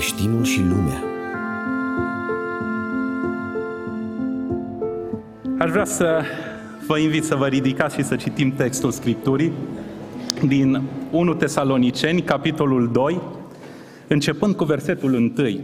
Creștinul 0.00 0.44
și 0.44 0.60
lumea 0.60 1.02
Aș 5.58 5.70
vrea 5.70 5.84
să 5.84 6.22
vă 6.86 6.98
invit 6.98 7.24
să 7.24 7.34
vă 7.34 7.46
ridicați 7.46 7.94
și 7.94 8.02
să 8.02 8.16
citim 8.16 8.52
textul 8.52 8.90
Scripturii 8.90 9.52
din 10.46 10.82
1 11.10 11.34
Tesaloniceni, 11.34 12.22
capitolul 12.22 12.90
2, 12.92 13.20
începând 14.06 14.54
cu 14.54 14.64
versetul 14.64 15.14
1. 15.14 15.60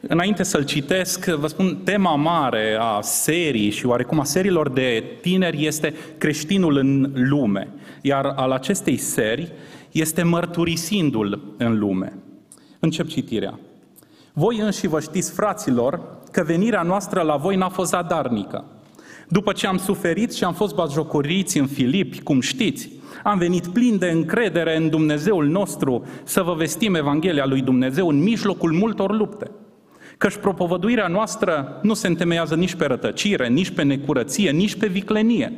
Înainte 0.00 0.42
să-l 0.42 0.64
citesc, 0.64 1.26
vă 1.26 1.46
spun, 1.46 1.78
tema 1.84 2.14
mare 2.14 2.76
a 2.80 3.00
serii 3.00 3.70
și 3.70 3.86
oarecum 3.86 4.20
a 4.20 4.24
serilor 4.24 4.70
de 4.70 5.04
tineri 5.20 5.66
este 5.66 5.94
creștinul 6.18 6.76
în 6.76 7.12
lume, 7.14 7.68
iar 8.00 8.32
al 8.36 8.50
acestei 8.50 8.96
seri 8.96 9.52
este 9.90 10.22
mărturisindu-l 10.22 11.54
în 11.56 11.78
lume. 11.78 12.12
Încep 12.78 13.06
citirea. 13.06 13.58
Voi 14.32 14.58
înși 14.58 14.86
vă 14.86 15.00
știți, 15.00 15.32
fraților, 15.32 16.00
că 16.32 16.42
venirea 16.46 16.82
noastră 16.82 17.20
la 17.20 17.36
voi 17.36 17.56
n-a 17.56 17.68
fost 17.68 17.90
zadarnică. 17.90 18.64
După 19.28 19.52
ce 19.52 19.66
am 19.66 19.78
suferit 19.78 20.34
și 20.34 20.44
am 20.44 20.54
fost 20.54 20.74
bazjocoriți 20.74 21.58
în 21.58 21.66
Filipi, 21.66 22.22
cum 22.22 22.40
știți, 22.40 22.90
am 23.22 23.38
venit 23.38 23.66
plin 23.66 23.98
de 23.98 24.10
încredere 24.10 24.76
în 24.76 24.88
Dumnezeul 24.88 25.46
nostru 25.46 26.06
să 26.24 26.42
vă 26.42 26.54
vestim 26.54 26.94
Evanghelia 26.94 27.46
lui 27.46 27.60
Dumnezeu 27.60 28.08
în 28.08 28.22
mijlocul 28.22 28.72
multor 28.72 29.16
lupte. 29.16 29.50
Căci 30.18 30.36
propovăduirea 30.36 31.06
noastră 31.06 31.78
nu 31.82 31.94
se 31.94 32.06
întemeiază 32.06 32.54
nici 32.54 32.74
pe 32.74 32.84
rătăcire, 32.84 33.48
nici 33.48 33.70
pe 33.70 33.82
necurăție, 33.82 34.50
nici 34.50 34.74
pe 34.74 34.86
viclenie, 34.86 35.52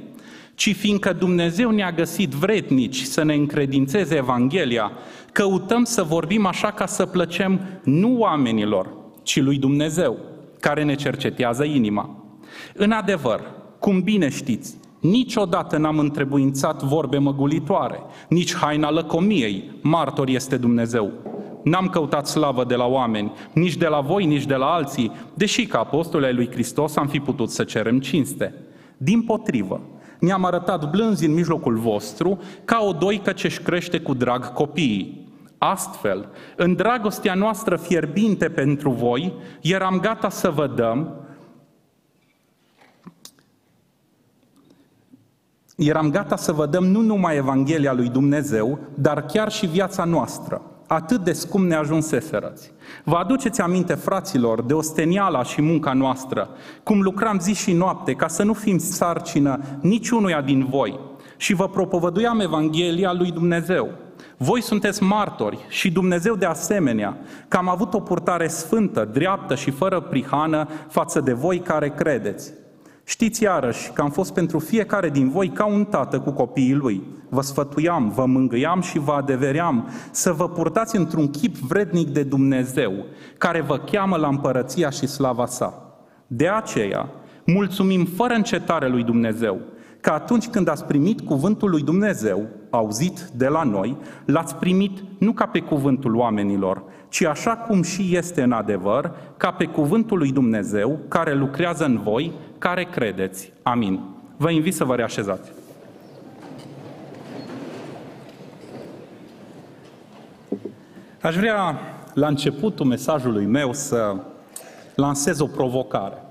ci 0.55 0.77
fiindcă 0.77 1.12
Dumnezeu 1.12 1.71
ne-a 1.71 1.93
găsit 1.93 2.30
vrednici 2.30 3.02
să 3.02 3.23
ne 3.23 3.34
încredințeze 3.34 4.16
Evanghelia, 4.16 4.93
căutăm 5.33 5.84
să 5.84 6.02
vorbim 6.02 6.47
așa 6.47 6.70
ca 6.70 6.87
să 6.87 7.07
plăcem 7.07 7.60
nu 7.85 8.18
oamenilor, 8.18 8.88
ci 9.23 9.41
lui 9.41 9.59
Dumnezeu, 9.59 10.16
care 10.60 10.85
ne 10.85 10.95
cercetează 10.95 11.65
inima. 11.65 12.24
În 12.74 12.91
adevăr, 12.91 13.40
cum 13.79 14.01
bine 14.01 14.29
știți, 14.29 14.77
niciodată 15.01 15.77
n-am 15.77 15.99
întrebuințat 15.99 16.82
vorbe 16.82 17.18
măgulitoare, 17.18 18.01
nici 18.29 18.55
haina 18.55 18.90
lăcomiei, 18.90 19.71
martor 19.82 20.29
este 20.29 20.57
Dumnezeu. 20.57 21.13
N-am 21.65 21.88
căutat 21.88 22.27
slavă 22.27 22.65
de 22.65 22.74
la 22.74 22.87
oameni, 22.87 23.33
nici 23.52 23.77
de 23.77 23.87
la 23.87 24.01
voi, 24.01 24.24
nici 24.24 24.46
de 24.46 24.55
la 24.55 24.66
alții, 24.66 25.12
deși 25.35 25.66
ca 25.66 25.79
apostoli 25.79 26.24
ai 26.24 26.35
lui 26.35 26.51
Hristos 26.51 26.96
am 26.96 27.07
fi 27.07 27.21
putut 27.21 27.51
să 27.51 27.65
cerem 27.65 28.01
cinste. 28.01 28.55
Din 28.96 29.23
potrivă, 29.23 29.80
ne-am 30.21 30.45
arătat 30.45 30.90
blânzi 30.90 31.27
în 31.27 31.35
mijlocul 31.35 31.77
vostru, 31.77 32.38
ca 32.65 32.85
o 32.88 32.93
doică 32.93 33.33
ce-și 33.33 33.60
crește 33.60 33.99
cu 33.99 34.15
drag 34.15 34.52
copiii. 34.52 35.20
Astfel, 35.63 36.29
în 36.57 36.75
dragostea 36.75 37.35
noastră 37.35 37.77
fierbinte 37.77 38.49
pentru 38.49 38.91
voi, 38.91 39.35
eram 39.61 40.01
gata 40.01 40.29
să 40.29 40.51
vă 40.51 40.67
dăm 40.67 41.15
eram 45.77 46.11
gata 46.11 46.37
să 46.37 46.52
vă 46.52 46.67
dăm 46.67 46.85
nu 46.85 47.01
numai 47.01 47.37
Evanghelia 47.37 47.93
lui 47.93 48.09
Dumnezeu, 48.09 48.79
dar 48.95 49.27
chiar 49.27 49.51
și 49.51 49.67
viața 49.67 50.05
noastră. 50.05 50.63
Atât 50.87 51.25
de 51.25 51.33
scump 51.33 51.65
ne 51.65 51.74
ajunseserăți. 51.74 52.73
Vă 53.05 53.17
aduceți 53.17 53.61
aminte, 53.61 53.95
fraților, 53.95 54.63
de 54.63 54.74
osteniala 54.74 55.43
și 55.43 55.63
munca 55.63 55.93
noastră, 55.93 56.49
cum 56.83 57.02
lucram 57.02 57.39
zi 57.39 57.55
și 57.55 57.73
noapte, 57.73 58.13
ca 58.13 58.29
să 58.29 58.43
nu 58.43 58.52
fim 58.52 58.79
sarcină 58.79 59.61
niciunuia 59.80 60.41
din 60.41 60.65
voi. 60.65 61.01
Și 61.37 61.55
vă 61.55 61.69
propovăduiam 61.69 62.41
Evanghelia 62.41 63.13
lui 63.13 63.30
Dumnezeu. 63.30 63.89
Voi 64.43 64.62
sunteți 64.62 65.03
martori 65.03 65.59
și 65.69 65.91
Dumnezeu 65.91 66.34
de 66.34 66.47
asemenea, 66.47 67.16
că 67.49 67.56
am 67.56 67.69
avut 67.69 67.94
o 67.94 68.00
purtare 68.00 68.49
sfântă, 68.49 69.09
dreaptă 69.12 69.55
și 69.55 69.71
fără 69.71 70.00
prihană 70.00 70.69
față 70.88 71.21
de 71.21 71.33
voi 71.33 71.59
care 71.59 71.89
credeți. 71.89 72.53
Știți 73.05 73.43
iarăși 73.43 73.91
că 73.93 74.03
am 74.03 74.11
fost 74.11 74.34
pentru 74.34 74.59
fiecare 74.59 75.09
din 75.09 75.28
voi 75.28 75.49
ca 75.49 75.67
un 75.67 75.84
tată 75.84 76.21
cu 76.21 76.31
copiii 76.31 76.75
lui. 76.75 77.03
Vă 77.28 77.41
sfătuiam, 77.41 78.09
vă 78.09 78.27
mângâiam 78.27 78.81
și 78.81 78.99
vă 78.99 79.12
adeveream 79.12 79.89
să 80.11 80.33
vă 80.33 80.49
purtați 80.49 80.97
într-un 80.97 81.31
chip 81.31 81.57
vrednic 81.57 82.09
de 82.09 82.22
Dumnezeu, 82.22 82.93
care 83.39 83.61
vă 83.61 83.78
cheamă 83.78 84.17
la 84.17 84.28
împărăția 84.28 84.91
și 84.91 85.07
slava 85.07 85.47
sa. 85.47 85.97
De 86.27 86.49
aceea, 86.49 87.09
mulțumim 87.47 88.05
fără 88.05 88.34
încetare 88.34 88.89
lui 88.89 89.03
Dumnezeu, 89.03 89.61
că 90.00 90.11
atunci 90.11 90.49
când 90.49 90.69
ați 90.69 90.84
primit 90.84 91.21
cuvântul 91.21 91.71
lui 91.71 91.83
Dumnezeu, 91.83 92.47
auzit 92.71 93.21
de 93.21 93.47
la 93.47 93.62
noi, 93.62 93.97
l-ați 94.25 94.55
primit 94.55 94.99
nu 95.19 95.33
ca 95.33 95.47
pe 95.47 95.61
cuvântul 95.61 96.16
oamenilor, 96.16 96.83
ci 97.09 97.25
așa 97.25 97.56
cum 97.56 97.83
și 97.83 98.16
este 98.16 98.43
în 98.43 98.53
adevăr, 98.53 99.15
ca 99.37 99.50
pe 99.50 99.65
cuvântul 99.65 100.19
lui 100.19 100.33
Dumnezeu, 100.33 100.99
care 101.09 101.34
lucrează 101.34 101.84
în 101.84 102.00
voi, 102.03 102.33
care 102.59 102.84
credeți. 102.84 103.53
Amin. 103.62 104.00
Vă 104.37 104.50
invit 104.50 104.75
să 104.75 104.84
vă 104.84 104.94
reașezați. 104.94 105.53
Aș 111.22 111.37
vrea, 111.37 111.81
la 112.15 112.27
începutul 112.27 112.87
mesajului 112.87 113.47
meu, 113.47 113.72
să 113.72 114.16
lansez 114.94 115.41
o 115.41 115.47
provocare. 115.47 116.25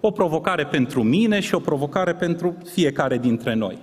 O 0.00 0.10
provocare 0.10 0.66
pentru 0.66 1.02
mine 1.02 1.40
și 1.40 1.54
o 1.54 1.60
provocare 1.60 2.14
pentru 2.14 2.56
fiecare 2.64 3.18
dintre 3.18 3.54
noi. 3.54 3.78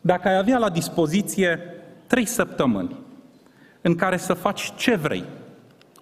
Dacă 0.00 0.28
ai 0.28 0.36
avea 0.36 0.58
la 0.58 0.70
dispoziție 0.70 1.60
trei 2.06 2.26
săptămâni 2.26 2.96
în 3.80 3.94
care 3.94 4.16
să 4.16 4.34
faci 4.34 4.72
ce 4.76 4.94
vrei, 4.94 5.24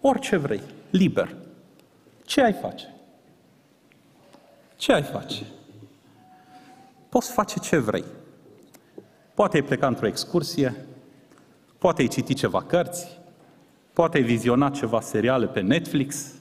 orice 0.01 0.37
vrei, 0.37 0.61
liber, 0.91 1.37
ce 2.25 2.43
ai 2.43 2.53
face? 2.53 2.95
Ce 4.77 4.93
ai 4.93 5.03
face? 5.03 5.43
Poți 7.09 7.33
face 7.33 7.59
ce 7.59 7.79
vrei. 7.79 8.05
Poate 9.35 9.57
ai 9.57 9.63
pleca 9.63 9.87
într-o 9.87 10.07
excursie, 10.07 10.87
poate 11.79 12.03
ai 12.03 12.09
citi 12.09 12.35
ceva 12.35 12.63
cărți, 12.63 13.19
poate 13.93 14.17
ai 14.17 14.23
viziona 14.23 14.71
ceva 14.71 15.01
seriale 15.01 15.47
pe 15.47 15.61
Netflix, 15.61 16.33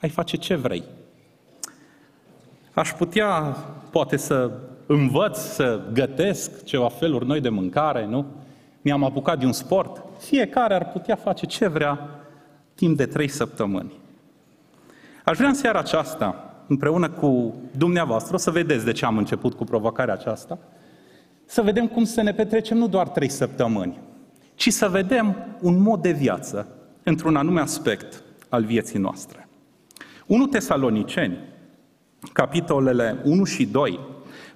ai 0.00 0.08
face 0.08 0.36
ce 0.36 0.54
vrei. 0.54 0.84
Aș 2.78 2.92
putea, 2.92 3.56
poate, 3.90 4.16
să 4.16 4.50
învăț 4.86 5.38
să 5.38 5.80
gătesc 5.92 6.64
ceva 6.64 6.88
feluri 6.88 7.26
noi 7.26 7.40
de 7.40 7.48
mâncare, 7.48 8.06
nu? 8.06 8.26
Mi-am 8.82 9.04
apucat 9.04 9.38
de 9.38 9.46
un 9.46 9.52
sport. 9.52 10.02
Fiecare 10.18 10.74
ar 10.74 10.90
putea 10.90 11.16
face 11.16 11.46
ce 11.46 11.66
vrea 11.66 12.08
timp 12.74 12.96
de 12.96 13.06
trei 13.06 13.28
săptămâni. 13.28 13.92
Aș 15.24 15.36
vrea 15.36 15.48
în 15.48 15.54
seara 15.54 15.78
aceasta, 15.78 16.54
împreună 16.66 17.08
cu 17.08 17.54
dumneavoastră, 17.76 18.34
o 18.34 18.38
să 18.38 18.50
vedeți 18.50 18.84
de 18.84 18.92
ce 18.92 19.04
am 19.04 19.18
început 19.18 19.54
cu 19.54 19.64
provocarea 19.64 20.14
aceasta, 20.14 20.58
să 21.44 21.62
vedem 21.62 21.86
cum 21.86 22.04
să 22.04 22.22
ne 22.22 22.32
petrecem 22.32 22.76
nu 22.76 22.88
doar 22.88 23.08
trei 23.08 23.28
săptămâni, 23.28 23.98
ci 24.54 24.72
să 24.72 24.88
vedem 24.88 25.36
un 25.60 25.78
mod 25.82 26.02
de 26.02 26.12
viață 26.12 26.66
într-un 27.02 27.36
anume 27.36 27.60
aspect 27.60 28.22
al 28.48 28.64
vieții 28.64 28.98
noastre. 28.98 29.48
1 30.26 30.46
Tesaloniceni, 30.46 31.38
capitolele 32.32 33.20
1 33.24 33.44
și 33.44 33.66
2, 33.66 34.00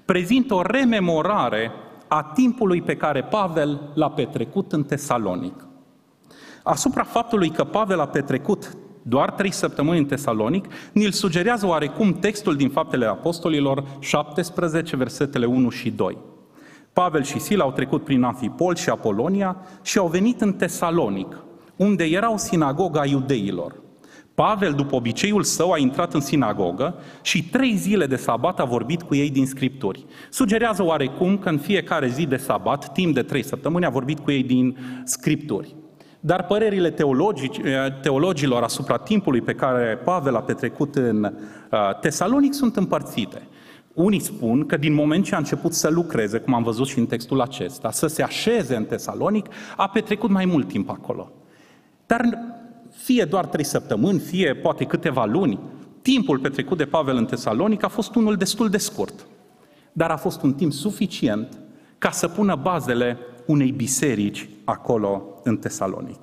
prezintă 0.05 0.55
o 0.55 0.62
rememorare 0.62 1.71
a 2.09 2.23
timpului 2.23 2.83
pe 2.83 2.97
care 2.97 3.23
Pavel 3.23 3.81
l-a 3.95 4.11
petrecut 4.11 4.73
în 4.73 4.84
Tesalonic. 4.84 5.67
Asupra 6.62 7.03
faptului 7.03 7.51
că 7.51 7.65
Pavel 7.65 8.01
a 8.01 8.06
petrecut 8.06 8.77
doar 9.03 9.31
trei 9.31 9.53
săptămâni 9.53 9.99
în 9.99 10.05
Tesalonic, 10.05 10.67
ni-l 10.93 11.11
sugerează 11.11 11.67
oarecum 11.67 12.12
textul 12.12 12.56
din 12.56 12.71
Faptele 12.71 13.06
Apostolilor 13.06 13.84
17, 13.99 14.97
versetele 14.97 15.47
1 15.47 15.69
și 15.69 15.91
2. 15.91 16.19
Pavel 16.93 17.22
și 17.22 17.39
Sila 17.39 17.65
au 17.65 17.72
trecut 17.72 18.05
prin 18.05 18.22
Amfipol 18.22 18.75
și 18.75 18.89
Apolonia 18.89 19.57
și 19.83 19.98
au 19.98 20.07
venit 20.07 20.41
în 20.41 20.53
Tesalonic, 20.53 21.42
unde 21.77 22.04
era 22.04 22.33
o 22.33 22.36
sinagogă 22.36 22.98
a 22.98 23.07
iudeilor. 23.07 23.82
Pavel, 24.42 24.72
după 24.72 24.94
obiceiul 24.94 25.42
său, 25.42 25.71
a 25.71 25.78
intrat 25.78 26.15
în 26.15 26.21
sinagogă 26.21 26.94
și 27.21 27.44
trei 27.44 27.77
zile 27.77 28.06
de 28.06 28.16
sabat 28.16 28.60
a 28.60 28.65
vorbit 28.65 29.03
cu 29.03 29.15
ei 29.15 29.30
din 29.30 29.47
Scripturi. 29.47 30.06
Sugerează 30.30 30.84
oarecum 30.84 31.39
că 31.39 31.48
în 31.48 31.59
fiecare 31.59 32.09
zi 32.09 32.27
de 32.27 32.36
sabat, 32.36 32.92
timp 32.92 33.15
de 33.15 33.22
trei 33.22 33.44
săptămâni, 33.44 33.84
a 33.84 33.91
vorbit 33.91 34.18
cu 34.18 34.30
ei 34.30 34.42
din 34.42 34.77
Scripturi. 35.04 35.77
Dar 36.21 36.44
părerile 36.44 36.91
teologilor 38.03 38.62
asupra 38.62 38.97
timpului 38.97 39.41
pe 39.41 39.54
care 39.54 40.00
Pavel 40.04 40.36
a 40.36 40.42
petrecut 40.42 40.95
în 40.95 41.24
uh, 41.24 41.98
Tesalonic 42.00 42.53
sunt 42.53 42.77
împărțite. 42.77 43.42
Unii 43.95 44.21
spun 44.21 44.66
că 44.66 44.77
din 44.77 44.95
moment 44.95 45.24
ce 45.24 45.34
a 45.34 45.38
început 45.38 45.72
să 45.72 45.91
lucreze, 45.91 46.38
cum 46.38 46.54
am 46.54 46.62
văzut 46.62 46.86
și 46.86 46.98
în 46.98 47.06
textul 47.06 47.41
acesta, 47.41 47.91
să 47.91 48.06
se 48.06 48.22
așeze 48.22 48.77
în 48.77 48.84
Tesalonic, 48.84 49.47
a 49.77 49.88
petrecut 49.88 50.30
mai 50.30 50.45
mult 50.45 50.68
timp 50.68 50.91
acolo. 50.91 51.33
Dar 52.06 52.52
fie 53.04 53.25
doar 53.25 53.47
trei 53.47 53.65
săptămâni, 53.65 54.19
fie 54.19 54.54
poate 54.54 54.84
câteva 54.84 55.25
luni, 55.25 55.59
timpul 56.03 56.39
petrecut 56.39 56.77
de 56.77 56.84
Pavel 56.84 57.16
în 57.16 57.25
Tesalonic 57.25 57.84
a 57.84 57.89
fost 57.89 58.15
unul 58.15 58.37
destul 58.37 58.69
de 58.69 58.78
scurt. 58.78 59.27
Dar 59.93 60.10
a 60.10 60.16
fost 60.16 60.43
un 60.43 60.54
timp 60.54 60.72
suficient 60.72 61.59
ca 61.99 62.10
să 62.10 62.28
pună 62.28 62.54
bazele 62.54 63.19
unei 63.47 63.71
biserici 63.71 64.49
acolo 64.65 65.22
în 65.43 65.57
Tesalonic. 65.57 66.19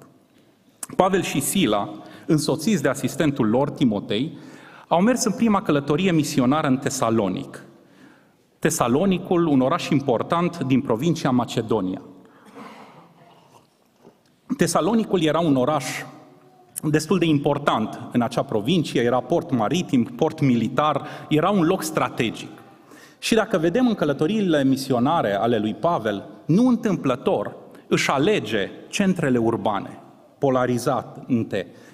Pavel 0.95 1.21
și 1.21 1.41
Sila, 1.41 1.89
însoțiți 2.25 2.81
de 2.81 2.87
asistentul 2.87 3.49
lor, 3.49 3.69
Timotei, 3.69 4.37
au 4.87 5.01
mers 5.01 5.23
în 5.23 5.31
prima 5.31 5.61
călătorie 5.61 6.11
misionară 6.11 6.67
în 6.67 6.77
Tesalonic. 6.77 7.63
Tesalonicul, 8.59 9.45
un 9.45 9.59
oraș 9.61 9.89
important 9.89 10.59
din 10.59 10.81
provincia 10.81 11.29
Macedonia. 11.29 12.01
Tesalonicul 14.57 15.21
era 15.21 15.39
un 15.39 15.55
oraș 15.55 15.85
destul 16.83 17.19
de 17.19 17.25
important 17.25 17.99
în 18.11 18.21
acea 18.21 18.43
provincie, 18.43 19.01
era 19.01 19.19
port 19.19 19.51
maritim, 19.51 20.03
port 20.03 20.39
militar, 20.39 21.07
era 21.29 21.49
un 21.49 21.63
loc 21.63 21.83
strategic. 21.83 22.49
Și 23.19 23.35
dacă 23.35 23.57
vedem 23.57 23.87
în 23.87 23.95
călătoriile 23.95 24.63
misionare 24.63 25.33
ale 25.33 25.57
lui 25.57 25.73
Pavel, 25.73 26.25
nu 26.45 26.67
întâmplător 26.67 27.55
își 27.87 28.09
alege 28.09 28.69
centrele 28.87 29.37
urbane, 29.37 29.99
polarizate, 30.37 31.25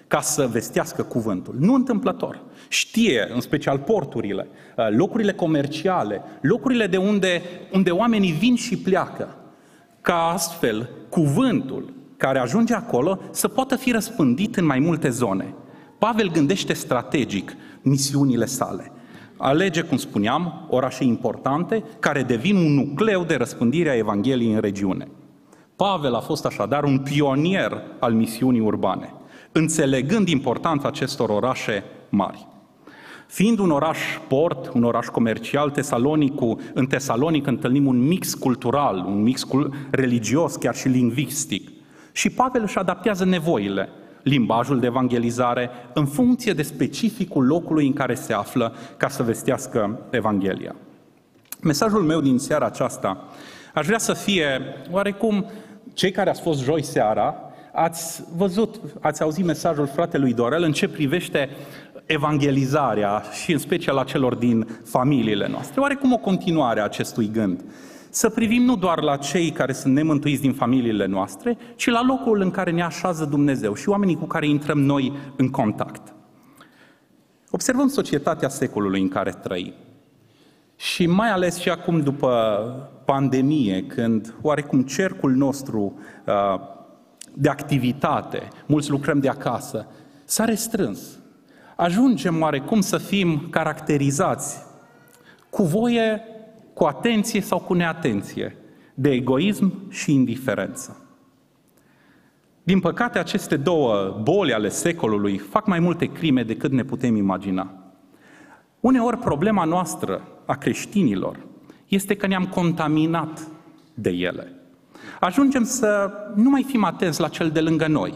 ca 0.07 0.21
să 0.21 0.47
vestească 0.47 1.03
cuvântul. 1.03 1.55
Nu 1.59 1.73
întâmplător. 1.73 2.39
Știe, 2.67 3.29
în 3.33 3.41
special 3.41 3.77
porturile, 3.77 4.47
uh, 4.77 4.87
locurile 4.89 5.33
comerciale, 5.33 6.21
locurile 6.41 6.87
de 6.87 6.97
unde, 6.97 7.41
unde 7.73 7.91
oamenii 7.91 8.31
vin 8.31 8.55
și 8.55 8.77
pleacă, 8.77 9.35
ca 10.01 10.29
astfel 10.33 10.89
cuvântul 11.09 11.93
care 12.17 12.39
ajunge 12.39 12.73
acolo 12.73 13.19
să 13.31 13.47
poată 13.47 13.75
fi 13.75 13.91
răspândit 13.91 14.55
în 14.55 14.65
mai 14.65 14.79
multe 14.79 15.09
zone. 15.09 15.53
Pavel 15.97 16.31
gândește 16.31 16.73
strategic 16.73 17.55
misiunile 17.81 18.45
sale. 18.45 18.91
Alege, 19.37 19.81
cum 19.81 19.97
spuneam, 19.97 20.67
orașe 20.69 21.03
importante 21.03 21.83
care 21.99 22.23
devin 22.23 22.55
un 22.55 22.73
nucleu 22.73 23.23
de 23.23 23.35
răspândire 23.35 23.89
a 23.89 23.95
Evangheliei 23.95 24.53
în 24.53 24.59
regiune. 24.59 25.07
Pavel 25.75 26.13
a 26.13 26.19
fost 26.19 26.45
așadar 26.45 26.83
un 26.83 26.99
pionier 26.99 27.81
al 27.99 28.13
misiunii 28.13 28.59
urbane, 28.59 29.13
înțelegând 29.51 30.27
importanța 30.27 30.87
acestor 30.87 31.29
orașe 31.29 31.83
mari. 32.09 32.47
Fiind 33.27 33.59
un 33.59 33.71
oraș 33.71 33.99
port, 34.27 34.71
un 34.73 34.83
oraș 34.83 35.07
comercial, 35.07 35.69
Tesalonicul, 35.69 36.59
în 36.73 36.85
Tesalonic 36.85 37.47
întâlnim 37.47 37.87
un 37.87 38.07
mix 38.07 38.33
cultural, 38.33 39.05
un 39.07 39.21
mix 39.21 39.45
religios, 39.91 40.55
chiar 40.55 40.75
și 40.75 40.87
lingvistic. 40.87 41.69
Și 42.15 42.29
Pavel 42.29 42.61
își 42.61 42.77
adaptează 42.77 43.25
nevoile, 43.25 43.89
limbajul 44.23 44.79
de 44.79 44.85
evangelizare, 44.85 45.69
în 45.93 46.05
funcție 46.05 46.53
de 46.53 46.61
specificul 46.61 47.45
locului 47.45 47.87
în 47.87 47.93
care 47.93 48.13
se 48.13 48.33
află 48.33 48.75
ca 48.97 49.07
să 49.07 49.23
vestească 49.23 49.99
Evanghelia. 50.09 50.75
Mesajul 51.61 52.01
meu 52.01 52.21
din 52.21 52.37
seara 52.37 52.65
aceasta 52.65 53.27
aș 53.73 53.85
vrea 53.85 53.97
să 53.97 54.13
fie 54.13 54.61
oarecum 54.91 55.45
cei 55.93 56.11
care 56.11 56.29
ați 56.29 56.41
fost 56.41 56.63
joi 56.63 56.83
seara, 56.83 57.35
ați 57.73 58.23
văzut, 58.35 58.75
ați 58.99 59.21
auzit 59.21 59.45
mesajul 59.45 59.87
fratelui 59.87 60.33
Dorel 60.33 60.63
în 60.63 60.71
ce 60.71 60.87
privește 60.87 61.49
evangelizarea 62.05 63.23
și 63.43 63.51
în 63.51 63.59
special 63.59 63.97
a 63.97 64.03
celor 64.03 64.35
din 64.35 64.67
familiile 64.83 65.47
noastre. 65.47 65.81
Oarecum 65.81 66.13
o 66.13 66.17
continuare 66.17 66.79
a 66.79 66.83
acestui 66.83 67.29
gând 67.33 67.63
să 68.15 68.29
privim 68.29 68.63
nu 68.63 68.75
doar 68.75 69.01
la 69.01 69.17
cei 69.17 69.51
care 69.51 69.73
sunt 69.73 69.93
nemântuiți 69.93 70.41
din 70.41 70.53
familiile 70.53 71.05
noastre, 71.05 71.57
ci 71.75 71.89
la 71.89 72.03
locul 72.03 72.41
în 72.41 72.51
care 72.51 72.71
ne 72.71 72.83
așează 72.83 73.25
Dumnezeu 73.25 73.73
și 73.73 73.89
oamenii 73.89 74.15
cu 74.15 74.25
care 74.25 74.47
intrăm 74.47 74.79
noi 74.79 75.13
în 75.35 75.49
contact. 75.49 76.13
Observăm 77.51 77.87
societatea 77.87 78.49
secolului 78.49 79.01
în 79.01 79.07
care 79.07 79.31
trăim. 79.31 79.73
Și 80.75 81.05
mai 81.05 81.29
ales 81.29 81.57
și 81.57 81.69
acum 81.69 81.99
după 81.99 82.31
pandemie, 83.05 83.83
când 83.83 84.33
oarecum 84.41 84.81
cercul 84.81 85.31
nostru 85.31 85.99
uh, 86.25 86.59
de 87.33 87.49
activitate, 87.49 88.47
mulți 88.65 88.89
lucrăm 88.89 89.19
de 89.19 89.29
acasă, 89.29 89.87
s-a 90.25 90.45
restrâns. 90.45 90.99
Ajungem 91.75 92.41
oarecum 92.41 92.81
să 92.81 92.97
fim 92.97 93.47
caracterizați 93.49 94.63
cu 95.49 95.63
voie 95.63 96.21
cu 96.75 96.83
atenție 96.83 97.41
sau 97.41 97.59
cu 97.59 97.73
neatenție, 97.73 98.57
de 98.93 99.09
egoism 99.09 99.91
și 99.91 100.13
indiferență. 100.13 100.99
Din 102.63 102.79
păcate, 102.79 103.19
aceste 103.19 103.57
două 103.57 104.19
boli 104.23 104.53
ale 104.53 104.69
secolului 104.69 105.37
fac 105.37 105.67
mai 105.67 105.79
multe 105.79 106.05
crime 106.05 106.43
decât 106.43 106.71
ne 106.71 106.83
putem 106.83 107.15
imagina. 107.15 107.73
Uneori, 108.79 109.17
problema 109.17 109.63
noastră 109.63 110.21
a 110.45 110.55
creștinilor 110.55 111.37
este 111.87 112.15
că 112.15 112.27
ne-am 112.27 112.45
contaminat 112.45 113.47
de 113.93 114.09
ele. 114.09 114.51
Ajungem 115.19 115.63
să 115.63 116.11
nu 116.35 116.49
mai 116.49 116.63
fim 116.63 116.83
atenți 116.83 117.21
la 117.21 117.27
cel 117.27 117.49
de 117.49 117.61
lângă 117.61 117.87
noi. 117.87 118.13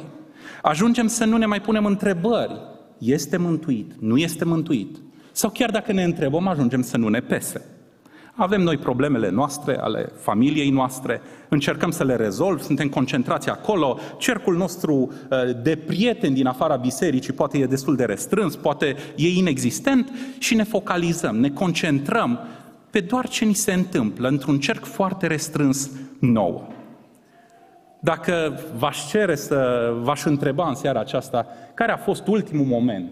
Ajungem 0.61 1.07
să 1.07 1.25
nu 1.25 1.37
ne 1.37 1.45
mai 1.45 1.61
punem 1.61 1.85
întrebări. 1.85 2.61
Este 2.97 3.37
mântuit? 3.37 3.91
Nu 3.99 4.17
este 4.17 4.45
mântuit? 4.45 4.97
Sau 5.31 5.49
chiar 5.49 5.71
dacă 5.71 5.91
ne 5.91 6.03
întrebăm, 6.03 6.47
ajungem 6.47 6.81
să 6.81 6.97
nu 6.97 7.07
ne 7.07 7.19
pese. 7.19 7.78
Avem 8.39 8.61
noi 8.61 8.77
problemele 8.77 9.29
noastre, 9.29 9.77
ale 9.79 10.11
familiei 10.15 10.69
noastre, 10.69 11.21
încercăm 11.49 11.91
să 11.91 12.03
le 12.03 12.15
rezolv, 12.15 12.61
suntem 12.61 12.89
concentrați 12.89 13.49
acolo, 13.49 13.99
cercul 14.17 14.55
nostru 14.55 14.93
uh, 14.93 15.37
de 15.63 15.75
prieteni 15.75 16.35
din 16.35 16.47
afara 16.47 16.75
bisericii 16.75 17.33
poate 17.33 17.57
e 17.57 17.65
destul 17.65 17.95
de 17.95 18.05
restrâns, 18.05 18.55
poate 18.55 18.95
e 19.15 19.27
inexistent 19.27 20.11
și 20.37 20.55
ne 20.55 20.63
focalizăm, 20.63 21.35
ne 21.35 21.49
concentrăm 21.49 22.39
pe 22.89 22.99
doar 22.99 23.27
ce 23.27 23.45
ni 23.45 23.53
se 23.53 23.73
întâmplă 23.73 24.27
într-un 24.27 24.59
cerc 24.59 24.83
foarte 24.83 25.27
restrâns 25.27 25.89
nou. 26.19 26.73
Dacă 27.99 28.59
v-aș 28.77 29.07
cere 29.07 29.35
să 29.35 29.91
v-aș 30.01 30.23
întreba 30.23 30.67
în 30.67 30.75
seara 30.75 30.99
aceasta 30.99 31.47
care 31.73 31.91
a 31.91 31.97
fost 31.97 32.27
ultimul 32.27 32.65
moment 32.65 33.11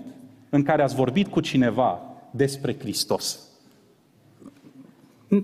în 0.49 0.63
care 0.63 0.83
ați 0.83 0.95
vorbit 0.95 1.27
cu 1.27 1.39
cineva 1.39 1.99
despre 2.31 2.75
Hristos, 2.79 3.46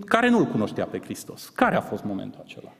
care 0.06 0.30
nu-L 0.30 0.44
cunoștea 0.44 0.84
pe 0.84 1.00
Hristos. 1.04 1.48
Care 1.48 1.76
a 1.76 1.80
fost 1.80 2.04
momentul 2.04 2.40
acela? 2.44 2.72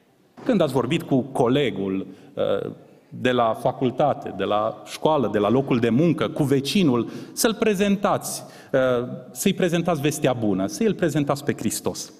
Când 0.44 0.60
ați 0.60 0.72
vorbit 0.72 1.02
cu 1.02 1.20
colegul 1.20 2.06
uh, 2.34 2.70
de 3.08 3.30
la 3.30 3.54
facultate, 3.60 4.34
de 4.36 4.44
la 4.44 4.82
școală, 4.84 5.28
de 5.32 5.38
la 5.38 5.50
locul 5.50 5.78
de 5.78 5.88
muncă, 5.88 6.28
cu 6.28 6.42
vecinul, 6.42 7.10
să-l 7.32 7.54
prezentați, 7.54 8.42
uh, 8.72 9.08
să-i 9.30 9.54
prezentați 9.54 10.00
vestea 10.00 10.32
bună, 10.32 10.66
să-i 10.66 10.94
prezentați 10.94 11.44
pe 11.44 11.54
Hristos. 11.56 12.12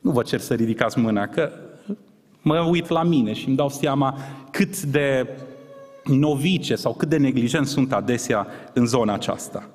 Nu 0.00 0.10
vă 0.10 0.22
cer 0.22 0.40
să 0.40 0.54
ridicați 0.54 0.98
mâna, 0.98 1.26
că 1.26 1.50
mă 2.42 2.58
uit 2.70 2.88
la 2.88 3.02
mine 3.02 3.32
și 3.32 3.48
îmi 3.48 3.56
dau 3.56 3.68
seama 3.68 4.18
cât 4.50 4.82
de 4.82 5.28
novice 6.04 6.74
sau 6.74 6.94
cât 6.94 7.08
de 7.08 7.16
neglijent 7.16 7.66
sunt 7.66 7.92
adesea 7.92 8.46
în 8.72 8.86
zona 8.86 9.14
aceasta. 9.14 9.68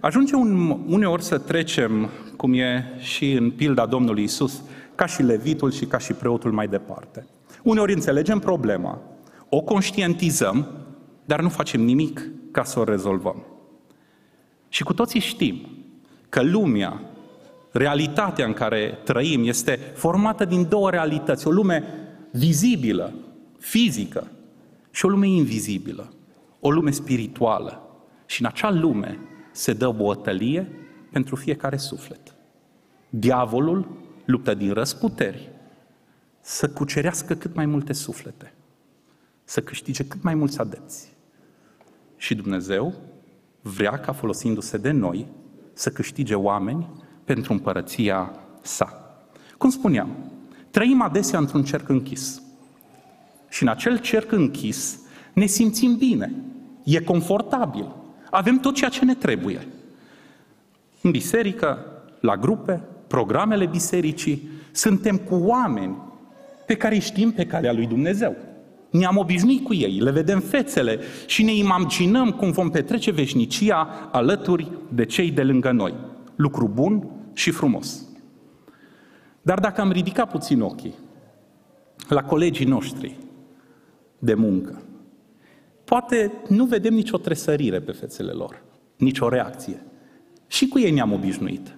Ajunge 0.00 0.34
un, 0.34 0.78
uneori 0.88 1.22
să 1.22 1.38
trecem, 1.38 2.08
cum 2.38 2.52
e 2.52 2.84
și 2.98 3.32
în 3.32 3.50
pilda 3.50 3.86
Domnului 3.86 4.22
Isus, 4.22 4.62
ca 4.94 5.06
și 5.06 5.22
levitul 5.22 5.72
și 5.72 5.84
ca 5.84 5.98
și 5.98 6.12
preotul 6.12 6.52
mai 6.52 6.68
departe. 6.68 7.26
Uneori 7.62 7.92
înțelegem 7.92 8.38
problema, 8.38 8.98
o 9.48 9.60
conștientizăm, 9.60 10.66
dar 11.24 11.40
nu 11.40 11.48
facem 11.48 11.80
nimic 11.80 12.30
ca 12.50 12.64
să 12.64 12.80
o 12.80 12.84
rezolvăm. 12.84 13.42
Și 14.68 14.82
cu 14.82 14.92
toții 14.92 15.20
știm 15.20 15.66
că 16.28 16.42
lumea, 16.42 17.00
realitatea 17.72 18.46
în 18.46 18.52
care 18.52 18.98
trăim, 19.04 19.46
este 19.46 19.78
formată 19.94 20.44
din 20.44 20.68
două 20.68 20.90
realități. 20.90 21.46
O 21.46 21.50
lume 21.50 21.84
vizibilă, 22.32 23.12
fizică, 23.58 24.30
și 24.90 25.04
o 25.04 25.08
lume 25.08 25.28
invizibilă, 25.28 26.12
o 26.60 26.70
lume 26.70 26.90
spirituală. 26.90 27.82
Și 28.26 28.40
în 28.40 28.46
acea 28.46 28.70
lume 28.70 29.18
se 29.52 29.72
dă 29.72 29.90
bătălie 29.90 30.77
pentru 31.10 31.36
fiecare 31.36 31.76
suflet. 31.76 32.34
Diavolul 33.08 33.88
luptă 34.24 34.54
din 34.54 34.72
răsputeri 34.72 35.50
să 36.40 36.68
cucerească 36.68 37.34
cât 37.34 37.54
mai 37.54 37.66
multe 37.66 37.92
suflete, 37.92 38.52
să 39.44 39.60
câștige 39.60 40.04
cât 40.04 40.22
mai 40.22 40.34
mulți 40.34 40.60
adepți. 40.60 41.16
Și 42.16 42.34
Dumnezeu 42.34 42.94
vrea 43.60 43.98
ca 43.98 44.12
folosindu-se 44.12 44.76
de 44.76 44.90
noi 44.90 45.26
să 45.72 45.90
câștige 45.90 46.34
oameni 46.34 46.88
pentru 47.24 47.52
împărăția 47.52 48.32
sa. 48.62 49.16
Cum 49.58 49.70
spuneam, 49.70 50.08
trăim 50.70 51.02
adesea 51.02 51.38
într-un 51.38 51.64
cerc 51.64 51.88
închis. 51.88 52.42
Și 53.48 53.62
în 53.62 53.68
acel 53.68 53.98
cerc 53.98 54.32
închis 54.32 54.98
ne 55.32 55.46
simțim 55.46 55.96
bine, 55.96 56.32
e 56.84 57.00
confortabil, 57.00 57.94
avem 58.30 58.58
tot 58.58 58.74
ceea 58.74 58.90
ce 58.90 59.04
ne 59.04 59.14
trebuie. 59.14 59.66
În 61.02 61.10
biserică, 61.10 61.84
la 62.20 62.36
grupe, 62.36 62.82
programele 63.06 63.66
bisericii, 63.66 64.48
suntem 64.72 65.16
cu 65.16 65.34
oameni 65.34 65.96
pe 66.66 66.76
care 66.76 66.94
îi 66.94 67.00
știm 67.00 67.30
pe 67.30 67.46
calea 67.46 67.72
lui 67.72 67.86
Dumnezeu. 67.86 68.36
Ne-am 68.90 69.16
obișnuit 69.16 69.64
cu 69.64 69.74
ei, 69.74 69.98
le 69.98 70.10
vedem 70.10 70.40
fețele 70.40 70.98
și 71.26 71.42
ne 71.42 71.54
imaginăm 71.54 72.30
cum 72.30 72.50
vom 72.50 72.70
petrece 72.70 73.10
veșnicia 73.10 74.08
alături 74.12 74.70
de 74.88 75.04
cei 75.04 75.30
de 75.30 75.42
lângă 75.42 75.70
noi. 75.70 75.94
Lucru 76.36 76.70
bun 76.74 77.10
și 77.32 77.50
frumos. 77.50 78.06
Dar 79.42 79.58
dacă 79.58 79.80
am 79.80 79.92
ridicat 79.92 80.30
puțin 80.30 80.60
ochii 80.60 80.94
la 82.08 82.22
colegii 82.22 82.66
noștri 82.66 83.16
de 84.18 84.34
muncă, 84.34 84.82
poate 85.84 86.32
nu 86.48 86.64
vedem 86.64 86.94
nicio 86.94 87.16
tresărire 87.16 87.80
pe 87.80 87.92
fețele 87.92 88.32
lor, 88.32 88.62
nicio 88.96 89.28
reacție. 89.28 89.82
Și 90.48 90.68
cu 90.68 90.78
ei 90.78 90.90
ne-am 90.90 91.12
obișnuit. 91.12 91.76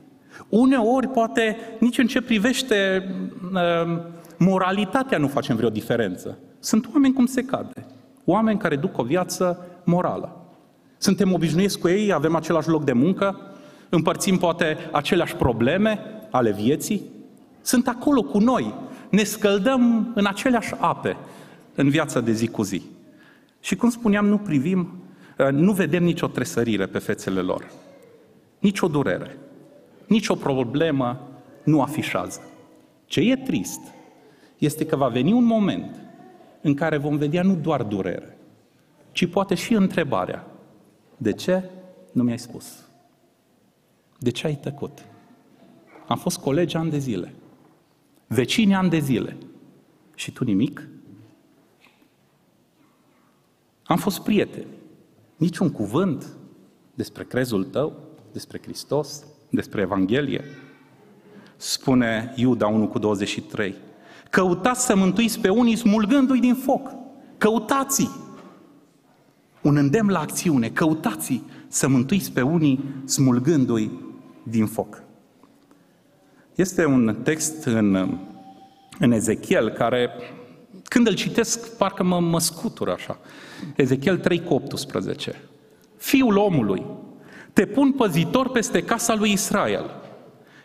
Uneori, 0.48 1.08
poate, 1.08 1.56
nici 1.78 1.98
în 1.98 2.06
ce 2.06 2.20
privește 2.20 3.04
uh, 3.52 3.98
moralitatea 4.38 5.18
nu 5.18 5.28
facem 5.28 5.56
vreo 5.56 5.68
diferență. 5.68 6.38
Sunt 6.58 6.88
oameni 6.92 7.14
cum 7.14 7.26
se 7.26 7.44
cade. 7.44 7.86
Oameni 8.24 8.58
care 8.58 8.76
duc 8.76 8.98
o 8.98 9.02
viață 9.02 9.66
morală. 9.84 10.40
Suntem 10.98 11.32
obișnuiți 11.32 11.78
cu 11.78 11.88
ei, 11.88 12.12
avem 12.12 12.34
același 12.34 12.68
loc 12.68 12.84
de 12.84 12.92
muncă, 12.92 13.40
împărțim 13.88 14.36
poate 14.36 14.76
aceleași 14.92 15.36
probleme 15.36 15.98
ale 16.30 16.52
vieții. 16.52 17.02
Sunt 17.62 17.88
acolo 17.88 18.22
cu 18.22 18.38
noi, 18.38 18.74
ne 19.10 19.22
scăldăm 19.22 20.12
în 20.14 20.26
aceleași 20.26 20.74
ape 20.78 21.16
în 21.74 21.88
viața 21.88 22.20
de 22.20 22.32
zi 22.32 22.48
cu 22.48 22.62
zi. 22.62 22.82
Și 23.60 23.76
cum 23.76 23.90
spuneam, 23.90 24.26
nu 24.26 24.38
privim, 24.38 25.02
uh, 25.38 25.48
nu 25.50 25.72
vedem 25.72 26.02
nicio 26.02 26.26
tresărire 26.26 26.86
pe 26.86 26.98
fețele 26.98 27.40
lor, 27.40 27.70
nicio 28.60 28.88
durere, 28.88 29.38
nicio 30.06 30.34
problemă 30.34 31.28
nu 31.64 31.82
afișează. 31.82 32.40
Ce 33.04 33.20
e 33.20 33.36
trist 33.36 33.80
este 34.58 34.86
că 34.86 34.96
va 34.96 35.08
veni 35.08 35.32
un 35.32 35.44
moment 35.44 36.00
în 36.60 36.74
care 36.74 36.96
vom 36.96 37.16
vedea 37.16 37.42
nu 37.42 37.54
doar 37.54 37.82
durere, 37.82 38.36
ci 39.12 39.26
poate 39.26 39.54
și 39.54 39.74
întrebarea, 39.74 40.46
de 41.16 41.32
ce 41.32 41.70
nu 42.12 42.22
mi-ai 42.22 42.38
spus? 42.38 42.88
De 44.18 44.30
ce 44.30 44.46
ai 44.46 44.56
tăcut? 44.56 45.04
Am 46.06 46.16
fost 46.16 46.38
colegi 46.38 46.76
ani 46.76 46.90
de 46.90 46.98
zile, 46.98 47.34
vecini 48.26 48.74
ani 48.74 48.90
de 48.90 48.98
zile 48.98 49.36
și 50.14 50.32
tu 50.32 50.44
nimic? 50.44 50.88
Am 53.84 53.96
fost 53.96 54.20
prieteni. 54.20 54.66
Niciun 55.36 55.70
cuvânt 55.70 56.26
despre 56.94 57.24
crezul 57.24 57.64
tău, 57.64 58.09
despre 58.32 58.60
Hristos, 58.62 59.24
despre 59.50 59.80
Evanghelie. 59.80 60.44
Spune 61.56 62.32
Iuda 62.36 62.66
1 62.66 62.88
cu 62.88 62.98
23. 62.98 63.74
Căutați 64.30 64.84
să 64.84 64.96
mântuiți 64.96 65.40
pe 65.40 65.48
unii 65.48 65.76
smulgându-i 65.76 66.40
din 66.40 66.54
foc. 66.54 66.90
Căutați! 67.38 68.10
Un 69.62 69.76
îndemn 69.76 70.10
la 70.10 70.18
acțiune. 70.18 70.68
Căutați 70.68 71.42
să 71.68 71.88
mântuiți 71.88 72.32
pe 72.32 72.42
unii 72.42 72.84
smulgându-i 73.04 73.90
din 74.42 74.66
foc. 74.66 75.02
Este 76.54 76.84
un 76.84 77.16
text 77.22 77.64
în, 77.64 78.18
în 78.98 79.12
Ezechiel 79.12 79.70
care 79.70 80.10
când 80.84 81.06
îl 81.06 81.14
citesc, 81.14 81.76
parcă 81.76 82.02
mă, 82.02 82.20
mă 82.20 82.40
scutur 82.40 82.88
așa. 82.88 83.18
Ezechiel 83.76 84.18
3 84.18 84.42
cu 84.42 84.54
18. 84.54 85.40
Fiul 85.96 86.36
omului, 86.36 86.86
te 87.52 87.66
pun 87.66 87.92
păzitor 87.92 88.50
peste 88.50 88.82
casa 88.82 89.14
lui 89.14 89.32
Israel. 89.32 89.90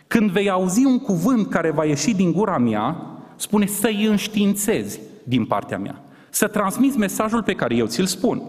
Când 0.08 0.30
vei 0.30 0.50
auzi 0.50 0.86
un 0.86 1.00
cuvânt 1.00 1.50
care 1.50 1.72
va 1.72 1.86
ieși 1.86 2.14
din 2.14 2.32
gura 2.32 2.58
mea, 2.58 2.96
spune 3.36 3.66
să-i 3.66 4.06
înștiințezi 4.06 5.00
din 5.24 5.46
partea 5.46 5.78
mea. 5.78 6.02
Să 6.30 6.48
transmiți 6.48 6.98
mesajul 6.98 7.44
pe 7.44 7.54
care 7.54 7.76
eu 7.76 7.86
ți-l 7.86 8.06
spun. 8.06 8.42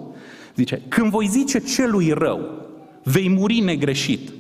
Zice, 0.55 0.83
când 0.89 1.11
voi 1.11 1.27
zice 1.27 1.59
celui 1.59 2.11
rău, 2.11 2.41
vei 3.03 3.29
muri 3.29 3.61
negreșit. 3.61 4.31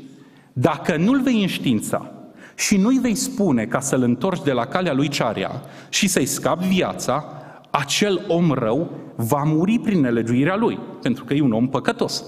Dacă 0.53 0.97
nu-l 0.97 1.21
vei 1.21 1.41
înștiința, 1.41 2.11
și 2.57 2.77
nu-i 2.77 2.99
vei 2.99 3.15
spune 3.15 3.65
ca 3.65 3.81
să-l 3.81 4.03
întorci 4.03 4.45
de 4.45 4.53
la 4.53 4.67
calea 4.67 4.93
lui 4.93 5.09
Cearea 5.09 5.63
și 5.89 6.09
să-i 6.09 6.27
scapi 6.27 6.67
viața, 6.67 7.25
acel 7.71 8.25
om 8.29 8.51
rău 8.51 8.91
va 9.17 9.43
muri 9.43 9.79
prin 9.79 10.01
nelegiuirea 10.01 10.57
lui, 10.57 10.79
pentru 11.03 11.25
că 11.25 11.35
e 11.35 11.41
un 11.41 11.53
om 11.53 11.69
păcătos. 11.69 12.25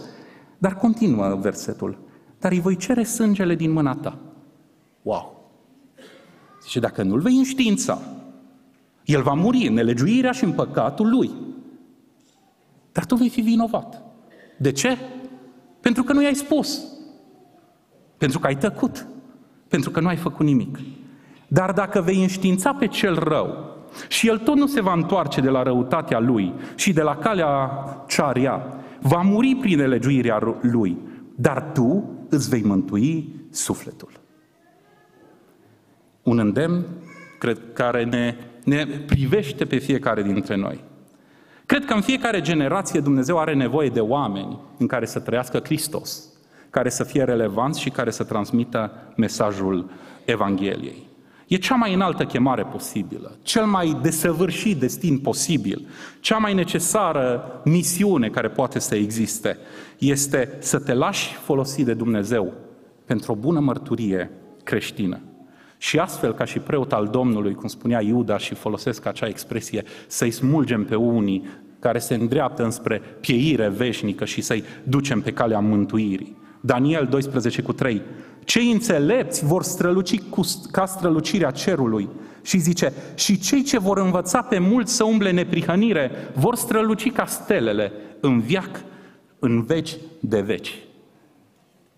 Dar 0.58 0.74
continuă 0.74 1.38
versetul. 1.40 1.98
Dar 2.38 2.52
îi 2.52 2.60
voi 2.60 2.76
cere 2.76 3.02
sângele 3.02 3.54
din 3.54 3.70
mâna 3.70 3.94
ta. 3.94 4.18
Wow! 5.02 5.50
Zice, 6.62 6.80
dacă 6.80 7.02
nu-l 7.02 7.20
vei 7.20 7.36
înștiința, 7.36 8.00
el 9.04 9.22
va 9.22 9.32
muri 9.32 9.66
în 9.66 9.74
nelegiuirea 9.74 10.32
și 10.32 10.44
în 10.44 10.52
păcatul 10.52 11.08
lui. 11.08 11.30
Dar 12.92 13.04
tu 13.04 13.14
vei 13.14 13.28
fi 13.28 13.40
vinovat. 13.40 14.02
De 14.58 14.72
ce? 14.72 14.98
Pentru 15.80 16.02
că 16.02 16.12
nu 16.12 16.22
i-ai 16.22 16.34
spus. 16.34 16.84
Pentru 18.16 18.38
că 18.38 18.46
ai 18.46 18.56
tăcut 18.56 19.06
pentru 19.68 19.90
că 19.90 20.00
nu 20.00 20.08
ai 20.08 20.16
făcut 20.16 20.46
nimic. 20.46 20.78
Dar 21.48 21.72
dacă 21.72 22.00
vei 22.00 22.22
înștiința 22.22 22.72
pe 22.72 22.86
cel 22.86 23.18
rău 23.18 23.76
și 24.08 24.28
el 24.28 24.38
tot 24.38 24.56
nu 24.56 24.66
se 24.66 24.80
va 24.80 24.92
întoarce 24.92 25.40
de 25.40 25.48
la 25.48 25.62
răutatea 25.62 26.18
lui 26.18 26.52
și 26.74 26.92
de 26.92 27.02
la 27.02 27.16
calea 27.16 27.70
cearia, 28.08 28.62
va 29.00 29.20
muri 29.20 29.56
prin 29.60 29.76
nelegiuirea 29.76 30.58
lui, 30.60 30.98
dar 31.34 31.70
tu 31.74 32.10
îți 32.28 32.48
vei 32.48 32.62
mântui 32.62 33.34
sufletul. 33.50 34.10
Un 36.22 36.38
îndemn, 36.38 36.84
cred, 37.38 37.60
care 37.72 38.04
ne, 38.04 38.36
ne 38.64 38.86
privește 39.06 39.64
pe 39.64 39.76
fiecare 39.76 40.22
dintre 40.22 40.56
noi. 40.56 40.84
Cred 41.66 41.84
că 41.84 41.94
în 41.94 42.00
fiecare 42.00 42.40
generație 42.40 43.00
Dumnezeu 43.00 43.38
are 43.38 43.54
nevoie 43.54 43.88
de 43.88 44.00
oameni 44.00 44.60
în 44.78 44.86
care 44.86 45.06
să 45.06 45.20
trăiască 45.20 45.58
Hristos 45.58 46.32
care 46.70 46.88
să 46.88 47.04
fie 47.04 47.24
relevanți 47.24 47.80
și 47.80 47.90
care 47.90 48.10
să 48.10 48.24
transmită 48.24 48.92
mesajul 49.16 49.90
Evangheliei. 50.24 51.07
E 51.48 51.56
cea 51.56 51.74
mai 51.74 51.94
înaltă 51.94 52.24
chemare 52.24 52.62
posibilă, 52.62 53.36
cel 53.42 53.64
mai 53.64 53.98
desăvârșit 54.02 54.76
destin 54.76 55.18
posibil, 55.18 55.86
cea 56.20 56.36
mai 56.36 56.54
necesară 56.54 57.60
misiune 57.64 58.28
care 58.28 58.48
poate 58.48 58.78
să 58.78 58.94
existe, 58.94 59.58
este 59.98 60.56
să 60.58 60.78
te 60.78 60.94
lași 60.94 61.34
folosi 61.34 61.84
de 61.84 61.94
Dumnezeu 61.94 62.52
pentru 63.04 63.32
o 63.32 63.34
bună 63.34 63.60
mărturie 63.60 64.30
creștină. 64.64 65.20
Și 65.78 65.98
astfel, 65.98 66.34
ca 66.34 66.44
și 66.44 66.58
preot 66.58 66.92
al 66.92 67.06
Domnului, 67.06 67.54
cum 67.54 67.68
spunea 67.68 68.00
Iuda 68.02 68.38
și 68.38 68.54
folosesc 68.54 69.06
acea 69.06 69.26
expresie, 69.26 69.84
să-i 70.06 70.30
smulgem 70.30 70.84
pe 70.84 70.94
unii 70.94 71.48
care 71.78 71.98
se 71.98 72.14
îndreaptă 72.14 72.64
înspre 72.64 73.02
pieire 73.20 73.68
veșnică 73.68 74.24
și 74.24 74.40
să-i 74.40 74.64
ducem 74.82 75.20
pe 75.20 75.32
calea 75.32 75.58
mântuirii. 75.58 76.36
Daniel 76.60 77.06
12 77.06 77.62
cu 77.62 77.72
3. 77.72 78.02
Cei 78.48 78.72
înțelepți 78.72 79.44
vor 79.44 79.62
străluci 79.62 80.20
cu, 80.20 80.40
ca 80.70 80.86
strălucirea 80.86 81.50
cerului. 81.50 82.08
Și 82.42 82.58
zice, 82.58 82.92
și 83.14 83.38
cei 83.38 83.62
ce 83.62 83.78
vor 83.78 83.98
învăța 83.98 84.42
pe 84.42 84.58
mulți 84.58 84.94
să 84.94 85.04
umble 85.04 85.30
neprihănire, 85.30 86.10
vor 86.34 86.54
străluci 86.56 87.12
ca 87.12 87.26
stelele 87.26 87.92
în 88.20 88.40
viac, 88.40 88.84
în 89.38 89.62
veci 89.62 89.96
de 90.20 90.40
veci. 90.40 90.74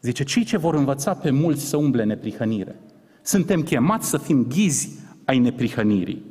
Zice, 0.01 0.25
cei 0.25 0.45
ce 0.45 0.57
vor 0.57 0.75
învăța 0.75 1.15
pe 1.15 1.31
mulți 1.31 1.65
să 1.65 1.77
umble 1.77 2.05
neprihănire. 2.05 2.75
Suntem 3.23 3.63
chemați 3.63 4.09
să 4.09 4.19
fim 4.19 4.47
ghizi 4.49 4.99
ai 5.25 5.39
neprihănirii. 5.39 6.23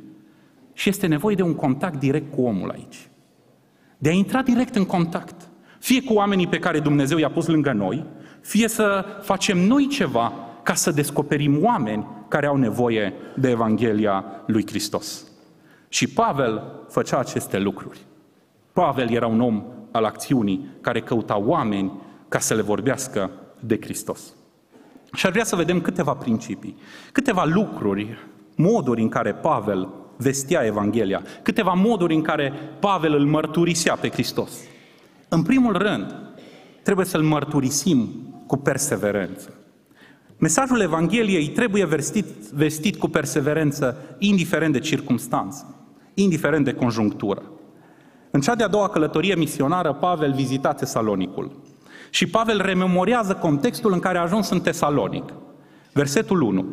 Și 0.72 0.88
este 0.88 1.06
nevoie 1.06 1.34
de 1.34 1.42
un 1.42 1.54
contact 1.54 1.98
direct 1.98 2.34
cu 2.34 2.42
omul 2.42 2.70
aici. 2.70 3.08
De 3.98 4.08
a 4.08 4.12
intra 4.12 4.42
direct 4.42 4.74
în 4.74 4.84
contact. 4.84 5.48
Fie 5.78 6.02
cu 6.02 6.12
oamenii 6.12 6.46
pe 6.46 6.58
care 6.58 6.80
Dumnezeu 6.80 7.18
i-a 7.18 7.30
pus 7.30 7.46
lângă 7.46 7.72
noi, 7.72 8.06
fie 8.40 8.68
să 8.68 9.04
facem 9.22 9.58
noi 9.58 9.86
ceva 9.86 10.32
ca 10.62 10.74
să 10.74 10.90
descoperim 10.90 11.64
oameni 11.64 12.06
care 12.28 12.46
au 12.46 12.56
nevoie 12.56 13.12
de 13.34 13.48
Evanghelia 13.48 14.24
lui 14.46 14.66
Hristos. 14.66 15.24
Și 15.88 16.06
Pavel 16.06 16.62
făcea 16.88 17.18
aceste 17.18 17.58
lucruri. 17.58 17.98
Pavel 18.72 19.10
era 19.10 19.26
un 19.26 19.40
om 19.40 19.64
al 19.90 20.04
acțiunii 20.04 20.66
care 20.80 21.00
căuta 21.00 21.38
oameni 21.38 21.92
ca 22.28 22.38
să 22.38 22.54
le 22.54 22.62
vorbească 22.62 23.30
de 23.60 23.78
Hristos. 23.80 24.20
Și 25.12 25.26
ar 25.26 25.32
vrea 25.32 25.44
să 25.44 25.56
vedem 25.56 25.80
câteva 25.80 26.14
principii, 26.14 26.76
câteva 27.12 27.44
lucruri, 27.44 28.18
moduri 28.56 29.02
în 29.02 29.08
care 29.08 29.32
Pavel 29.32 29.88
vestea 30.16 30.64
Evanghelia, 30.64 31.22
câteva 31.42 31.72
moduri 31.72 32.14
în 32.14 32.22
care 32.22 32.52
Pavel 32.78 33.14
îl 33.14 33.26
mărturisea 33.26 33.96
pe 33.96 34.08
Hristos. 34.08 34.52
În 35.28 35.42
primul 35.42 35.76
rând, 35.76 36.14
trebuie 36.82 37.06
să-l 37.06 37.22
mărturisim 37.22 38.29
cu 38.50 38.56
perseverență. 38.56 39.54
Mesajul 40.38 40.80
Evangheliei 40.80 41.48
trebuie 41.48 41.84
vestit, 41.84 42.24
vestit 42.54 42.96
cu 42.96 43.08
perseverență, 43.08 43.96
indiferent 44.18 44.72
de 44.72 44.78
circumstanță, 44.78 45.74
indiferent 46.14 46.64
de 46.64 46.72
conjunctură. 46.72 47.42
În 48.30 48.40
cea 48.40 48.54
de-a 48.54 48.68
doua 48.68 48.88
călătorie 48.88 49.34
misionară, 49.34 49.92
Pavel 49.92 50.32
vizita 50.32 50.72
Tesalonicul. 50.72 51.60
Și 52.10 52.26
Pavel 52.26 52.60
rememorează 52.64 53.34
contextul 53.34 53.92
în 53.92 53.98
care 53.98 54.18
a 54.18 54.22
ajuns 54.22 54.50
în 54.50 54.60
Tesalonic. 54.60 55.32
Versetul 55.92 56.40
1. 56.40 56.64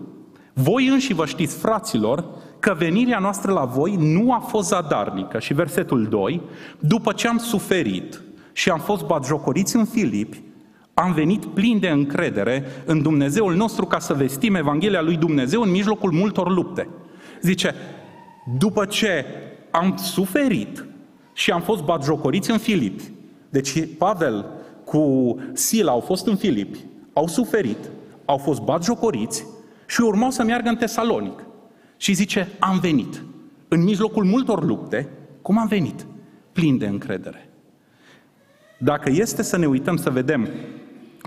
Voi 0.54 0.88
înși 0.88 1.14
vă 1.14 1.26
știți, 1.26 1.58
fraților, 1.58 2.26
că 2.60 2.76
venirea 2.78 3.20
noastră 3.20 3.52
la 3.52 3.66
voi 3.66 3.96
nu 4.00 4.34
a 4.34 4.40
fost 4.40 4.68
zadarnică. 4.68 5.40
Și 5.40 5.54
versetul 5.54 6.08
2. 6.08 6.42
După 6.80 7.12
ce 7.14 7.28
am 7.28 7.38
suferit 7.38 8.22
și 8.52 8.70
am 8.70 8.80
fost 8.80 9.06
batjocoriți 9.06 9.76
în 9.76 9.86
Filipi, 9.86 10.46
am 11.00 11.14
venit 11.14 11.46
plin 11.46 11.80
de 11.80 11.90
încredere 11.90 12.66
în 12.86 13.02
Dumnezeul 13.02 13.56
nostru 13.56 13.86
ca 13.86 14.00
să 14.00 14.14
vestim 14.14 14.56
Evanghelia 14.56 15.02
lui 15.02 15.18
Dumnezeu 15.18 15.62
în 15.62 15.72
mijlocul 15.72 16.12
multor 16.12 16.52
lupte. 16.52 16.88
Zice, 17.42 17.76
după 18.58 18.86
ce 18.86 19.26
am 19.72 19.96
suferit 19.98 20.86
și 21.34 21.52
am 21.52 21.62
fost 21.62 21.84
batjocoriți 21.84 22.52
în 22.52 22.58
Filipi, 22.58 23.12
Deci 23.50 23.88
Pavel 23.98 24.46
cu 24.84 25.36
Sila 25.54 25.92
au 25.92 26.00
fost 26.00 26.28
în 26.28 26.36
Filipi, 26.36 26.80
au 27.14 27.28
suferit, 27.28 27.90
au 28.26 28.38
fost 28.38 28.62
batjocoriți 28.62 29.46
și 29.88 30.02
urmau 30.02 30.30
să 30.30 30.44
meargă 30.44 30.70
în 30.70 30.76
Tesalonic. 30.76 31.44
Și 31.98 32.14
zice, 32.14 32.48
am 32.60 32.80
venit. 32.80 33.24
În 33.68 33.84
mijlocul 33.84 34.24
multor 34.24 34.64
lupte, 34.64 35.10
cum 35.42 35.60
am 35.60 35.68
venit? 35.68 36.06
Plin 36.52 36.78
de 36.78 36.88
încredere. 36.88 37.50
Dacă 38.78 39.10
este 39.10 39.44
să 39.44 39.58
ne 39.58 39.66
uităm 39.66 39.98
să 39.98 40.10
vedem 40.10 40.50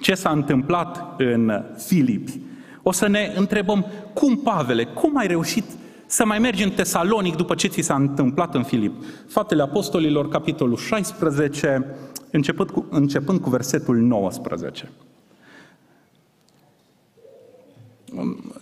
ce 0.02 0.14
s-a 0.14 0.30
întâmplat 0.30 1.14
în 1.18 1.64
Filipi, 1.76 2.40
o 2.82 2.92
să 2.92 3.08
ne 3.08 3.32
întrebăm, 3.36 3.86
cum, 4.14 4.36
Pavele, 4.36 4.84
cum 4.84 5.16
ai 5.16 5.26
reușit 5.26 5.64
să 6.06 6.24
mai 6.24 6.38
mergi 6.38 6.62
în 6.62 6.70
Tesalonic 6.70 7.36
după 7.36 7.54
ce 7.54 7.68
ți 7.68 7.80
s-a 7.80 7.94
întâmplat 7.94 8.54
în 8.54 8.62
Filip? 8.62 9.04
Faptele 9.28 9.62
Apostolilor, 9.62 10.28
capitolul 10.28 10.76
16, 10.76 11.86
începând 12.30 12.70
cu, 12.70 12.86
începând 12.90 13.40
cu 13.40 13.50
versetul 13.50 13.96
19. 13.96 14.88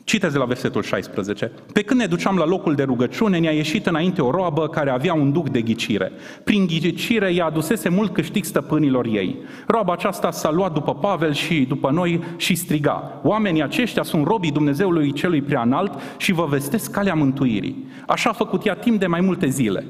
Citeți 0.05 0.33
de 0.33 0.39
la 0.39 0.45
versetul 0.45 0.83
16. 0.83 1.53
Pe 1.73 1.83
când 1.83 2.01
ne 2.01 2.07
duceam 2.07 2.37
la 2.37 2.47
locul 2.47 2.75
de 2.75 2.83
rugăciune, 2.83 3.39
ne-a 3.39 3.51
ieșit 3.51 3.87
înainte 3.87 4.23
o 4.23 4.31
roabă 4.31 4.69
care 4.69 4.91
avea 4.91 5.15
un 5.15 5.33
duc 5.33 5.49
de 5.49 5.63
ghicire. 5.63 6.13
Prin 6.45 6.67
ghicire 6.67 7.35
ea 7.35 7.45
adusese 7.45 7.89
mult 7.89 8.13
câștig 8.13 8.45
stăpânilor 8.45 9.07
ei. 9.07 9.37
Roaba 9.67 9.93
aceasta 9.93 10.31
s-a 10.31 10.51
luat 10.51 10.73
după 10.73 10.95
Pavel 10.95 11.33
și 11.33 11.65
după 11.69 11.91
noi 11.91 12.23
și 12.37 12.55
striga. 12.55 13.21
Oamenii 13.23 13.63
aceștia 13.63 14.03
sunt 14.03 14.27
robii 14.27 14.53
Dumnezeului 14.53 15.13
celui 15.13 15.43
preanalt 15.43 15.93
și 16.17 16.33
vă 16.33 16.47
vestesc 16.49 16.91
calea 16.91 17.15
mântuirii. 17.15 17.87
Așa 18.07 18.31
a 18.31 18.33
făcut 18.33 18.67
ea 18.67 18.75
timp 18.75 18.99
de 19.01 19.07
mai 19.07 19.21
multe 19.21 19.49
zile. 19.49 19.87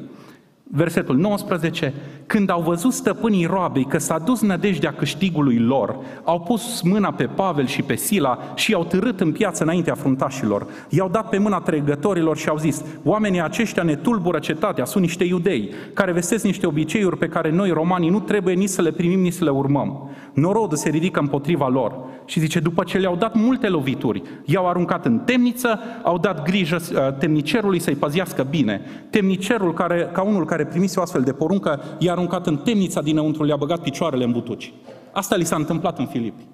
Versetul 0.70 1.16
19, 1.16 1.94
când 2.26 2.50
au 2.50 2.60
văzut 2.60 2.92
stăpânii 2.92 3.46
roabei 3.46 3.84
că 3.84 3.98
s-a 3.98 4.18
dus 4.18 4.40
nădejdea 4.40 4.92
câștigului 4.92 5.58
lor, 5.58 5.96
au 6.24 6.40
pus 6.40 6.82
mâna 6.82 7.12
pe 7.12 7.24
Pavel 7.24 7.66
și 7.66 7.82
pe 7.82 7.94
Sila 7.94 8.38
și 8.54 8.70
i-au 8.70 8.84
târât 8.84 9.20
în 9.20 9.32
piață 9.32 9.62
înaintea 9.62 9.94
fruntașilor. 9.94 10.66
I-au 10.88 11.08
dat 11.08 11.28
pe 11.28 11.38
mâna 11.38 11.60
tregătorilor 11.60 12.36
și 12.36 12.48
au 12.48 12.56
zis, 12.56 12.84
oamenii 13.04 13.42
aceștia 13.42 13.82
ne 13.82 13.94
tulbură 13.94 14.38
cetatea, 14.38 14.84
sunt 14.84 15.02
niște 15.02 15.24
iudei, 15.24 15.70
care 15.94 16.12
vestesc 16.12 16.44
niște 16.44 16.66
obiceiuri 16.66 17.18
pe 17.18 17.28
care 17.28 17.50
noi 17.50 17.70
romanii 17.70 18.10
nu 18.10 18.20
trebuie 18.20 18.54
nici 18.54 18.68
să 18.68 18.82
le 18.82 18.90
primim, 18.90 19.20
nici 19.20 19.32
să 19.32 19.44
le 19.44 19.50
urmăm. 19.50 20.10
Norodul 20.32 20.76
se 20.76 20.88
ridică 20.88 21.20
împotriva 21.20 21.68
lor 21.68 21.94
și 22.24 22.40
zice, 22.40 22.60
după 22.60 22.84
ce 22.84 22.98
le-au 22.98 23.16
dat 23.16 23.34
multe 23.34 23.68
lovituri, 23.68 24.22
i-au 24.44 24.68
aruncat 24.68 25.06
în 25.06 25.18
temniță, 25.18 25.80
au 26.02 26.18
dat 26.18 26.42
grijă 26.42 26.76
uh, 26.76 27.18
temnicerului 27.18 27.78
să-i 27.78 27.94
păzească 27.94 28.46
bine. 28.50 28.80
Temnicerul, 29.10 29.74
care, 29.74 30.10
ca 30.12 30.22
unul 30.22 30.44
care 30.44 30.57
primise 30.64 30.98
o 30.98 31.02
astfel 31.02 31.22
de 31.22 31.32
poruncă, 31.32 31.82
i-a 31.98 32.12
aruncat 32.12 32.46
în 32.46 32.56
temnița 32.56 33.02
dinăuntru, 33.02 33.44
le-a 33.44 33.56
băgat 33.56 33.80
picioarele 33.80 34.24
în 34.24 34.32
butuci. 34.32 34.72
Asta 35.12 35.36
li 35.36 35.44
s-a 35.44 35.56
întâmplat 35.56 35.98
în 35.98 36.06
Filipi. 36.06 36.46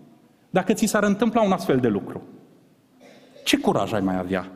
Dacă 0.50 0.72
ți 0.72 0.86
s-ar 0.86 1.02
întâmpla 1.02 1.42
un 1.42 1.52
astfel 1.52 1.78
de 1.78 1.88
lucru, 1.88 2.22
ce 3.44 3.58
curaj 3.58 3.92
ai 3.92 4.00
mai 4.00 4.18
avea? 4.18 4.50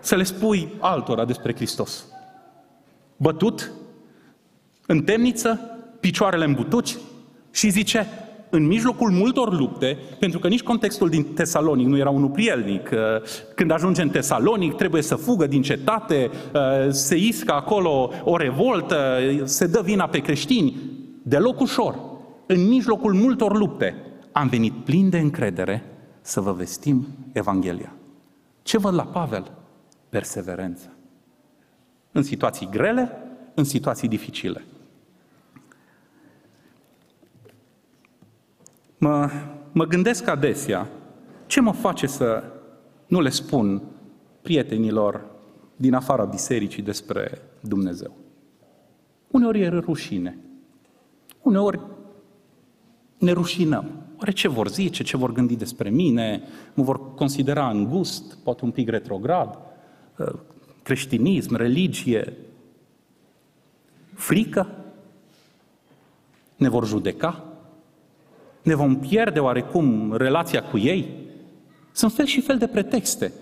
Să 0.00 0.16
le 0.16 0.22
spui 0.22 0.68
altora 0.80 1.24
despre 1.24 1.54
Hristos. 1.54 2.06
Bătut, 3.16 3.72
în 4.86 5.02
temniță, 5.02 5.60
picioarele 6.00 6.44
în 6.44 6.52
butuci 6.52 6.96
și 7.50 7.68
zice, 7.68 8.06
în 8.50 8.66
mijlocul 8.66 9.10
multor 9.10 9.58
lupte, 9.58 9.98
pentru 10.18 10.38
că 10.38 10.48
nici 10.48 10.62
contextul 10.62 11.08
din 11.08 11.24
Tesalonic 11.24 11.86
nu 11.86 11.96
era 11.96 12.10
unul 12.10 12.28
prielnic. 12.28 12.90
Uh, 12.92 12.98
când 13.54 13.70
ajunge 13.70 14.02
în 14.02 14.08
Tesalonic, 14.08 14.74
trebuie 14.74 15.02
să 15.02 15.14
fugă 15.14 15.46
din 15.46 15.62
cetate, 15.62 16.30
uh, 16.54 16.60
se 16.90 17.16
iscă 17.16 17.52
acolo 17.52 18.12
o 18.24 18.36
revoltă, 18.36 19.18
se 19.44 19.66
dă 19.66 19.80
vina 19.84 20.06
pe 20.06 20.18
creștini. 20.18 20.76
Deloc 21.22 21.60
ușor. 21.60 21.98
În 22.46 22.68
mijlocul 22.68 23.14
multor 23.14 23.56
lupte, 23.56 23.94
am 24.32 24.48
venit 24.48 24.72
plin 24.72 25.10
de 25.10 25.18
încredere 25.18 25.84
să 26.20 26.40
vă 26.40 26.52
vestim 26.52 27.06
Evanghelia. 27.32 27.92
Ce 28.62 28.78
văd 28.78 28.94
la 28.94 29.04
Pavel? 29.04 29.52
Perseverență. 30.08 30.92
În 32.12 32.22
situații 32.22 32.68
grele, 32.70 33.12
în 33.54 33.64
situații 33.64 34.08
dificile. 34.08 34.64
Mă, 39.00 39.30
mă 39.72 39.84
gândesc 39.84 40.26
adesea 40.26 40.88
ce 41.46 41.60
mă 41.60 41.72
face 41.72 42.06
să 42.06 42.42
nu 43.06 43.20
le 43.20 43.28
spun 43.28 43.82
prietenilor 44.42 45.24
din 45.76 45.94
afara 45.94 46.24
bisericii 46.24 46.82
despre 46.82 47.42
Dumnezeu. 47.60 48.16
Uneori 49.30 49.60
e 49.60 49.68
rușine. 49.68 50.38
Uneori 51.42 51.80
ne 53.18 53.32
rușinăm. 53.32 53.90
Oare 54.18 54.30
ce 54.32 54.48
vor 54.48 54.68
zice, 54.68 55.02
ce 55.02 55.16
vor 55.16 55.32
gândi 55.32 55.56
despre 55.56 55.90
mine? 55.90 56.42
Mă 56.74 56.82
vor 56.82 57.14
considera 57.14 57.70
îngust, 57.70 58.38
poate 58.44 58.64
un 58.64 58.70
pic 58.70 58.88
retrograd? 58.88 59.58
Ă, 60.18 60.38
creștinism, 60.82 61.54
religie? 61.54 62.36
Frică? 64.14 64.66
Ne 66.56 66.68
vor 66.68 66.86
judeca? 66.86 67.49
Ne 68.62 68.74
vom 68.74 68.96
pierde 68.96 69.38
oarecum 69.38 70.12
relația 70.16 70.62
cu 70.62 70.78
ei? 70.78 71.28
Sunt 71.92 72.12
fel 72.12 72.24
și 72.24 72.40
fel 72.40 72.58
de 72.58 72.66
pretexte 72.66 73.32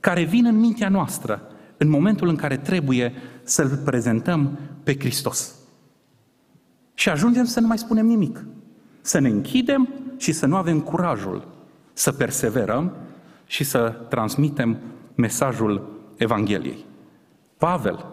care 0.00 0.22
vin 0.22 0.46
în 0.46 0.58
mintea 0.58 0.88
noastră 0.88 1.42
în 1.76 1.88
momentul 1.88 2.28
în 2.28 2.36
care 2.36 2.56
trebuie 2.56 3.12
să-L 3.42 3.80
prezentăm 3.84 4.58
pe 4.82 4.98
Hristos. 4.98 5.54
Și 6.94 7.08
ajungem 7.08 7.44
să 7.44 7.60
nu 7.60 7.66
mai 7.66 7.78
spunem 7.78 8.06
nimic. 8.06 8.44
Să 9.00 9.18
ne 9.18 9.28
închidem 9.28 9.88
și 10.16 10.32
să 10.32 10.46
nu 10.46 10.56
avem 10.56 10.80
curajul 10.80 11.48
să 11.92 12.12
perseverăm 12.12 12.92
și 13.46 13.64
să 13.64 13.94
transmitem 14.08 14.78
mesajul 15.14 16.00
Evangheliei. 16.16 16.84
Pavel 17.56 18.06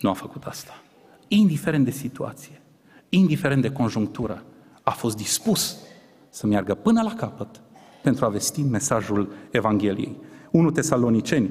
nu 0.00 0.10
a 0.10 0.12
făcut 0.12 0.44
asta. 0.44 0.82
Indiferent 1.28 1.84
de 1.84 1.90
situație, 1.90 2.60
indiferent 3.08 3.62
de 3.62 3.72
conjunctură, 3.72 4.42
a 4.88 4.90
fost 4.90 5.16
dispus 5.16 5.76
să 6.30 6.46
meargă 6.46 6.74
până 6.74 7.02
la 7.02 7.14
capăt 7.14 7.60
pentru 8.02 8.24
a 8.24 8.28
vesti 8.28 8.62
mesajul 8.62 9.32
Evangheliei. 9.50 10.20
1 10.50 10.70
Tesaloniceni, 10.70 11.50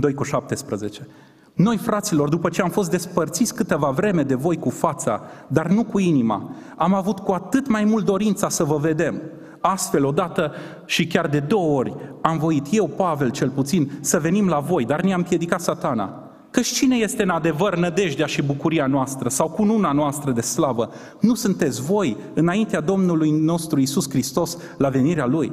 2 0.00 0.14
cu 0.14 0.22
17. 0.22 1.06
Noi, 1.54 1.76
fraților, 1.76 2.28
după 2.28 2.48
ce 2.48 2.62
am 2.62 2.70
fost 2.70 2.90
despărțiți 2.90 3.54
câteva 3.54 3.90
vreme 3.90 4.22
de 4.22 4.34
voi 4.34 4.58
cu 4.58 4.70
fața, 4.70 5.22
dar 5.48 5.66
nu 5.66 5.84
cu 5.84 5.98
inima, 5.98 6.54
am 6.76 6.94
avut 6.94 7.18
cu 7.18 7.32
atât 7.32 7.68
mai 7.68 7.84
mult 7.84 8.04
dorința 8.04 8.48
să 8.48 8.64
vă 8.64 8.76
vedem. 8.76 9.22
Astfel, 9.60 10.04
odată 10.04 10.52
și 10.84 11.06
chiar 11.06 11.28
de 11.28 11.40
două 11.40 11.78
ori, 11.78 11.96
am 12.20 12.38
voit 12.38 12.66
eu, 12.70 12.86
Pavel 12.86 13.30
cel 13.30 13.50
puțin, 13.50 13.90
să 14.00 14.18
venim 14.18 14.48
la 14.48 14.58
voi, 14.58 14.84
dar 14.84 15.00
ne-a 15.00 15.16
împiedicat 15.16 15.60
satana. 15.60 16.29
Căci 16.50 16.72
cine 16.72 16.96
este 16.96 17.22
în 17.22 17.28
adevăr 17.28 17.76
nădejdea 17.76 18.26
și 18.26 18.42
bucuria 18.42 18.86
noastră 18.86 19.28
sau 19.28 19.48
cununa 19.48 19.92
noastră 19.92 20.30
de 20.30 20.40
slavă? 20.40 20.92
Nu 21.20 21.34
sunteți 21.34 21.82
voi 21.82 22.16
înaintea 22.34 22.80
Domnului 22.80 23.30
nostru 23.30 23.80
Isus 23.80 24.10
Hristos 24.10 24.58
la 24.78 24.88
venirea 24.88 25.26
Lui? 25.26 25.52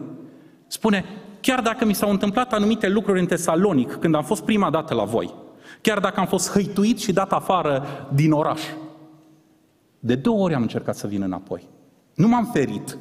Spune, 0.67 1.05
chiar 1.41 1.62
dacă 1.62 1.86
mi 1.86 1.95
s-au 1.95 2.10
întâmplat 2.10 2.53
anumite 2.53 2.89
lucruri 2.89 3.19
în 3.19 3.25
Tesalonic, 3.25 3.91
când 3.91 4.15
am 4.15 4.23
fost 4.23 4.43
prima 4.43 4.69
dată 4.69 4.93
la 4.93 5.03
voi, 5.03 5.33
chiar 5.81 5.99
dacă 5.99 6.19
am 6.19 6.25
fost 6.25 6.51
hăituit 6.51 6.99
și 6.99 7.13
dat 7.13 7.31
afară 7.31 7.86
din 8.13 8.31
oraș, 8.31 8.62
de 9.99 10.15
două 10.15 10.43
ori 10.43 10.53
am 10.53 10.62
încercat 10.62 10.95
să 10.95 11.07
vin 11.07 11.21
înapoi. 11.21 11.67
Nu 12.15 12.27
m-am 12.27 12.49
ferit, 12.53 12.97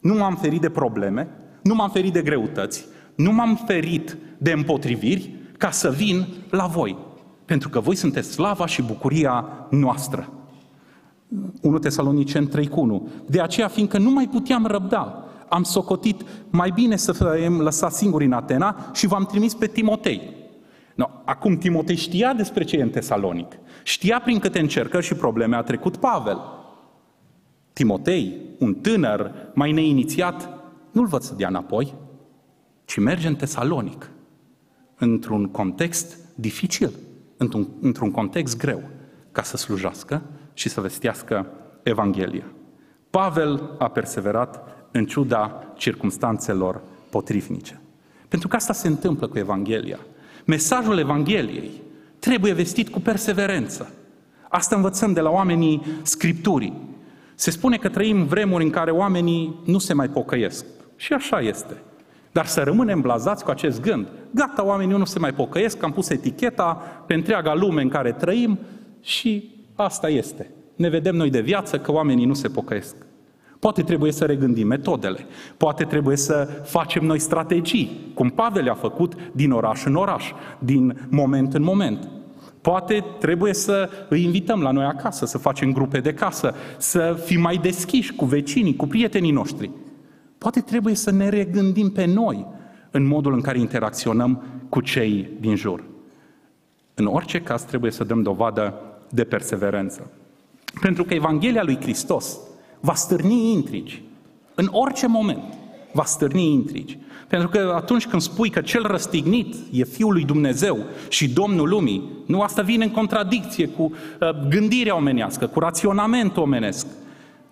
nu 0.00 0.14
m-am 0.14 0.36
ferit 0.36 0.60
de 0.60 0.70
probleme, 0.70 1.28
nu 1.62 1.74
m-am 1.74 1.90
ferit 1.90 2.12
de 2.12 2.22
greutăți, 2.22 2.84
nu 3.14 3.32
m-am 3.32 3.60
ferit 3.66 4.16
de 4.38 4.52
împotriviri 4.52 5.34
ca 5.58 5.70
să 5.70 5.90
vin 5.90 6.26
la 6.50 6.66
voi. 6.66 6.96
Pentru 7.46 7.68
că 7.68 7.80
voi 7.80 7.94
sunteți 7.94 8.32
slava 8.32 8.66
și 8.66 8.82
bucuria 8.82 9.66
noastră. 9.70 10.28
1 11.62 11.78
Tesalonicen 11.78 12.48
3 12.48 12.68
cu 12.68 12.80
1. 12.80 13.08
De 13.26 13.40
aceea, 13.40 13.68
fiindcă 13.68 13.98
nu 13.98 14.10
mai 14.10 14.28
puteam 14.28 14.66
răbda, 14.66 15.24
am 15.48 15.62
socotit 15.62 16.22
mai 16.50 16.70
bine 16.70 16.96
să 16.96 17.12
fim 17.12 17.60
lăsați 17.60 17.96
singuri 17.96 18.24
în 18.24 18.32
Atena 18.32 18.90
și 18.94 19.06
v-am 19.06 19.24
trimis 19.24 19.54
pe 19.54 19.66
Timotei. 19.66 20.34
No, 20.94 21.06
acum 21.24 21.56
Timotei 21.56 21.96
știa 21.96 22.32
despre 22.32 22.64
ce 22.64 22.76
e 22.76 22.82
în 22.82 22.90
Tesalonic. 22.90 23.58
Știa 23.82 24.20
prin 24.20 24.38
câte 24.38 24.58
încercări 24.58 25.04
și 25.04 25.14
probleme 25.14 25.56
a 25.56 25.62
trecut 25.62 25.96
Pavel. 25.96 26.38
Timotei, 27.72 28.40
un 28.58 28.74
tânăr 28.74 29.32
mai 29.54 29.72
neinițiat, 29.72 30.48
nu-l 30.90 31.06
văd 31.06 31.22
să 31.22 31.34
dea 31.34 31.48
înapoi, 31.48 31.94
ci 32.84 32.98
merge 32.98 33.28
în 33.28 33.36
Tesalonic, 33.36 34.10
într-un 34.98 35.46
context 35.46 36.18
dificil 36.34 36.90
într-un, 37.36 37.68
într-un 37.80 38.10
context 38.10 38.58
greu 38.58 38.82
ca 39.32 39.42
să 39.42 39.56
slujească 39.56 40.22
și 40.54 40.68
să 40.68 40.80
vestească 40.80 41.46
Evanghelia. 41.82 42.44
Pavel 43.10 43.74
a 43.78 43.88
perseverat 43.88 44.60
în 44.90 45.06
ciuda 45.06 45.72
circumstanțelor 45.76 46.80
potrivnice. 47.10 47.80
Pentru 48.28 48.48
că 48.48 48.56
asta 48.56 48.72
se 48.72 48.88
întâmplă 48.88 49.26
cu 49.26 49.38
Evanghelia. 49.38 49.98
Mesajul 50.44 50.98
Evangheliei 50.98 51.70
trebuie 52.18 52.52
vestit 52.52 52.88
cu 52.88 53.00
perseverență. 53.00 53.90
Asta 54.48 54.76
învățăm 54.76 55.12
de 55.12 55.20
la 55.20 55.30
oamenii 55.30 55.82
Scripturii. 56.02 56.80
Se 57.34 57.50
spune 57.50 57.76
că 57.76 57.88
trăim 57.88 58.24
vremuri 58.24 58.64
în 58.64 58.70
care 58.70 58.90
oamenii 58.90 59.60
nu 59.64 59.78
se 59.78 59.92
mai 59.92 60.08
pocăiesc. 60.08 60.64
Și 60.96 61.12
așa 61.12 61.40
este. 61.40 61.76
Dar 62.36 62.46
să 62.46 62.60
rămânem 62.60 63.00
blazați 63.00 63.44
cu 63.44 63.50
acest 63.50 63.80
gând. 63.80 64.06
Gata, 64.30 64.64
oamenii 64.64 64.96
nu 64.96 65.04
se 65.04 65.18
mai 65.18 65.32
pocăiesc, 65.32 65.82
am 65.82 65.92
pus 65.92 66.10
eticheta 66.10 66.82
pe 67.06 67.14
întreaga 67.14 67.54
lume 67.54 67.82
în 67.82 67.88
care 67.88 68.12
trăim 68.12 68.58
și 69.00 69.50
asta 69.74 70.08
este. 70.08 70.50
Ne 70.74 70.88
vedem 70.88 71.16
noi 71.16 71.30
de 71.30 71.40
viață 71.40 71.78
că 71.78 71.92
oamenii 71.92 72.24
nu 72.24 72.34
se 72.34 72.48
pocăiesc. 72.48 72.96
Poate 73.58 73.82
trebuie 73.82 74.12
să 74.12 74.24
regândim 74.24 74.66
metodele, 74.66 75.26
poate 75.56 75.84
trebuie 75.84 76.16
să 76.16 76.48
facem 76.64 77.04
noi 77.04 77.18
strategii, 77.18 78.10
cum 78.14 78.28
Pavel 78.28 78.70
a 78.70 78.74
făcut 78.74 79.14
din 79.32 79.50
oraș 79.50 79.84
în 79.84 79.94
oraș, 79.94 80.32
din 80.58 81.08
moment 81.10 81.54
în 81.54 81.62
moment. 81.62 82.08
Poate 82.60 83.04
trebuie 83.18 83.54
să 83.54 83.88
îi 84.08 84.24
invităm 84.24 84.62
la 84.62 84.70
noi 84.70 84.84
acasă, 84.84 85.26
să 85.26 85.38
facem 85.38 85.72
grupe 85.72 86.00
de 86.00 86.14
casă, 86.14 86.54
să 86.76 87.22
fim 87.24 87.40
mai 87.40 87.56
deschiși 87.56 88.14
cu 88.14 88.24
vecinii, 88.24 88.76
cu 88.76 88.86
prietenii 88.86 89.30
noștri. 89.30 89.70
Poate 90.46 90.60
trebuie 90.60 90.94
să 90.94 91.10
ne 91.10 91.28
regândim 91.28 91.90
pe 91.90 92.04
noi 92.04 92.46
în 92.90 93.06
modul 93.06 93.32
în 93.32 93.40
care 93.40 93.58
interacționăm 93.58 94.42
cu 94.68 94.80
cei 94.80 95.28
din 95.40 95.56
jur. 95.56 95.84
În 96.94 97.06
orice 97.06 97.40
caz 97.40 97.62
trebuie 97.62 97.90
să 97.90 98.04
dăm 98.04 98.22
dovadă 98.22 98.74
de 99.10 99.24
perseverență. 99.24 100.10
Pentru 100.80 101.04
că 101.04 101.14
Evanghelia 101.14 101.62
lui 101.62 101.78
Hristos 101.80 102.38
va 102.80 102.94
stârni 102.94 103.52
intrigi. 103.52 104.02
În 104.54 104.68
orice 104.70 105.06
moment 105.06 105.42
va 105.92 106.04
stârni 106.04 106.52
intrigi. 106.52 106.98
Pentru 107.28 107.48
că 107.48 107.72
atunci 107.76 108.06
când 108.06 108.22
spui 108.22 108.50
că 108.50 108.60
cel 108.60 108.82
răstignit 108.82 109.54
e 109.72 109.84
Fiul 109.84 110.12
lui 110.12 110.24
Dumnezeu 110.24 110.78
și 111.08 111.28
Domnul 111.28 111.68
lumii, 111.68 112.08
nu 112.26 112.40
asta 112.40 112.62
vine 112.62 112.84
în 112.84 112.90
contradicție 112.90 113.68
cu 113.68 113.82
uh, 113.82 114.28
gândirea 114.48 114.96
omenească, 114.96 115.46
cu 115.46 115.58
raționamentul 115.58 116.42
omenesc. 116.42 116.86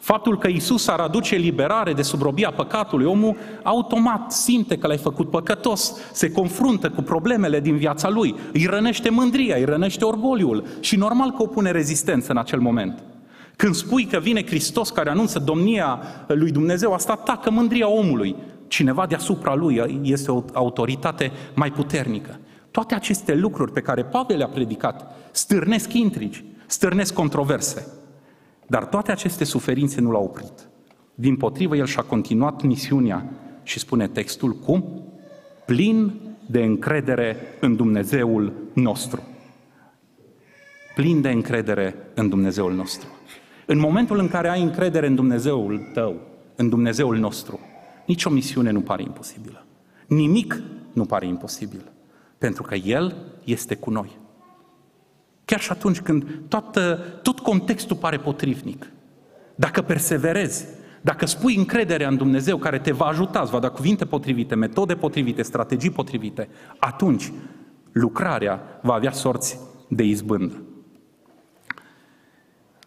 Faptul 0.05 0.39
că 0.39 0.49
Isus 0.49 0.89
ar 0.89 1.01
aduce 1.01 1.37
liberare 1.37 1.93
de 1.93 2.03
subrobia 2.03 2.51
păcatului, 2.51 3.07
omul 3.07 3.37
automat 3.63 4.33
simte 4.33 4.79
că 4.79 4.87
l-ai 4.87 4.97
făcut 4.97 5.31
păcătos, 5.31 5.95
se 6.13 6.33
confruntă 6.33 6.91
cu 6.91 7.03
problemele 7.03 7.61
din 7.61 7.77
viața 7.77 8.09
lui, 8.09 8.35
îi 8.53 8.67
rănește 8.67 9.11
mândria, 9.11 9.57
îi 9.57 9.65
rănește 9.65 10.05
orgoliul 10.05 10.65
și 10.81 10.97
normal 10.97 11.31
că 11.31 11.43
opune 11.43 11.71
rezistență 11.71 12.31
în 12.31 12.37
acel 12.37 12.61
moment. 12.61 13.03
Când 13.57 13.75
spui 13.75 14.05
că 14.05 14.19
vine 14.19 14.47
Hristos 14.47 14.91
care 14.91 15.11
anunță 15.11 15.39
domnia 15.39 16.01
lui 16.27 16.51
Dumnezeu, 16.51 16.93
asta 16.93 17.13
atacă 17.13 17.51
mândria 17.51 17.89
omului. 17.89 18.37
Cineva 18.69 19.07
deasupra 19.07 19.55
lui 19.55 20.01
este 20.03 20.31
o 20.31 20.43
autoritate 20.53 21.33
mai 21.55 21.71
puternică. 21.71 22.39
Toate 22.71 22.95
aceste 22.95 23.35
lucruri 23.35 23.73
pe 23.73 23.81
care 23.81 24.03
Pavel 24.03 24.37
le-a 24.37 24.49
predicat 24.49 25.15
stârnesc 25.31 25.93
intrigi, 25.93 26.45
stârnesc 26.67 27.15
controverse. 27.15 28.04
Dar 28.67 28.85
toate 28.85 29.13
aceste 29.13 29.45
suferințe 29.45 30.01
nu 30.01 30.11
l-au 30.11 30.25
oprit. 30.25 30.69
Din 31.15 31.37
potrivă, 31.37 31.77
el 31.77 31.87
și-a 31.87 32.03
continuat 32.03 32.63
misiunea 32.63 33.31
și 33.63 33.79
spune 33.79 34.09
textul 34.09 34.53
cum? 34.53 35.03
Plin 35.67 36.13
de 36.47 36.63
încredere 36.63 37.37
în 37.61 37.77
Dumnezeul 37.77 38.53
nostru. 38.73 39.23
Plin 40.95 41.21
de 41.21 41.31
încredere 41.31 41.95
în 42.15 42.29
Dumnezeul 42.29 42.73
nostru. 42.73 43.09
În 43.67 43.79
momentul 43.79 44.19
în 44.19 44.29
care 44.29 44.49
ai 44.49 44.63
încredere 44.63 45.07
în 45.07 45.15
Dumnezeul 45.15 45.91
tău, 45.93 46.21
în 46.57 46.69
Dumnezeul 46.69 47.17
nostru, 47.17 47.61
nicio 48.07 48.31
misiune 48.31 48.71
nu 48.71 48.81
pare 48.81 49.03
imposibilă. 49.03 49.67
Nimic 50.07 50.63
nu 50.93 51.05
pare 51.05 51.27
imposibil. 51.27 51.93
Pentru 52.39 52.63
că 52.63 52.75
El 52.75 53.17
este 53.45 53.75
cu 53.75 53.91
noi. 53.91 54.19
Chiar 55.45 55.61
și 55.61 55.71
atunci 55.71 56.01
când 56.01 56.41
toată, 56.49 56.95
tot 57.23 57.39
contextul 57.39 57.97
pare 57.97 58.19
potrivnic. 58.19 58.91
Dacă 59.55 59.83
perseverezi, 59.83 60.67
dacă 61.01 61.27
spui 61.27 61.57
încrederea 61.57 62.09
în 62.09 62.17
Dumnezeu 62.17 62.57
care 62.57 62.79
te 62.79 62.93
va 62.93 63.05
ajuta, 63.05 63.41
îți 63.41 63.51
va 63.51 63.59
da 63.59 63.69
cuvinte 63.69 64.05
potrivite, 64.05 64.55
metode 64.55 64.95
potrivite, 64.95 65.43
strategii 65.43 65.91
potrivite, 65.91 66.49
atunci 66.79 67.33
lucrarea 67.93 68.63
va 68.83 68.95
avea 68.95 69.11
sorți 69.11 69.59
de 69.89 70.03
izbândă. 70.03 70.63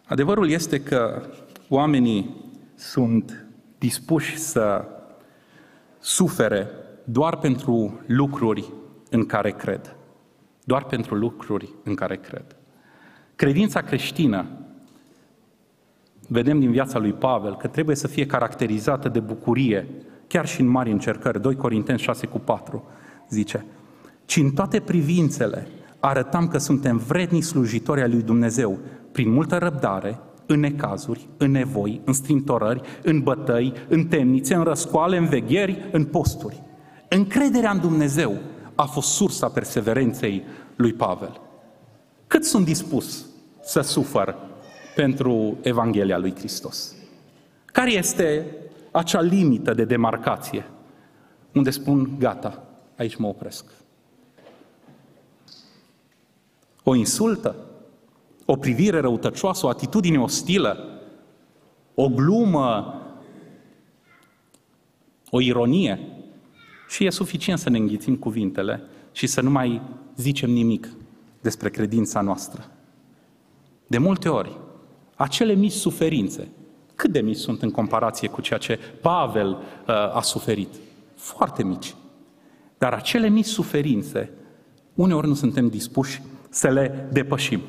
Adevărul 0.04 0.50
este 0.50 0.80
că 0.80 1.22
oamenii 1.68 2.44
sunt 2.74 3.46
dispuși 3.78 4.36
să 4.38 4.84
sufere 5.98 6.70
doar 7.04 7.36
pentru 7.36 8.00
lucruri 8.06 8.72
în 9.10 9.26
care 9.26 9.50
cred. 9.50 9.97
Doar 10.68 10.84
pentru 10.84 11.14
lucruri 11.14 11.68
în 11.84 11.94
care 11.94 12.16
cred. 12.16 12.44
Credința 13.36 13.80
creștină, 13.80 14.46
vedem 16.28 16.60
din 16.60 16.70
viața 16.70 16.98
lui 16.98 17.12
Pavel, 17.12 17.56
că 17.56 17.66
trebuie 17.66 17.96
să 17.96 18.06
fie 18.06 18.26
caracterizată 18.26 19.08
de 19.08 19.20
bucurie, 19.20 19.88
chiar 20.26 20.46
și 20.46 20.60
în 20.60 20.66
mari 20.66 20.90
încercări. 20.90 21.40
2 21.40 21.56
Corinteni 21.56 21.98
6 21.98 22.26
cu 22.26 22.38
4 22.38 22.84
zice, 23.28 23.64
ci 24.24 24.36
în 24.36 24.50
toate 24.50 24.80
privințele 24.80 25.66
arătam 26.00 26.48
că 26.48 26.58
suntem 26.58 26.96
vredni 26.96 27.40
slujitori 27.40 28.02
ai 28.02 28.10
lui 28.10 28.22
Dumnezeu, 28.22 28.78
prin 29.12 29.30
multă 29.30 29.56
răbdare, 29.56 30.18
în 30.46 30.60
necazuri, 30.60 31.28
în 31.36 31.50
nevoi, 31.50 32.00
în 32.04 32.12
strintorări, 32.12 32.80
în 33.02 33.20
bătăi, 33.20 33.72
în 33.88 34.06
temnițe, 34.06 34.54
în 34.54 34.62
răscoale, 34.62 35.16
în 35.16 35.26
vegheri, 35.26 35.88
în 35.92 36.04
posturi. 36.04 36.62
Încrederea 37.08 37.70
în 37.70 37.80
Dumnezeu 37.80 38.38
a 38.78 38.84
fost 38.84 39.08
sursa 39.08 39.48
perseverenței 39.48 40.44
lui 40.76 40.92
Pavel. 40.92 41.40
Cât 42.26 42.44
sunt 42.44 42.64
dispus 42.64 43.26
să 43.62 43.80
sufăr 43.80 44.36
pentru 44.94 45.58
Evanghelia 45.62 46.18
lui 46.18 46.34
Hristos? 46.34 46.94
Care 47.64 47.92
este 47.92 48.46
acea 48.90 49.20
limită 49.20 49.74
de 49.74 49.84
demarcație 49.84 50.66
unde 51.52 51.70
spun, 51.70 52.16
gata, 52.18 52.62
aici 52.96 53.16
mă 53.16 53.26
opresc? 53.26 53.64
O 56.82 56.94
insultă? 56.94 57.56
o 58.50 58.56
privire 58.56 59.00
răutăcioasă, 59.00 59.66
o 59.66 59.68
atitudine 59.68 60.20
ostilă, 60.20 61.00
o 61.94 62.08
glumă, 62.08 63.02
o 65.30 65.40
ironie. 65.40 66.00
Și 66.88 67.04
e 67.04 67.10
suficient 67.10 67.58
să 67.58 67.70
ne 67.70 67.78
înghițim 67.78 68.16
cuvintele 68.16 68.82
și 69.12 69.26
să 69.26 69.40
nu 69.40 69.50
mai 69.50 69.82
zicem 70.16 70.50
nimic 70.50 70.88
despre 71.40 71.70
credința 71.70 72.20
noastră. 72.20 72.70
De 73.86 73.98
multe 73.98 74.28
ori, 74.28 74.58
acele 75.14 75.54
mici 75.54 75.72
suferințe, 75.72 76.48
cât 76.94 77.10
de 77.10 77.20
mici 77.20 77.36
sunt 77.36 77.62
în 77.62 77.70
comparație 77.70 78.28
cu 78.28 78.40
ceea 78.40 78.58
ce 78.58 78.78
Pavel 79.00 79.48
uh, 79.48 80.16
a 80.16 80.20
suferit? 80.20 80.68
Foarte 81.14 81.64
mici. 81.64 81.94
Dar 82.78 82.92
acele 82.92 83.28
mici 83.28 83.46
suferințe, 83.46 84.30
uneori 84.94 85.28
nu 85.28 85.34
suntem 85.34 85.68
dispuși 85.68 86.22
să 86.48 86.68
le 86.68 87.08
depășim. 87.12 87.60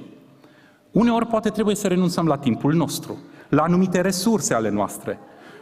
Uneori 0.92 1.26
poate 1.26 1.50
trebuie 1.50 1.76
să 1.76 1.88
renunțăm 1.88 2.28
la 2.28 2.38
timpul 2.38 2.74
nostru, 2.74 3.18
la 3.50 3.64
anumite 3.64 4.02
resurse 4.02 4.54
ale 4.54 4.70
noastre. 4.70 5.20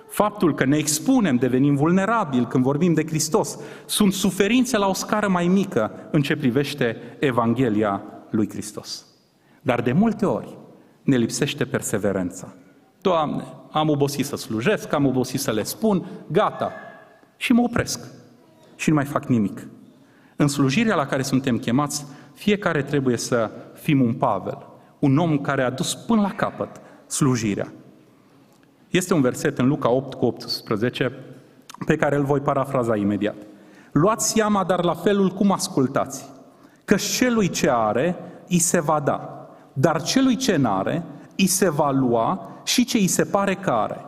Faptul 0.09 0.55
că 0.55 0.65
ne 0.65 0.77
expunem, 0.77 1.35
devenim 1.35 1.75
vulnerabili 1.75 2.45
când 2.45 2.63
vorbim 2.63 2.93
de 2.93 3.05
Hristos, 3.05 3.59
sunt 3.85 4.13
suferințe 4.13 4.77
la 4.77 4.87
o 4.87 4.93
scară 4.93 5.27
mai 5.27 5.47
mică 5.47 5.91
în 6.11 6.21
ce 6.21 6.35
privește 6.35 6.97
Evanghelia 7.19 8.03
lui 8.29 8.49
Hristos. 8.49 9.05
Dar 9.61 9.81
de 9.81 9.91
multe 9.91 10.25
ori 10.25 10.57
ne 11.01 11.17
lipsește 11.17 11.65
perseverența. 11.65 12.53
Doamne, 13.01 13.43
am 13.71 13.89
obosit 13.89 14.25
să 14.25 14.35
slujesc, 14.35 14.93
am 14.93 15.05
obosit 15.05 15.39
să 15.39 15.51
le 15.51 15.63
spun, 15.63 16.05
gata, 16.31 16.71
și 17.37 17.53
mă 17.53 17.61
opresc 17.61 17.99
și 18.75 18.89
nu 18.89 18.95
mai 18.95 19.05
fac 19.05 19.25
nimic. 19.25 19.67
În 20.35 20.47
slujirea 20.47 20.95
la 20.95 21.05
care 21.05 21.21
suntem 21.21 21.57
chemați, 21.57 22.05
fiecare 22.33 22.83
trebuie 22.83 23.17
să 23.17 23.51
fim 23.73 24.01
un 24.01 24.13
Pavel, 24.13 24.67
un 24.99 25.17
om 25.17 25.37
care 25.37 25.61
a 25.61 25.69
dus 25.69 25.95
până 25.95 26.21
la 26.21 26.31
capăt 26.31 26.81
slujirea. 27.07 27.73
Este 28.89 29.13
un 29.13 29.21
verset 29.21 29.58
în 29.58 29.67
Luca 29.67 29.89
8 29.89 30.13
cu 30.13 30.26
18 30.26 31.12
pe 31.86 31.95
care 31.95 32.15
îl 32.15 32.23
voi 32.23 32.39
parafraza 32.39 32.95
imediat. 32.95 33.36
Luați 33.91 34.30
seama, 34.30 34.63
dar 34.63 34.84
la 34.84 34.93
felul 34.93 35.30
cum 35.30 35.52
ascultați, 35.52 36.30
că 36.86 36.95
celui 36.95 37.50
ce 37.50 37.69
are, 37.69 38.15
îi 38.47 38.60
se 38.60 38.80
va 38.80 39.00
da, 39.00 39.47
dar 39.73 40.02
celui 40.02 40.36
ce 40.36 40.56
n-are, 40.56 41.04
îi 41.36 41.47
se 41.47 41.69
va 41.69 41.91
lua 41.91 42.50
și 42.63 42.86
ce 42.86 42.97
îi 42.97 43.08
se 43.08 43.23
pare 43.23 43.56
că 43.56 43.69
are. 43.69 44.02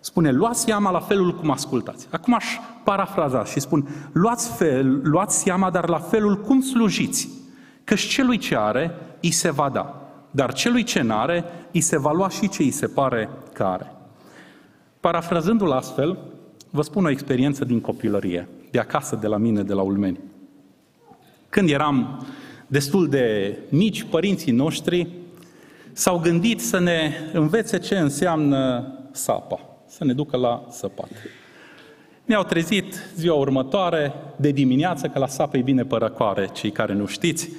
Spune, 0.00 0.30
luați 0.30 0.60
seama 0.60 0.90
la 0.90 1.00
felul 1.00 1.34
cum 1.34 1.50
ascultați. 1.50 2.08
Acum 2.10 2.34
aș 2.34 2.46
parafraza 2.84 3.44
și 3.44 3.60
spun, 3.60 3.88
luați, 4.12 4.52
fel, 4.52 5.00
luați 5.02 5.38
seama, 5.38 5.70
dar 5.70 5.88
la 5.88 5.98
felul 5.98 6.40
cum 6.40 6.60
slujiți, 6.60 7.28
că 7.84 7.94
celui 7.94 8.38
ce 8.38 8.56
are, 8.56 8.94
îi 9.20 9.30
se 9.30 9.50
va 9.50 9.68
da 9.68 10.02
dar 10.34 10.52
celui 10.52 10.82
ce 10.82 11.02
n-are, 11.02 11.44
îi 11.72 11.80
se 11.80 11.98
va 11.98 12.12
lua 12.12 12.28
și 12.28 12.48
ce 12.48 12.62
îi 12.62 12.70
se 12.70 12.86
pare 12.86 13.28
că 13.52 13.64
are. 13.64 13.92
Parafrazându-l 15.02 15.70
astfel, 15.70 16.18
vă 16.70 16.82
spun 16.82 17.04
o 17.04 17.10
experiență 17.10 17.64
din 17.64 17.80
copilărie, 17.80 18.48
de 18.70 18.78
acasă, 18.78 19.16
de 19.16 19.26
la 19.26 19.36
mine, 19.36 19.62
de 19.62 19.72
la 19.72 19.82
Ulmeni. 19.82 20.20
Când 21.48 21.70
eram 21.70 22.26
destul 22.66 23.08
de 23.08 23.56
mici, 23.68 24.02
părinții 24.02 24.52
noștri 24.52 25.08
s-au 25.92 26.18
gândit 26.18 26.60
să 26.60 26.78
ne 26.78 27.12
învețe 27.32 27.78
ce 27.78 27.98
înseamnă 27.98 28.92
sapa, 29.10 29.60
să 29.86 30.04
ne 30.04 30.12
ducă 30.12 30.36
la 30.36 30.64
săpat. 30.70 31.10
Ne-au 32.24 32.42
trezit 32.42 32.94
ziua 33.14 33.36
următoare, 33.36 34.14
de 34.36 34.50
dimineață, 34.50 35.08
că 35.08 35.18
la 35.18 35.26
sapă 35.26 35.56
e 35.56 35.62
bine 35.62 35.84
părăcoare, 35.84 36.48
cei 36.52 36.70
care 36.70 36.92
nu 36.92 37.06
știți, 37.06 37.50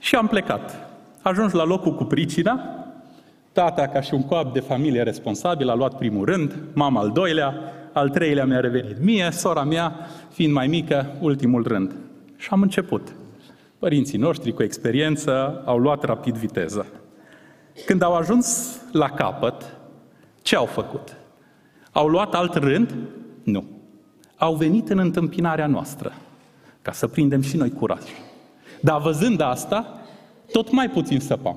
și 0.00 0.14
am 0.14 0.26
plecat. 0.26 0.90
Ajuns 1.22 1.52
la 1.52 1.64
locul 1.64 1.94
cu 1.94 2.04
pricina, 2.04 2.85
tata, 3.56 3.86
ca 3.86 4.00
și 4.00 4.14
un 4.14 4.22
coap 4.22 4.52
de 4.52 4.60
familie 4.60 5.02
responsabil, 5.02 5.68
a 5.68 5.74
luat 5.74 5.96
primul 5.96 6.24
rând, 6.24 6.54
mama 6.72 7.00
al 7.00 7.10
doilea, 7.10 7.54
al 7.92 8.08
treilea 8.08 8.44
mi-a 8.44 8.60
revenit 8.60 9.02
mie, 9.02 9.28
sora 9.32 9.64
mea, 9.64 9.96
fiind 10.30 10.52
mai 10.52 10.66
mică, 10.66 11.06
ultimul 11.20 11.62
rând. 11.66 11.94
Și 12.36 12.48
am 12.50 12.62
început. 12.62 13.14
Părinții 13.78 14.18
noștri 14.18 14.52
cu 14.52 14.62
experiență 14.62 15.62
au 15.64 15.78
luat 15.78 16.04
rapid 16.04 16.36
viteză. 16.36 16.86
Când 17.86 18.02
au 18.02 18.14
ajuns 18.14 18.78
la 18.92 19.10
capăt, 19.10 19.76
ce 20.42 20.56
au 20.56 20.64
făcut? 20.64 21.16
Au 21.92 22.08
luat 22.08 22.34
alt 22.34 22.54
rând? 22.54 22.94
Nu. 23.42 23.64
Au 24.36 24.54
venit 24.54 24.88
în 24.88 24.98
întâmpinarea 24.98 25.66
noastră, 25.66 26.12
ca 26.82 26.92
să 26.92 27.06
prindem 27.06 27.40
și 27.40 27.56
noi 27.56 27.70
curaj. 27.70 28.02
Dar 28.80 29.00
văzând 29.00 29.40
asta, 29.40 30.00
tot 30.52 30.70
mai 30.72 30.88
puțin 30.88 31.20
săpam, 31.20 31.56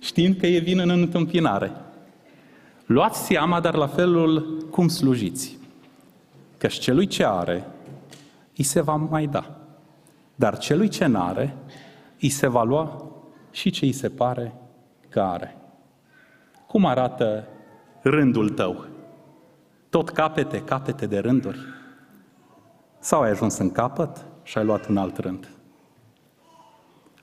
știind 0.00 0.36
că 0.36 0.46
e 0.46 0.58
vin 0.58 0.78
în 0.78 0.90
întâmpinare. 0.90 1.72
Luați 2.86 3.24
seama, 3.24 3.60
dar 3.60 3.74
la 3.74 3.86
felul 3.86 4.64
cum 4.70 4.88
slujiți. 4.88 5.58
Căci 6.58 6.78
celui 6.78 7.06
ce 7.06 7.24
are, 7.24 7.66
îi 8.56 8.64
se 8.64 8.80
va 8.80 8.94
mai 8.94 9.26
da. 9.26 9.56
Dar 10.34 10.58
celui 10.58 10.88
ce 10.88 11.06
n-are, 11.06 11.56
îi 12.20 12.28
se 12.28 12.46
va 12.46 12.62
lua 12.62 13.04
și 13.50 13.70
ce 13.70 13.84
îi 13.84 13.92
se 13.92 14.08
pare 14.08 14.54
că 15.08 15.20
are. 15.20 15.56
Cum 16.66 16.84
arată 16.84 17.46
rândul 18.02 18.48
tău? 18.48 18.84
Tot 19.90 20.10
capete, 20.10 20.62
capete 20.62 21.06
de 21.06 21.18
rânduri? 21.18 21.58
Sau 22.98 23.20
ai 23.20 23.30
ajuns 23.30 23.56
în 23.56 23.70
capăt 23.70 24.24
și 24.42 24.58
ai 24.58 24.64
luat 24.64 24.86
un 24.86 24.96
alt 24.96 25.16
rând? 25.16 25.48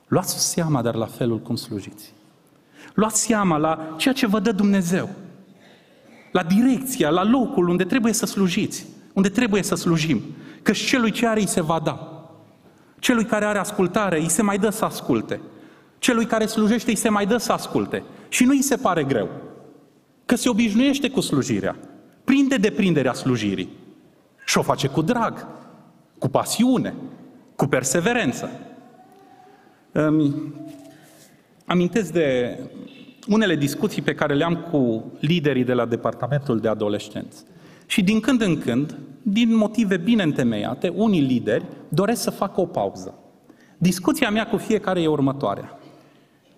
Luați 0.08 0.52
seama, 0.52 0.82
dar 0.82 0.96
la 0.96 1.06
felul 1.06 1.40
cum 1.40 1.56
slujiți. 1.56 2.14
Luați 2.98 3.22
seama 3.22 3.58
la 3.58 3.94
ceea 3.98 4.14
ce 4.14 4.28
vă 4.28 4.40
dă 4.40 4.52
Dumnezeu. 4.52 5.10
La 6.32 6.44
direcția, 6.44 7.10
la 7.10 7.24
locul 7.24 7.70
unde 7.70 7.84
trebuie 7.84 8.14
să 8.14 8.26
slujiți, 8.26 8.86
unde 9.14 9.30
trebuie 9.30 9.64
să 9.64 9.76
slujim. 9.76 10.22
Că 10.62 10.72
și 10.72 10.86
celui 10.86 11.12
ce 11.12 11.28
are 11.28 11.40
îi 11.40 11.48
se 11.48 11.62
va 11.62 11.80
da. 11.84 12.24
Celui 13.00 13.26
care 13.26 13.46
are 13.46 13.58
ascultare 13.58 14.20
îi 14.20 14.30
se 14.30 14.42
mai 14.42 14.58
dă 14.58 14.70
să 14.70 14.86
asculte. 14.86 15.40
Celui 16.00 16.26
care 16.26 16.46
slujește 16.46 16.90
îi 16.90 16.96
se 16.96 17.10
mai 17.10 17.26
dă 17.26 17.38
să 17.38 17.52
asculte. 17.52 18.04
Și 18.30 18.44
nu 18.44 18.52
îi 18.52 18.62
se 18.62 18.76
pare 18.76 19.04
greu. 19.04 19.30
Că 20.26 20.36
se 20.36 20.50
obișnuiește 20.50 21.10
cu 21.10 21.20
slujirea. 21.20 21.76
Prinde 22.24 22.58
deprinderea 22.58 23.14
slujirii. 23.14 23.70
Și 24.46 24.58
o 24.58 24.62
face 24.62 24.88
cu 24.88 25.02
drag, 25.02 25.48
cu 26.18 26.28
pasiune, 26.28 26.94
cu 27.56 27.66
perseverență. 27.66 28.50
Îmi 29.92 30.34
amintesc 31.66 32.12
de 32.12 32.60
unele 33.28 33.56
discuții 33.56 34.02
pe 34.02 34.16
care 34.16 34.34
le-am 34.34 34.56
cu 34.56 35.12
liderii 35.20 35.64
de 35.64 35.74
la 35.74 35.86
Departamentul 35.86 36.60
de 36.60 36.68
Adolescenți. 36.68 37.44
Și 37.86 38.04
din 38.04 38.20
când 38.20 38.42
în 38.42 38.58
când, 38.58 38.98
din 39.22 39.56
motive 39.56 39.98
bine 39.98 40.24
întemeiate, 40.24 40.94
unii 40.96 41.22
lideri 41.22 41.66
doresc 41.90 42.22
să 42.22 42.30
facă 42.30 42.62
o 42.62 42.66
pauză. 42.66 43.14
Discuția 43.78 44.30
mea 44.30 44.48
cu 44.48 44.58
fiecare 44.58 45.02
e 45.02 45.08
următoarea. 45.08 45.80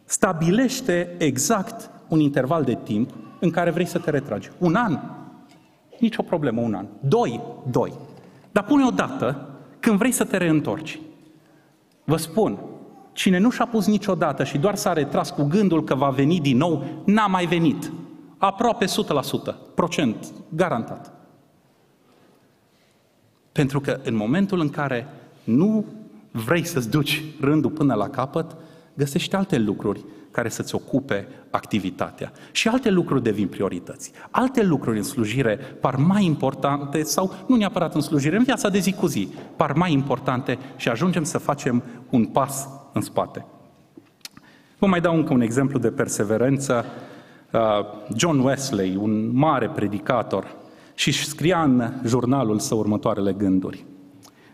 Stabilește 0.05 1.15
exact 1.17 1.89
un 2.07 2.19
interval 2.19 2.63
de 2.63 2.77
timp 2.83 3.09
în 3.39 3.49
care 3.49 3.71
vrei 3.71 3.85
să 3.85 3.99
te 3.99 4.09
retragi. 4.09 4.49
Un 4.57 4.75
an? 4.75 4.99
Nicio 5.99 6.21
problemă, 6.21 6.61
un 6.61 6.73
an. 6.73 6.85
Doi? 6.99 7.41
Doi. 7.71 7.93
Dar 8.51 8.63
pune 8.63 8.85
o 8.85 8.89
dată 8.89 9.49
când 9.79 9.97
vrei 9.97 10.11
să 10.11 10.23
te 10.23 10.37
reîntorci. 10.37 10.99
Vă 12.03 12.17
spun, 12.17 12.59
cine 13.19 13.37
nu 13.37 13.49
și-a 13.49 13.65
pus 13.65 13.87
niciodată 13.87 14.43
și 14.43 14.57
doar 14.57 14.75
s-a 14.75 14.93
retras 14.93 15.29
cu 15.29 15.43
gândul 15.43 15.83
că 15.83 15.95
va 15.95 16.09
veni 16.09 16.39
din 16.39 16.57
nou, 16.57 16.83
n-a 17.05 17.27
mai 17.27 17.45
venit. 17.45 17.91
Aproape 18.37 18.85
100%, 18.85 18.89
procent, 19.75 20.33
garantat. 20.49 21.11
Pentru 23.51 23.79
că 23.79 23.99
în 24.03 24.15
momentul 24.15 24.59
în 24.59 24.69
care 24.69 25.07
nu 25.43 25.85
vrei 26.31 26.65
să-ți 26.65 26.89
duci 26.89 27.23
rândul 27.39 27.71
până 27.71 27.93
la 27.93 28.09
capăt, 28.09 28.55
găsești 28.93 29.35
alte 29.35 29.57
lucruri 29.57 30.05
care 30.31 30.49
să-ți 30.49 30.75
ocupe 30.75 31.27
activitatea. 31.49 32.31
Și 32.51 32.67
alte 32.67 32.89
lucruri 32.89 33.23
devin 33.23 33.47
priorități. 33.47 34.11
Alte 34.31 34.63
lucruri 34.63 34.97
în 34.97 35.03
slujire 35.03 35.55
par 35.55 35.95
mai 35.95 36.25
importante 36.25 37.03
sau 37.03 37.33
nu 37.47 37.55
neapărat 37.55 37.95
în 37.95 38.01
slujire, 38.01 38.37
în 38.37 38.43
viața 38.43 38.69
de 38.69 38.79
zi 38.79 38.93
cu 38.93 39.05
zi, 39.05 39.29
par 39.55 39.73
mai 39.73 39.91
importante 39.91 40.57
și 40.75 40.89
ajungem 40.89 41.23
să 41.23 41.37
facem 41.37 41.83
un 42.09 42.25
pas 42.25 42.67
în 42.93 43.01
spate. 43.01 43.45
Vă 44.79 44.87
mai 44.87 45.01
dau 45.01 45.15
încă 45.15 45.33
un 45.33 45.41
exemplu 45.41 45.79
de 45.79 45.91
perseverență. 45.91 46.85
Uh, 47.51 47.59
John 48.15 48.39
Wesley, 48.39 48.95
un 48.95 49.37
mare 49.37 49.69
predicator, 49.69 50.55
și 50.93 51.11
scria 51.11 51.63
în 51.63 51.93
jurnalul 52.05 52.59
său 52.59 52.77
următoarele 52.77 53.33
gânduri. 53.33 53.85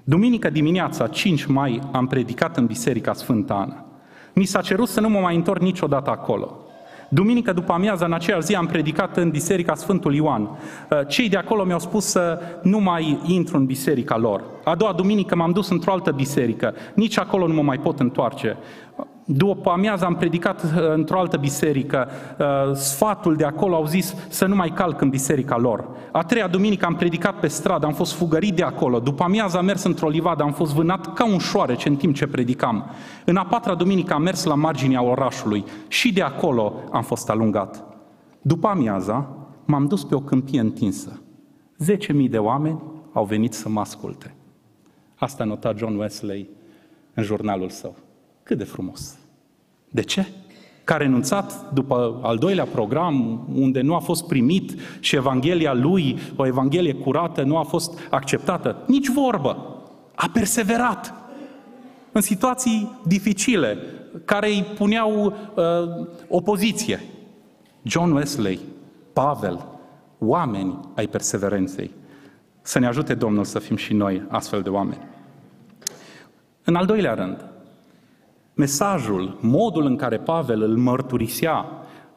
Duminică 0.04 0.50
dimineața, 0.50 1.08
5 1.08 1.46
mai, 1.46 1.82
am 1.92 2.08
predicat 2.08 2.58
în 2.58 2.66
Biserica 2.66 3.14
Sfânta 3.14 3.54
Ana. 3.54 3.86
Mi 4.34 4.46
s-a 4.46 4.62
cerut 4.62 4.88
să 4.88 5.00
nu 5.00 5.10
mă 5.10 5.20
mai 5.20 5.36
întorc 5.36 5.62
niciodată 5.62 6.10
acolo. 6.10 6.65
Duminică 7.10 7.54
după 7.54 7.72
amiază, 7.72 8.06
în 8.06 8.14
aceeași 8.14 8.46
zi, 8.46 8.56
am 8.56 8.66
predicat 8.66 9.18
în 9.18 9.30
Biserica 9.30 9.76
Sfântul 9.76 10.14
Ioan. 10.14 10.42
Uh, 10.42 11.08
cei 11.08 11.30
de 11.30 11.38
acolo 11.38 11.64
mi-au 11.64 11.80
spus 11.80 12.06
să 12.06 12.40
nu 12.62 12.80
mai 12.80 13.20
intru 13.26 13.58
în 13.58 13.66
biserica 13.66 14.18
lor. 14.18 14.44
A 14.64 14.76
doua 14.76 14.94
duminică 14.94 15.36
m-am 15.36 15.52
dus 15.52 15.70
într-o 15.70 15.92
altă 15.92 16.12
biserică. 16.12 16.74
Nici 16.94 17.20
acolo 17.20 17.48
nu 17.48 17.54
mă 17.54 17.62
mai 17.62 17.78
pot 17.78 18.00
întoarce. 18.00 18.58
După 19.28 19.70
amiază 19.70 20.06
am 20.06 20.16
predicat 20.16 20.64
uh, 20.64 20.70
într-o 20.94 21.20
altă 21.20 21.38
biserică. 21.38 22.08
Uh, 22.40 22.76
sfatul 22.76 23.36
de 23.36 23.44
acolo 23.44 23.76
au 23.76 23.86
zis 23.86 24.16
să 24.30 24.46
nu 24.46 24.56
mai 24.56 24.70
calc 24.70 25.02
în 25.02 25.10
biserica 25.10 25.58
lor. 25.58 25.88
A 26.12 26.24
treia 26.24 26.48
duminică 26.48 26.86
am 26.86 26.96
predicat 26.96 27.40
pe 27.40 27.48
stradă, 27.48 27.86
am 27.86 27.94
fost 27.94 28.14
fugărit 28.14 28.56
de 28.56 28.64
acolo. 28.64 29.00
După 29.00 29.24
amiază 29.24 29.58
am 29.58 29.66
mers 29.66 29.84
într-o 29.84 30.10
livadă, 30.10 30.44
am 30.44 30.52
fost 30.52 30.74
vânat 30.74 31.14
ca 31.14 31.26
un 31.26 31.38
șoarece 31.38 31.90
în 31.90 31.96
timp 31.96 32.16
ce 32.16 32.28
predicam. 32.28 32.90
În 33.26 33.36
a 33.36 33.46
patra 33.46 33.76
duminică 33.76 34.14
am 34.14 34.22
mers 34.22 34.44
la 34.44 34.56
marginea 34.56 35.04
orașului 35.04 35.66
și 35.88 36.14
de 36.14 36.22
acolo 36.22 36.74
am 36.92 37.04
fost 37.04 37.30
alungat. 37.30 37.84
După 38.42 38.68
amiaza 38.68 39.28
m-am 39.66 39.88
dus 39.88 40.04
pe 40.04 40.16
o 40.16 40.20
câmpie 40.20 40.60
întinsă. 40.60 41.22
Zece 41.78 42.14
mii 42.14 42.30
de 42.30 42.38
oameni 42.38 42.82
au 43.14 43.26
venit 43.26 43.54
să 43.54 43.70
mă 43.70 43.80
asculte. 43.80 44.36
Asta 45.16 45.44
nota 45.44 45.74
John 45.78 45.96
Wesley 45.96 46.50
în 47.14 47.24
jurnalul 47.24 47.70
său. 47.70 47.96
Cât 48.46 48.58
de 48.58 48.64
frumos! 48.64 49.16
De 49.90 50.02
ce? 50.02 50.26
Că 50.84 50.94
a 50.94 50.98
renunțat 50.98 51.74
după 51.74 52.20
al 52.22 52.38
doilea 52.38 52.66
program, 52.66 53.48
unde 53.54 53.82
nu 53.82 53.96
a 53.96 54.00
fost 54.00 54.28
primit 54.28 54.80
și 55.00 55.16
Evanghelia 55.16 55.74
lui, 55.74 56.20
o 56.36 56.46
Evanghelie 56.46 56.94
curată, 56.94 57.44
nu 57.44 57.58
a 57.58 57.64
fost 57.64 58.00
acceptată. 58.10 58.84
Nici 58.88 59.08
vorbă! 59.08 59.82
A 60.16 60.30
perseverat 60.34 61.14
în 62.12 62.22
situații 62.22 62.92
dificile, 63.08 63.78
care 64.26 64.48
îi 64.48 64.64
puneau 64.76 65.26
uh, 65.26 66.08
opoziție. 66.28 67.04
John 67.82 68.12
Wesley, 68.12 68.60
Pavel, 69.14 69.66
oameni 70.20 70.80
ai 70.96 71.08
perseverenței. 71.08 71.92
Să 72.62 72.80
ne 72.80 72.88
ajute 72.88 73.14
Domnul 73.14 73.44
să 73.44 73.60
fim 73.60 73.76
și 73.76 73.94
noi 73.94 74.24
astfel 74.28 74.62
de 74.62 74.70
oameni. 74.70 75.02
În 76.64 76.76
al 76.76 76.86
doilea 76.86 77.14
rând, 77.14 77.46
mesajul, 78.56 79.38
modul 79.42 79.86
în 79.86 79.96
care 79.96 80.18
Pavel 80.18 80.62
îl 80.62 80.78
mărturisea 80.78 81.66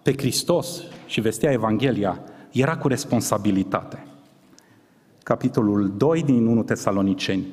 pe 0.02 0.12
Hristos 0.16 0.82
și 1.06 1.20
vestea 1.20 1.52
Evanghelia, 1.52 2.20
era 2.50 2.76
cu 2.76 2.88
responsabilitate. 2.88 4.06
Capitolul 5.22 5.92
2 5.96 6.22
din 6.22 6.46
1 6.46 6.62
Tesaloniceni. 6.62 7.46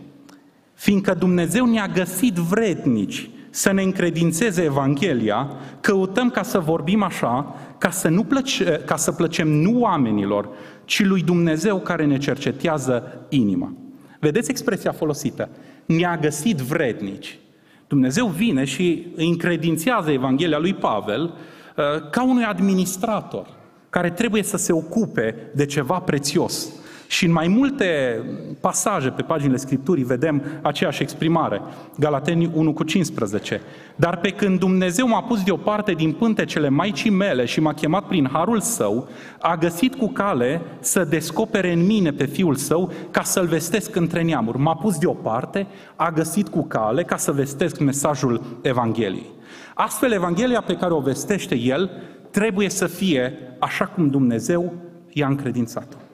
Fiindcă 0.73 1.13
Dumnezeu 1.13 1.65
ne-a 1.65 1.87
găsit 1.87 2.33
vrednici 2.33 3.29
să 3.49 3.71
ne 3.71 3.81
încredințeze 3.81 4.63
Evanghelia, 4.63 5.51
căutăm 5.81 6.29
ca 6.29 6.43
să 6.43 6.59
vorbim 6.59 7.03
așa, 7.03 7.55
ca 7.77 7.89
să, 7.89 8.07
nu 8.07 8.23
plăce, 8.23 8.81
ca 8.85 8.95
să 8.95 9.11
plăcem 9.11 9.47
nu 9.47 9.79
oamenilor, 9.79 10.49
ci 10.85 11.03
lui 11.03 11.21
Dumnezeu 11.21 11.79
care 11.79 12.05
ne 12.05 12.17
cercetează 12.17 13.25
inima. 13.29 13.73
Vedeți 14.19 14.49
expresia 14.49 14.91
folosită? 14.91 15.49
Ne-a 15.85 16.17
găsit 16.17 16.57
vrednici. 16.57 17.39
Dumnezeu 17.87 18.27
vine 18.27 18.63
și 18.63 19.07
îi 19.15 19.27
încredințează 19.27 20.11
Evanghelia 20.11 20.59
lui 20.59 20.73
Pavel 20.73 21.21
uh, 21.23 22.09
ca 22.09 22.23
unui 22.23 22.43
administrator 22.43 23.47
care 23.89 24.09
trebuie 24.09 24.43
să 24.43 24.57
se 24.57 24.73
ocupe 24.73 25.35
de 25.53 25.65
ceva 25.65 25.99
prețios, 25.99 26.69
Și 27.07 27.25
în 27.25 27.31
mai 27.31 27.47
multe 27.47 28.19
pasaje 28.61 29.09
pe 29.09 29.21
paginile 29.21 29.57
Scripturii 29.57 30.03
vedem 30.03 30.43
aceeași 30.61 31.01
exprimare. 31.01 31.61
Galateni 31.99 32.51
1 32.53 32.73
cu 32.73 32.83
15. 32.83 33.61
Dar 33.95 34.17
pe 34.17 34.29
când 34.29 34.59
Dumnezeu 34.59 35.07
m-a 35.07 35.21
pus 35.21 35.43
deoparte 35.43 35.91
din 35.91 36.11
pântecele 36.11 36.69
Maicii 36.69 37.09
mele 37.09 37.45
și 37.45 37.59
m-a 37.59 37.73
chemat 37.73 38.07
prin 38.07 38.29
harul 38.31 38.59
său, 38.59 39.07
a 39.39 39.55
găsit 39.55 39.95
cu 39.95 40.07
cale 40.07 40.61
să 40.79 41.03
descopere 41.03 41.71
în 41.71 41.85
mine 41.85 42.11
pe 42.11 42.25
fiul 42.25 42.55
său 42.55 42.91
ca 43.11 43.23
să-l 43.23 43.45
vestesc 43.45 43.95
între 43.95 44.21
neamuri. 44.21 44.59
M-a 44.59 44.75
pus 44.75 44.97
deoparte, 44.97 45.67
a 45.95 46.11
găsit 46.11 46.47
cu 46.47 46.65
cale 46.67 47.03
ca 47.03 47.17
să 47.17 47.31
vestesc 47.31 47.79
mesajul 47.79 48.41
Evangheliei. 48.61 49.33
Astfel, 49.73 50.11
Evanghelia 50.11 50.61
pe 50.61 50.75
care 50.75 50.93
o 50.93 50.99
vestește 50.99 51.57
el 51.57 51.89
trebuie 52.31 52.69
să 52.69 52.87
fie 52.87 53.33
așa 53.59 53.85
cum 53.85 54.09
Dumnezeu 54.09 54.73
i-a 55.13 55.27
încredințat-o 55.27 56.04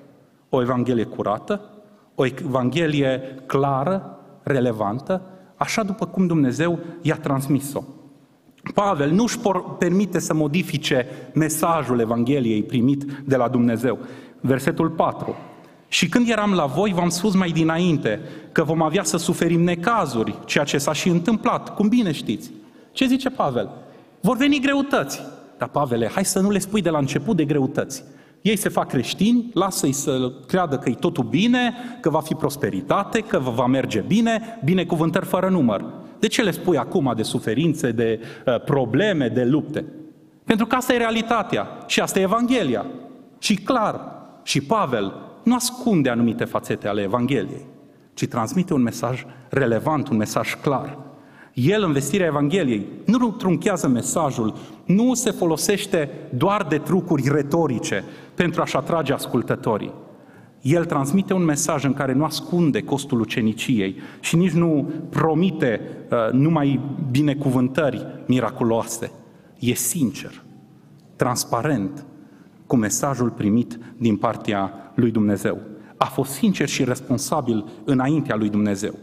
o 0.54 0.62
Evanghelie 0.62 1.04
curată, 1.04 1.62
o 2.16 2.26
Evanghelie 2.26 3.22
clară, 3.46 4.20
relevantă, 4.44 5.22
așa 5.56 5.84
după 5.84 6.06
cum 6.06 6.28
Dumnezeu 6.28 6.80
i-a 7.02 7.16
transmis-o. 7.16 7.84
Pavel 8.74 9.12
nu 9.12 9.24
își 9.24 9.40
permite 9.78 10.20
să 10.20 10.34
modifice 10.34 11.08
mesajul 11.34 12.00
Evangheliei 12.00 12.64
primit 12.64 13.04
de 13.26 13.36
la 13.36 13.48
Dumnezeu. 13.48 14.00
Versetul 14.40 14.90
4. 14.90 15.36
Și 15.88 16.10
când 16.10 16.30
eram 16.30 16.54
la 16.54 16.66
voi, 16.66 16.94
v-am 16.94 17.10
spus 17.10 17.36
mai 17.36 17.50
dinainte 17.50 18.20
că 18.52 18.64
vom 18.64 18.82
avea 18.82 19.04
să 19.04 19.18
suferim 19.18 19.62
necazuri, 19.62 20.36
ceea 20.46 20.64
ce 20.64 20.78
s-a 20.78 20.94
și 20.94 21.10
întâmplat, 21.10 21.76
cum 21.76 21.88
bine 21.88 22.12
știți. 22.12 22.52
Ce 22.92 23.06
zice 23.06 23.30
Pavel? 23.30 23.70
Vor 24.22 24.38
veni 24.38 24.60
greutăți. 24.60 25.22
Dar 25.58 25.70
Pavele, 25.70 26.10
hai 26.14 26.26
să 26.26 26.40
nu 26.40 26.50
le 26.50 26.60
spui 26.60 26.82
de 26.82 26.90
la 26.90 26.98
început 26.98 27.36
de 27.36 27.46
greutăți. 27.46 28.04
Ei 28.42 28.56
se 28.56 28.70
fac 28.70 28.88
creștini, 28.88 29.50
lasă-i 29.54 29.92
să 29.92 30.32
creadă 30.48 30.78
că 30.78 30.90
e 30.90 30.94
totul 30.94 31.24
bine, 31.24 31.74
că 32.00 32.10
va 32.10 32.22
fi 32.22 32.34
prosperitate, 32.34 33.20
că 33.20 33.40
va 33.40 33.66
merge 33.66 34.04
bine, 34.08 34.60
binecuvântări 34.64 35.26
fără 35.26 35.50
număr. 35.50 35.86
De 36.20 36.28
ce 36.28 36.42
le 36.42 36.52
spui 36.52 36.78
acum 36.78 37.14
de 37.16 37.24
suferințe, 37.24 37.92
de 37.92 38.20
uh, 38.46 38.64
probleme, 38.64 39.28
de 39.28 39.44
lupte? 39.44 39.86
Pentru 40.44 40.66
că 40.66 40.76
asta 40.76 40.94
e 40.94 40.98
realitatea 40.98 41.68
și 41.88 42.00
asta 42.00 42.20
e 42.20 42.22
Evanghelia. 42.22 42.86
Și 43.40 43.56
clar, 43.56 44.02
și 44.44 44.62
Pavel 44.62 45.14
nu 45.44 45.56
ascunde 45.56 46.10
anumite 46.10 46.44
fațete 46.44 46.88
ale 46.88 47.02
Evangheliei, 47.02 47.66
ci 48.14 48.28
transmite 48.28 48.74
un 48.74 48.82
mesaj 48.82 49.26
relevant, 49.50 50.08
un 50.08 50.18
mesaj 50.18 50.56
clar. 50.62 50.98
El, 51.64 51.84
în 51.84 51.92
vestirea 51.92 52.26
Evangheliei, 52.26 52.86
nu 53.06 53.32
trunchează 53.32 53.88
mesajul, 53.88 54.54
nu 54.86 55.14
se 55.14 55.32
folosește 55.32 56.10
doar 56.36 56.66
de 56.70 56.78
trucuri 56.78 57.30
retorice 57.32 58.04
pentru 58.36 58.62
a-și 58.62 58.76
atrage 58.76 59.14
ascultătorii. 59.14 59.94
El 60.62 60.86
transmite 60.86 61.34
un 61.34 61.44
mesaj 61.44 61.84
în 61.84 61.94
care 61.94 62.14
nu 62.14 62.24
ascunde 62.24 62.82
costul 62.82 63.20
uceniciei 63.20 63.96
și 64.20 64.36
nici 64.36 64.52
nu 64.52 64.92
promite 65.10 65.82
uh, 65.82 66.32
numai 66.32 66.80
binecuvântări 67.12 68.06
miraculoase. 68.26 69.12
E 69.60 69.74
sincer, 69.74 70.44
transparent 71.16 72.06
cu 72.68 72.76
mesajul 72.76 73.30
primit 73.30 73.80
din 73.98 74.18
partea 74.18 74.92
lui 74.96 75.12
Dumnezeu. 75.12 75.58
A 75.98 76.06
fost 76.06 76.32
sincer 76.32 76.68
și 76.68 76.84
responsabil 76.84 77.66
înaintea 77.84 78.36
lui 78.36 78.50
Dumnezeu. 78.50 78.94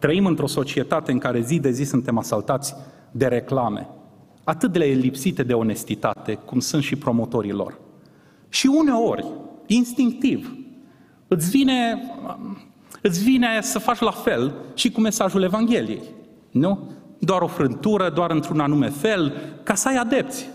Trăim 0.00 0.26
într-o 0.26 0.46
societate 0.46 1.12
în 1.12 1.18
care 1.18 1.40
zi 1.40 1.58
de 1.58 1.70
zi 1.70 1.84
suntem 1.84 2.18
asaltați 2.18 2.74
de 3.10 3.26
reclame, 3.26 3.88
atât 4.44 4.72
de 4.72 4.78
lipsite 4.78 5.42
de 5.42 5.52
onestitate, 5.52 6.34
cum 6.34 6.60
sunt 6.60 6.82
și 6.82 6.96
promotorii 6.96 7.52
lor. 7.52 7.78
Și 8.48 8.66
uneori, 8.66 9.26
instinctiv, 9.66 10.56
îți 11.28 11.50
vine, 11.50 12.02
îți 13.00 13.22
vine 13.22 13.60
să 13.60 13.78
faci 13.78 13.98
la 13.98 14.10
fel 14.10 14.54
și 14.74 14.90
cu 14.90 15.00
mesajul 15.00 15.42
Evangheliei. 15.42 16.02
Nu? 16.50 16.90
Doar 17.18 17.42
o 17.42 17.46
frântură, 17.46 18.10
doar 18.10 18.30
într-un 18.30 18.60
anume 18.60 18.88
fel, 18.88 19.32
ca 19.62 19.74
să 19.74 19.88
ai 19.88 19.96
adepți. 19.96 20.48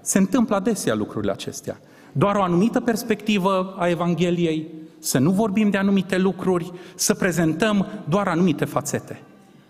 Se 0.00 0.18
întâmplă 0.18 0.56
adesea 0.56 0.94
lucrurile 0.94 1.32
acestea. 1.32 1.80
Doar 2.12 2.36
o 2.36 2.42
anumită 2.42 2.80
perspectivă 2.80 3.74
a 3.78 3.88
Evangheliei, 3.88 4.68
să 5.00 5.18
nu 5.18 5.30
vorbim 5.30 5.70
de 5.70 5.76
anumite 5.76 6.18
lucruri, 6.18 6.72
să 6.94 7.14
prezentăm 7.14 7.86
doar 8.08 8.28
anumite 8.28 8.64
fațete. 8.64 9.22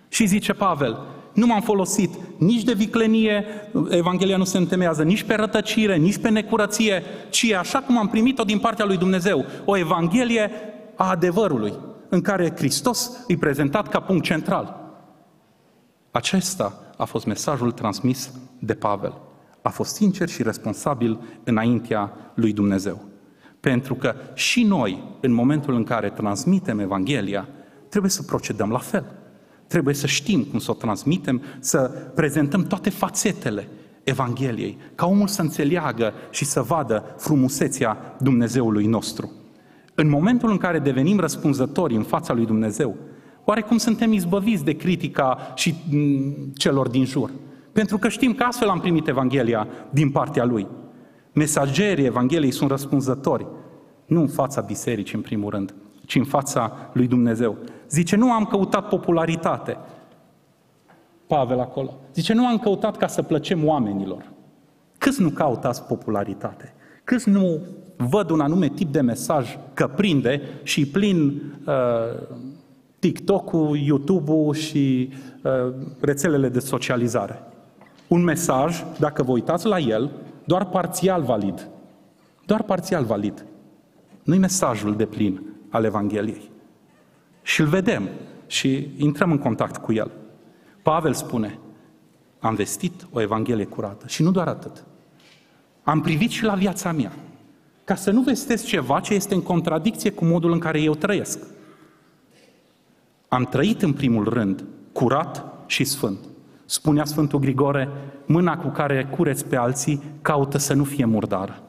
Și 0.08 0.26
zice 0.26 0.52
Pavel, 0.52 0.98
nu 1.32 1.46
m-am 1.46 1.60
folosit 1.60 2.10
nici 2.38 2.62
de 2.62 2.72
viclenie, 2.72 3.44
Evanghelia 3.88 4.36
nu 4.36 4.44
se 4.44 4.58
întemeiază 4.58 5.02
nici 5.02 5.22
pe 5.22 5.34
rătăcire, 5.34 5.96
nici 5.96 6.18
pe 6.18 6.28
necurăție, 6.28 7.02
ci 7.30 7.52
așa 7.52 7.78
cum 7.78 7.98
am 7.98 8.08
primit-o 8.08 8.44
din 8.44 8.58
partea 8.58 8.84
lui 8.84 8.96
Dumnezeu, 8.96 9.44
o 9.64 9.76
Evanghelie 9.76 10.50
a 10.96 11.10
adevărului, 11.10 11.72
în 12.08 12.20
care 12.20 12.52
Hristos 12.56 13.10
îi 13.26 13.36
prezentat 13.36 13.88
ca 13.88 14.00
punct 14.00 14.24
central. 14.24 14.80
Acesta 16.10 16.82
a 16.96 17.04
fost 17.04 17.26
mesajul 17.26 17.72
transmis 17.72 18.32
de 18.58 18.74
Pavel. 18.74 19.14
A 19.62 19.68
fost 19.68 19.94
sincer 19.94 20.28
și 20.28 20.42
responsabil 20.42 21.18
înaintea 21.44 22.12
lui 22.34 22.52
Dumnezeu. 22.52 23.09
Pentru 23.60 23.94
că 23.94 24.14
și 24.34 24.62
noi, 24.62 25.02
în 25.20 25.32
momentul 25.32 25.74
în 25.74 25.84
care 25.84 26.10
transmitem 26.10 26.78
Evanghelia, 26.78 27.48
trebuie 27.88 28.10
să 28.10 28.22
procedăm 28.22 28.70
la 28.70 28.78
fel. 28.78 29.04
Trebuie 29.66 29.94
să 29.94 30.06
știm 30.06 30.44
cum 30.44 30.58
să 30.58 30.70
o 30.70 30.74
transmitem, 30.74 31.42
să 31.58 31.78
prezentăm 32.14 32.62
toate 32.62 32.90
fațetele 32.90 33.68
Evangheliei, 34.04 34.78
ca 34.94 35.06
omul 35.06 35.26
să 35.26 35.42
înțeleagă 35.42 36.12
și 36.30 36.44
să 36.44 36.62
vadă 36.62 37.14
frumusețea 37.16 38.16
Dumnezeului 38.20 38.86
nostru. 38.86 39.32
În 39.94 40.08
momentul 40.08 40.50
în 40.50 40.56
care 40.56 40.78
devenim 40.78 41.18
răspunzători 41.18 41.94
în 41.94 42.02
fața 42.02 42.32
lui 42.32 42.46
Dumnezeu, 42.46 42.96
oarecum 43.44 43.76
suntem 43.76 44.12
izbăviți 44.12 44.64
de 44.64 44.76
critica 44.76 45.52
și 45.54 45.74
mm, 45.90 46.34
celor 46.54 46.88
din 46.88 47.04
jur. 47.04 47.30
Pentru 47.72 47.98
că 47.98 48.08
știm 48.08 48.34
că 48.34 48.42
astfel 48.42 48.68
am 48.68 48.80
primit 48.80 49.08
Evanghelia 49.08 49.68
din 49.90 50.10
partea 50.10 50.44
Lui. 50.44 50.66
Mesagerii 51.32 52.04
Evangheliei 52.04 52.50
sunt 52.50 52.70
răspunzători, 52.70 53.46
nu 54.06 54.20
în 54.20 54.28
fața 54.28 54.60
bisericii 54.60 55.16
în 55.16 55.22
primul 55.22 55.50
rând, 55.50 55.74
ci 56.06 56.14
în 56.14 56.24
fața 56.24 56.90
lui 56.92 57.06
Dumnezeu. 57.06 57.56
Zice, 57.88 58.16
nu 58.16 58.32
am 58.32 58.44
căutat 58.44 58.88
popularitate. 58.88 59.76
Pavel 61.26 61.60
acolo. 61.60 61.94
Zice, 62.14 62.34
nu 62.34 62.46
am 62.46 62.58
căutat 62.58 62.96
ca 62.96 63.06
să 63.06 63.22
plăcem 63.22 63.66
oamenilor. 63.66 64.30
Câți 64.98 65.22
nu 65.22 65.28
cautați 65.28 65.82
popularitate? 65.82 66.74
Câți 67.04 67.28
nu 67.28 67.60
văd 67.96 68.30
un 68.30 68.40
anume 68.40 68.68
tip 68.68 68.92
de 68.92 69.00
mesaj 69.00 69.58
că 69.74 69.86
prinde 69.86 70.40
și 70.62 70.86
plin 70.86 71.42
uh, 71.66 71.74
TikTok-ul, 72.98 73.78
YouTube-ul 73.78 74.54
și 74.54 75.12
uh, 75.42 75.74
rețelele 76.00 76.48
de 76.48 76.58
socializare? 76.58 77.42
Un 78.08 78.22
mesaj, 78.22 78.84
dacă 78.98 79.22
vă 79.22 79.32
uitați 79.32 79.66
la 79.66 79.78
el, 79.78 80.10
doar 80.44 80.64
parțial 80.64 81.22
valid. 81.22 81.68
Doar 82.46 82.62
parțial 82.62 83.04
valid. 83.04 83.46
Nu-i 84.22 84.38
mesajul 84.38 84.96
de 84.96 85.06
plin 85.06 85.42
al 85.68 85.84
Evangheliei. 85.84 86.50
Și 87.42 87.60
îl 87.60 87.66
vedem 87.66 88.08
și 88.46 88.90
intrăm 88.96 89.30
în 89.30 89.38
contact 89.38 89.76
cu 89.76 89.92
el. 89.92 90.10
Pavel 90.82 91.12
spune, 91.12 91.58
am 92.40 92.54
vestit 92.54 93.06
o 93.12 93.20
Evanghelie 93.20 93.64
curată. 93.64 94.06
Și 94.06 94.22
nu 94.22 94.30
doar 94.30 94.48
atât. 94.48 94.84
Am 95.82 96.00
privit 96.00 96.30
și 96.30 96.44
la 96.44 96.54
viața 96.54 96.92
mea, 96.92 97.12
ca 97.84 97.94
să 97.94 98.10
nu 98.10 98.22
vestesc 98.22 98.64
ceva 98.64 99.00
ce 99.00 99.14
este 99.14 99.34
în 99.34 99.42
contradicție 99.42 100.10
cu 100.10 100.24
modul 100.24 100.52
în 100.52 100.58
care 100.58 100.80
eu 100.80 100.94
trăiesc. 100.94 101.38
Am 103.28 103.44
trăit 103.44 103.82
în 103.82 103.92
primul 103.92 104.28
rând 104.28 104.64
curat 104.92 105.44
și 105.66 105.84
sfânt. 105.84 106.18
Spunea 106.70 107.04
Sfântul 107.04 107.38
Grigore, 107.38 107.88
mâna 108.26 108.58
cu 108.58 108.68
care 108.68 109.08
cureți 109.16 109.46
pe 109.46 109.56
alții 109.56 110.02
caută 110.22 110.58
să 110.58 110.74
nu 110.74 110.84
fie 110.84 111.04
murdară. 111.04 111.62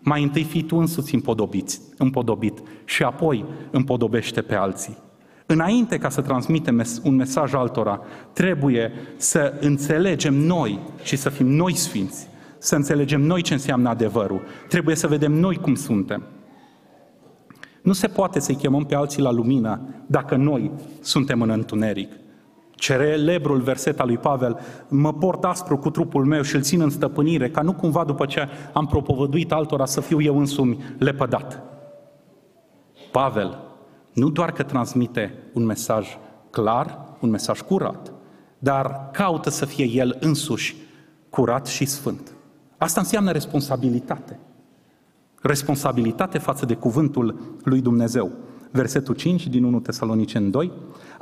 Mai 0.00 0.22
întâi 0.22 0.44
fii 0.44 0.62
tu 0.62 0.76
însuți 0.76 1.14
împodobit, 1.14 1.80
împodobit 1.98 2.58
și 2.84 3.02
apoi 3.02 3.44
împodobește 3.70 4.40
pe 4.40 4.54
alții. 4.54 4.98
Înainte 5.46 5.98
ca 5.98 6.08
să 6.08 6.20
transmitem 6.20 6.84
un 7.02 7.14
mesaj 7.14 7.54
altora, 7.54 8.00
trebuie 8.32 8.92
să 9.16 9.54
înțelegem 9.60 10.34
noi 10.34 10.78
și 11.02 11.16
să 11.16 11.28
fim 11.28 11.46
noi 11.46 11.74
sfinți, 11.74 12.28
să 12.58 12.74
înțelegem 12.74 13.20
noi 13.20 13.42
ce 13.42 13.52
înseamnă 13.52 13.88
adevărul. 13.88 14.42
Trebuie 14.68 14.96
să 14.96 15.06
vedem 15.06 15.32
noi 15.32 15.56
cum 15.56 15.74
suntem. 15.74 16.22
Nu 17.82 17.92
se 17.92 18.06
poate 18.06 18.40
să-i 18.40 18.56
chemăm 18.56 18.84
pe 18.84 18.94
alții 18.94 19.22
la 19.22 19.30
lumină 19.30 19.80
dacă 20.06 20.36
noi 20.36 20.70
suntem 21.00 21.42
în 21.42 21.50
întuneric. 21.50 22.12
Celebrul 22.80 23.60
verset 23.60 24.00
al 24.00 24.06
lui 24.06 24.18
Pavel, 24.18 24.58
mă 24.88 25.12
port 25.12 25.44
aspru 25.44 25.76
cu 25.76 25.90
trupul 25.90 26.24
meu 26.24 26.42
și 26.42 26.54
îl 26.54 26.62
țin 26.62 26.80
în 26.80 26.90
stăpânire, 26.90 27.50
ca 27.50 27.62
nu 27.62 27.72
cumva 27.72 28.04
după 28.04 28.26
ce 28.26 28.48
am 28.72 28.86
propovăduit 28.86 29.52
altora 29.52 29.84
să 29.84 30.00
fiu 30.00 30.20
eu 30.20 30.38
însumi 30.38 30.78
lepădat. 30.98 31.62
Pavel 33.12 33.58
nu 34.12 34.30
doar 34.30 34.52
că 34.52 34.62
transmite 34.62 35.34
un 35.52 35.64
mesaj 35.64 36.08
clar, 36.50 37.16
un 37.20 37.30
mesaj 37.30 37.60
curat, 37.60 38.12
dar 38.58 39.08
caută 39.12 39.50
să 39.50 39.64
fie 39.64 39.84
el 39.84 40.16
însuși 40.20 40.76
curat 41.30 41.66
și 41.66 41.84
sfânt. 41.84 42.32
Asta 42.78 43.00
înseamnă 43.00 43.30
responsabilitate. 43.30 44.38
responsabilitate 45.42 46.38
față 46.38 46.66
de 46.66 46.74
cuvântul 46.74 47.56
lui 47.64 47.80
Dumnezeu. 47.80 48.30
Versetul 48.70 49.14
5 49.14 49.46
din 49.46 49.64
1 49.64 49.80
Tesalonicen 49.80 50.50
2. 50.50 50.72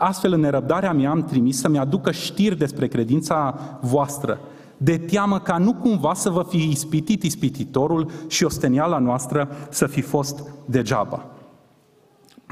Astfel, 0.00 0.32
în 0.32 0.40
nerăbdarea 0.40 0.92
mea 0.92 1.10
am 1.10 1.24
trimis 1.24 1.60
să-mi 1.60 1.78
aducă 1.78 2.10
știri 2.10 2.56
despre 2.56 2.86
credința 2.86 3.58
voastră, 3.80 4.40
de 4.76 4.98
teamă 4.98 5.40
ca 5.40 5.58
nu 5.58 5.74
cumva 5.74 6.14
să 6.14 6.30
vă 6.30 6.42
fi 6.48 6.56
ispitit 6.56 7.22
ispititorul 7.22 8.10
și 8.28 8.44
osteniala 8.44 8.98
noastră 8.98 9.48
să 9.70 9.86
fi 9.86 10.00
fost 10.00 10.52
degeaba. 10.64 11.26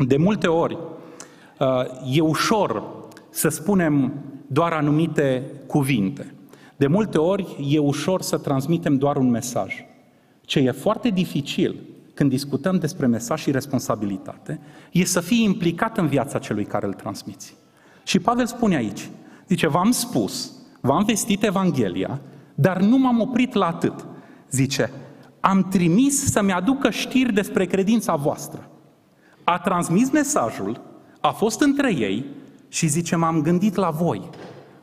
De 0.07 0.17
multe 0.17 0.47
ori 0.47 0.79
uh, 1.59 2.17
e 2.17 2.21
ușor 2.21 2.83
să 3.31 3.49
spunem 3.49 4.13
doar 4.47 4.73
anumite 4.73 5.51
cuvinte. 5.67 6.35
De 6.77 6.87
multe 6.87 7.19
ori 7.19 7.67
e 7.71 7.79
ușor 7.79 8.23
să 8.23 8.39
transmitem 8.39 8.97
doar 8.97 9.17
un 9.17 9.31
mesaj. 9.31 9.75
Ce 10.41 10.59
e 10.59 10.71
foarte 10.71 11.09
dificil 11.09 11.77
când 12.17 12.31
discutăm 12.31 12.79
despre 12.79 13.07
mesaj 13.07 13.41
și 13.41 13.51
responsabilitate, 13.51 14.61
e 14.93 15.05
să 15.05 15.21
fii 15.21 15.43
implicat 15.43 15.99
în 15.99 16.07
viața 16.07 16.39
celui 16.39 16.65
care 16.65 16.87
îl 16.87 16.93
transmiți. 16.93 17.57
Și 18.05 18.19
Pavel 18.19 18.47
spune 18.47 18.77
aici, 18.77 19.11
zice, 19.49 19.69
v-am 19.69 19.91
spus, 19.91 20.53
v-am 20.81 21.05
vestit 21.05 21.43
Evanghelia, 21.43 22.21
dar 22.55 22.81
nu 22.81 22.99
m-am 22.99 23.21
oprit 23.21 23.53
la 23.55 23.67
atât. 23.67 24.07
Zice, 24.51 24.91
am 25.41 25.69
trimis 25.69 26.31
să-mi 26.31 26.53
aducă 26.53 26.91
știri 26.91 27.33
despre 27.33 27.65
credința 27.65 28.15
voastră. 28.15 28.71
A 29.45 29.59
transmis 29.59 30.11
mesajul, 30.11 30.81
a 31.21 31.31
fost 31.31 31.61
între 31.61 31.95
ei 31.95 32.27
și 32.69 32.87
zice, 32.87 33.17
m-am 33.17 33.43
gândit 33.43 33.75
la 33.75 33.91
voi. 33.91 34.31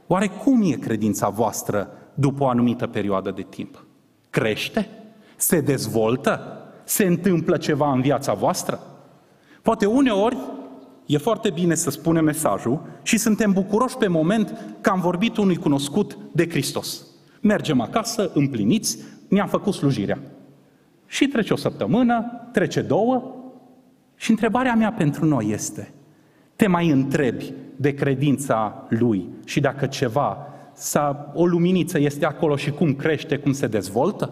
Oare 0.08 0.28
cum 0.28 0.62
e 0.72 0.76
credința 0.76 1.30
voastră 1.30 1.88
după 2.14 2.44
o 2.44 2.48
anumită 2.48 2.88
perioadă 2.88 3.32
de 3.32 3.42
timp? 3.42 3.86
Crește? 4.30 4.90
Se 5.36 5.62
dezvoltă? 5.62 6.58
Se 6.84 7.06
întâmplă 7.06 7.58
ceva 7.58 7.92
în 7.92 8.02
viața 8.02 8.34
voastră? 8.34 8.80
Poate 9.62 9.86
uneori 9.86 10.38
e 11.06 11.18
foarte 11.18 11.50
bine 11.50 11.76
să 11.76 11.90
spunem 11.90 12.24
mesajul 12.24 12.82
și 13.04 13.18
suntem 13.18 13.52
bucuroși 13.52 13.98
pe 13.98 14.08
moment 14.08 14.76
că 14.82 14.90
am 14.90 15.00
vorbit 15.00 15.38
unui 15.38 15.56
cunoscut 15.56 16.18
de 16.32 16.50
Hristos. 16.50 17.06
Mergem 17.42 17.82
acasă, 17.82 18.32
împliniți, 18.34 18.98
ne-am 19.28 19.48
făcut 19.48 19.74
slujirea. 19.74 20.20
Și 21.06 21.28
trece 21.28 21.54
o 21.54 21.56
săptămână, 21.56 22.26
trece 22.52 22.82
două 22.82 23.36
și 24.16 24.30
întrebarea 24.30 24.76
mea 24.76 24.92
pentru 24.92 25.26
noi 25.26 25.50
este, 25.52 25.94
te 26.56 26.68
mai 26.68 26.90
întrebi 26.90 27.54
de 27.76 27.94
credința 27.94 28.86
lui 28.90 29.28
și 29.46 29.60
dacă 29.60 29.86
ceva, 29.86 30.48
sau 30.74 31.32
o 31.34 31.46
luminiță 31.46 32.00
este 32.00 32.26
acolo 32.26 32.56
și 32.56 32.72
cum 32.72 32.94
crește, 32.94 33.38
cum 33.38 33.52
se 33.52 33.68
dezvoltă? 33.68 34.32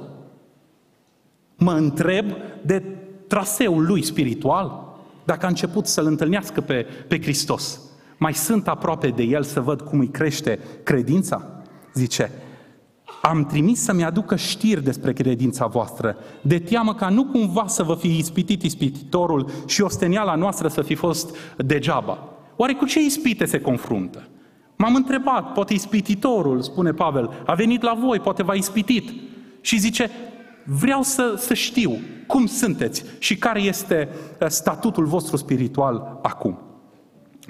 Mă 1.64 1.74
întreb 1.74 2.26
de 2.62 2.84
traseul 3.28 3.86
lui 3.86 4.04
spiritual, 4.04 4.96
dacă 5.24 5.46
a 5.46 5.50
început 5.50 5.88
să-L 5.88 6.06
întâlnească 6.06 6.62
pe, 6.62 6.86
pe 7.08 7.22
Hristos. 7.22 7.80
Mai 8.18 8.34
sunt 8.34 8.68
aproape 8.68 9.08
de 9.08 9.24
El 9.24 9.44
să 9.44 9.62
văd 9.62 9.82
cum 9.82 10.00
îi 10.00 10.08
crește 10.08 10.60
credința? 10.84 11.62
Zice, 11.94 12.32
am 13.22 13.46
trimis 13.46 13.82
să-mi 13.82 14.04
aducă 14.04 14.36
știri 14.36 14.84
despre 14.84 15.14
credința 15.14 15.66
voastră, 15.66 16.16
de 16.42 16.60
teamă 16.60 16.94
ca 16.94 17.10
nu 17.10 17.26
cumva 17.26 17.68
să 17.68 17.84
vă 17.84 17.96
fi 17.96 18.18
ispitit 18.18 18.64
ispititorul 18.64 19.50
și 19.68 19.82
osteniala 19.82 20.36
noastră 20.36 20.68
să 20.68 20.82
fi 20.82 20.96
fost 20.96 21.36
degeaba. 21.58 22.30
Oare 22.56 22.74
cu 22.74 22.86
ce 22.86 23.00
ispite 23.00 23.46
se 23.46 23.62
confruntă? 23.62 24.28
M-am 24.76 24.96
întrebat, 24.96 25.54
poate 25.54 25.74
ispititorul, 25.74 26.62
spune 26.62 26.92
Pavel, 26.92 27.44
a 27.46 27.54
venit 27.54 27.82
la 27.82 27.94
voi, 27.94 28.20
poate 28.20 28.44
v-a 28.44 28.54
ispitit. 28.54 29.10
Și 29.62 29.80
zice, 29.80 30.10
vreau 30.66 31.02
să, 31.02 31.34
să 31.38 31.54
știu 31.54 32.00
cum 32.28 32.46
sunteți 32.46 33.04
și 33.18 33.38
care 33.38 33.62
este 33.62 34.10
uh, 34.40 34.48
statutul 34.48 35.06
vostru 35.06 35.38
spiritual 35.38 36.20
acum. 36.22 36.60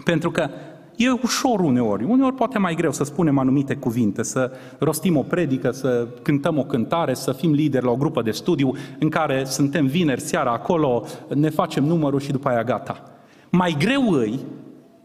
Pentru 0.03 0.31
că 0.31 0.49
e 0.95 1.11
ușor 1.11 1.59
uneori, 1.59 2.03
uneori 2.03 2.35
poate 2.35 2.57
mai 2.57 2.75
greu 2.75 2.91
să 2.91 3.03
spunem 3.03 3.37
anumite 3.37 3.75
cuvinte, 3.75 4.23
să 4.23 4.51
rostim 4.79 5.17
o 5.17 5.21
predică, 5.21 5.71
să 5.71 6.07
cântăm 6.21 6.57
o 6.57 6.63
cântare, 6.63 7.13
să 7.13 7.31
fim 7.31 7.51
lideri 7.51 7.85
la 7.85 7.91
o 7.91 7.95
grupă 7.95 8.21
de 8.21 8.31
studiu 8.31 8.71
în 8.99 9.09
care 9.09 9.43
suntem 9.43 9.85
vineri 9.85 10.21
seara 10.21 10.51
acolo, 10.51 11.05
ne 11.35 11.49
facem 11.49 11.83
numărul 11.83 12.19
și 12.19 12.31
după 12.31 12.49
aia 12.49 12.63
gata. 12.63 13.03
Mai 13.49 13.75
greu 13.79 14.11
îi 14.11 14.39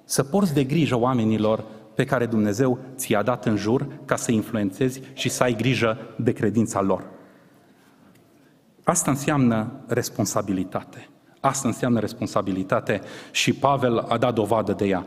să 0.04 0.22
porți 0.22 0.54
de 0.54 0.64
grijă 0.64 0.98
oamenilor 0.98 1.64
pe 1.94 2.04
care 2.04 2.26
Dumnezeu 2.26 2.78
ți-a 2.96 3.22
dat 3.22 3.46
în 3.46 3.56
jur 3.56 3.86
ca 4.04 4.16
să 4.16 4.32
influențezi 4.32 5.00
și 5.12 5.28
să 5.28 5.42
ai 5.42 5.54
grijă 5.54 5.98
de 6.16 6.32
credința 6.32 6.82
lor. 6.82 7.04
Asta 8.88 9.10
înseamnă 9.10 9.72
responsabilitate. 9.86 11.08
Asta 11.40 11.68
înseamnă 11.68 12.00
responsabilitate 12.00 13.00
și 13.30 13.52
Pavel 13.52 13.98
a 13.98 14.18
dat 14.18 14.34
dovadă 14.34 14.72
de 14.72 14.86
ea. 14.86 15.06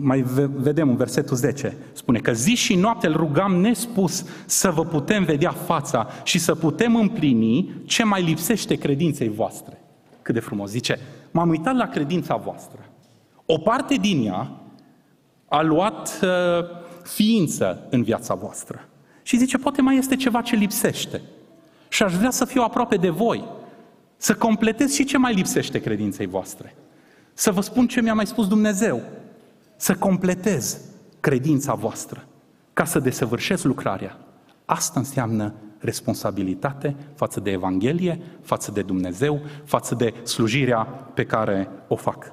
Mai 0.00 0.20
vedem 0.54 0.88
în 0.88 0.96
versetul 0.96 1.36
10, 1.36 1.76
spune 1.92 2.18
că 2.18 2.32
zi 2.32 2.54
și 2.54 2.74
noapte 2.74 3.06
îl 3.06 3.16
rugam 3.16 3.54
nespus 3.54 4.24
să 4.46 4.70
vă 4.70 4.84
putem 4.84 5.24
vedea 5.24 5.50
fața 5.50 6.08
și 6.24 6.38
să 6.38 6.54
putem 6.54 6.96
împlini 6.96 7.82
ce 7.84 8.04
mai 8.04 8.22
lipsește 8.22 8.74
credinței 8.74 9.28
voastre. 9.28 9.80
Cât 10.22 10.34
de 10.34 10.40
frumos, 10.40 10.70
zice, 10.70 10.98
m-am 11.30 11.48
uitat 11.48 11.76
la 11.76 11.86
credința 11.86 12.36
voastră. 12.36 12.78
O 13.46 13.58
parte 13.58 13.94
din 13.94 14.26
ea 14.26 14.50
a 15.48 15.62
luat 15.62 16.20
uh, 16.22 16.28
ființă 17.02 17.86
în 17.90 18.02
viața 18.02 18.34
voastră. 18.34 18.88
Și 19.22 19.36
zice, 19.36 19.58
poate 19.58 19.82
mai 19.82 19.96
este 19.96 20.16
ceva 20.16 20.40
ce 20.40 20.56
lipsește. 20.56 21.20
Și 21.92 22.02
aș 22.02 22.14
vrea 22.14 22.30
să 22.30 22.44
fiu 22.44 22.62
aproape 22.62 22.96
de 22.96 23.08
voi, 23.08 23.44
să 24.16 24.34
completez 24.34 24.92
și 24.92 25.04
ce 25.04 25.18
mai 25.18 25.34
lipsește 25.34 25.80
credinței 25.80 26.26
voastre. 26.26 26.74
Să 27.32 27.50
vă 27.50 27.60
spun 27.60 27.86
ce 27.86 28.00
mi-a 28.00 28.14
mai 28.14 28.26
spus 28.26 28.48
Dumnezeu. 28.48 29.02
Să 29.76 29.94
completez 29.94 30.80
credința 31.20 31.74
voastră 31.74 32.26
ca 32.72 32.84
să 32.84 32.98
desăvârșesc 32.98 33.64
lucrarea. 33.64 34.18
Asta 34.64 34.98
înseamnă 34.98 35.54
responsabilitate 35.78 36.96
față 37.14 37.40
de 37.40 37.50
Evanghelie, 37.50 38.20
față 38.42 38.70
de 38.70 38.82
Dumnezeu, 38.82 39.40
față 39.64 39.94
de 39.94 40.14
slujirea 40.22 40.82
pe 41.14 41.24
care 41.24 41.68
o 41.88 41.96
fac. 41.96 42.32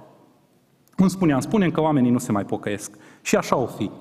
Cum 0.95 1.07
spuneam, 1.07 1.39
spunem 1.39 1.71
că 1.71 1.81
oamenii 1.81 2.11
nu 2.11 2.19
se 2.19 2.31
mai 2.31 2.45
pocăiesc. 2.45 2.91
Și 3.21 3.35
așa 3.35 3.55
o 3.55 3.65
fi. 3.65 3.91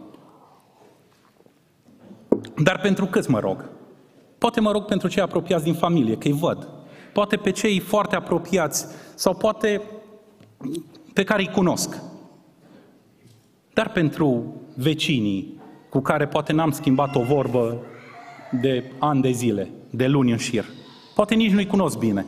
Dar 2.62 2.80
pentru 2.80 3.06
câți 3.06 3.30
mă 3.30 3.38
rog? 3.38 3.76
Poate 4.38 4.60
mă 4.60 4.72
rog 4.72 4.84
pentru 4.84 5.08
cei 5.08 5.22
apropiați 5.22 5.64
din 5.64 5.74
familie, 5.74 6.16
că 6.16 6.28
îi 6.28 6.38
văd. 6.40 6.68
Poate 7.12 7.36
pe 7.36 7.50
cei 7.50 7.78
foarte 7.78 8.16
apropiați 8.16 8.86
sau 9.14 9.34
poate 9.34 9.82
pe 11.12 11.24
care 11.24 11.42
îi 11.42 11.50
cunosc. 11.54 12.02
Dar 13.74 13.90
pentru 13.90 14.54
vecinii 14.74 15.60
cu 15.88 16.00
care 16.00 16.26
poate 16.26 16.52
n-am 16.52 16.70
schimbat 16.70 17.14
o 17.14 17.22
vorbă 17.22 17.82
de 18.60 18.92
ani 18.98 19.22
de 19.22 19.30
zile, 19.30 19.70
de 19.90 20.06
luni 20.06 20.30
în 20.30 20.36
șir. 20.36 20.64
Poate 21.14 21.34
nici 21.34 21.52
nu-i 21.52 21.66
cunosc 21.66 21.98
bine. 21.98 22.26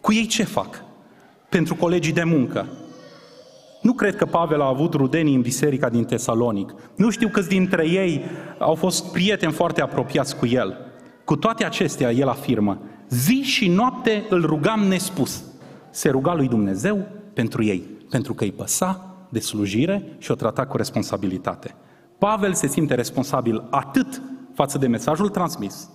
Cu 0.00 0.12
ei 0.12 0.26
ce 0.26 0.42
fac? 0.42 0.84
Pentru 1.48 1.74
colegii 1.74 2.12
de 2.12 2.24
muncă, 2.24 2.66
nu 3.82 3.92
cred 3.92 4.16
că 4.16 4.26
Pavel 4.26 4.60
a 4.60 4.66
avut 4.66 4.94
rudenii 4.94 5.34
în 5.34 5.40
biserica 5.40 5.88
din 5.88 6.04
Tesalonic. 6.04 6.74
Nu 6.96 7.10
știu 7.10 7.28
câți 7.28 7.48
dintre 7.48 7.88
ei 7.88 8.24
au 8.58 8.74
fost 8.74 9.12
prieteni 9.12 9.52
foarte 9.52 9.80
apropiați 9.80 10.36
cu 10.36 10.46
el. 10.46 10.89
Cu 11.30 11.36
toate 11.36 11.64
acestea, 11.64 12.10
el 12.12 12.28
afirmă, 12.28 12.78
zi 13.08 13.42
și 13.42 13.68
noapte 13.68 14.24
îl 14.28 14.46
rugam 14.46 14.80
nespus. 14.80 15.42
Se 15.90 16.08
ruga 16.08 16.34
lui 16.34 16.48
Dumnezeu 16.48 17.06
pentru 17.34 17.62
ei, 17.62 17.82
pentru 18.08 18.34
că 18.34 18.44
îi 18.44 18.52
păsa 18.52 19.16
de 19.28 19.40
slujire 19.40 20.16
și 20.18 20.30
o 20.30 20.34
trata 20.34 20.66
cu 20.66 20.76
responsabilitate. 20.76 21.74
Pavel 22.18 22.54
se 22.54 22.66
simte 22.66 22.94
responsabil 22.94 23.66
atât 23.70 24.22
față 24.54 24.78
de 24.78 24.86
mesajul 24.86 25.28
transmis, 25.28 25.88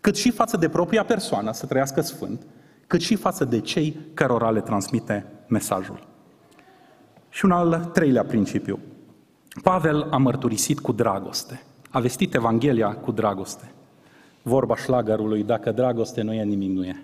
cât 0.00 0.16
și 0.16 0.30
față 0.30 0.56
de 0.56 0.68
propria 0.68 1.04
persoană 1.04 1.52
să 1.52 1.66
trăiască 1.66 2.00
sfânt, 2.00 2.46
cât 2.86 3.00
și 3.00 3.16
față 3.16 3.44
de 3.44 3.60
cei 3.60 3.96
cărora 4.14 4.50
le 4.50 4.60
transmite 4.60 5.26
mesajul. 5.48 6.06
Și 7.28 7.44
un 7.44 7.50
al 7.50 7.90
treilea 7.92 8.24
principiu. 8.24 8.78
Pavel 9.62 10.06
a 10.10 10.16
mărturisit 10.16 10.80
cu 10.80 10.92
dragoste. 10.92 11.62
A 11.90 12.00
vestit 12.00 12.34
Evanghelia 12.34 12.94
cu 12.94 13.12
dragoste. 13.12 13.72
Vorba 14.48 14.76
șlagărului, 14.76 15.42
dacă 15.42 15.72
dragoste 15.72 16.22
nu 16.22 16.32
e, 16.32 16.42
nimic 16.42 16.70
nu 16.70 16.84
e. 16.84 17.02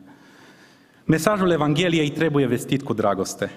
Mesajul 1.04 1.50
Evangheliei 1.50 2.10
trebuie 2.10 2.46
vestit 2.46 2.82
cu 2.82 2.92
dragoste. 2.92 3.50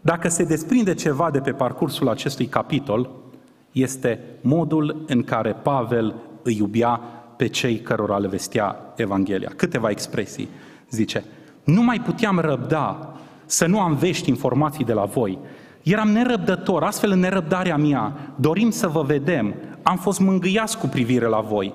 Dacă 0.00 0.28
se 0.28 0.44
desprinde 0.44 0.94
ceva 0.94 1.30
de 1.30 1.40
pe 1.40 1.52
parcursul 1.52 2.08
acestui 2.08 2.46
capitol, 2.46 3.10
este 3.72 4.20
modul 4.40 5.04
în 5.06 5.22
care 5.22 5.52
Pavel 5.52 6.14
îi 6.42 6.56
iubea 6.56 7.00
pe 7.36 7.46
cei 7.46 7.78
cărora 7.78 8.18
le 8.18 8.28
vestea 8.28 8.92
Evanghelia. 8.96 9.52
Câteva 9.56 9.90
expresii. 9.90 10.48
Zice, 10.90 11.24
nu 11.64 11.82
mai 11.82 12.00
puteam 12.00 12.38
răbda 12.38 13.14
să 13.46 13.66
nu 13.66 13.80
am 13.80 13.94
vești 13.94 14.28
informații 14.28 14.84
de 14.84 14.92
la 14.92 15.04
voi, 15.04 15.38
Eram 15.86 16.08
nerăbdător, 16.08 16.82
astfel 16.82 17.10
în 17.10 17.18
nerăbdarea 17.18 17.76
mea, 17.76 18.12
dorim 18.36 18.70
să 18.70 18.88
vă 18.88 19.02
vedem, 19.02 19.54
am 19.82 19.96
fost 19.96 20.20
mângâiați 20.20 20.78
cu 20.78 20.86
privire 20.86 21.26
la 21.26 21.40
voi. 21.40 21.74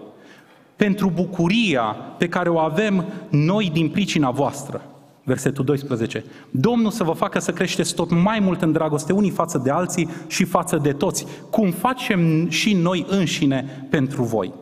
Pentru 0.84 1.09
bucuria 1.09 1.82
pe 2.17 2.27
care 2.27 2.49
o 2.49 2.57
avem 2.57 3.05
noi 3.29 3.69
din 3.73 3.89
pricina 3.89 4.32
voastră. 4.32 4.82
Versetul 5.23 5.65
12. 5.65 6.23
Domnul 6.51 6.91
să 6.91 7.03
vă 7.03 7.11
facă 7.11 7.39
să 7.39 7.51
creșteți 7.51 7.95
tot 7.95 8.21
mai 8.21 8.39
mult 8.39 8.61
în 8.61 8.71
dragoste 8.71 9.13
unii 9.13 9.29
față 9.29 9.57
de 9.57 9.69
alții 9.69 10.09
și 10.27 10.43
față 10.43 10.77
de 10.77 10.91
toți, 10.91 11.25
cum 11.49 11.71
facem 11.71 12.49
și 12.49 12.73
noi 12.73 13.05
înșine 13.09 13.88
pentru 13.89 14.23
voi. 14.23 14.53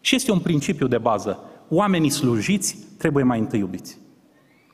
Și 0.00 0.14
este 0.14 0.32
un 0.32 0.38
principiu 0.38 0.86
de 0.86 0.98
bază. 0.98 1.38
Oamenii 1.68 2.10
slujiți 2.10 2.76
trebuie 2.98 3.24
mai 3.24 3.38
întâi 3.38 3.58
iubiți. 3.58 3.98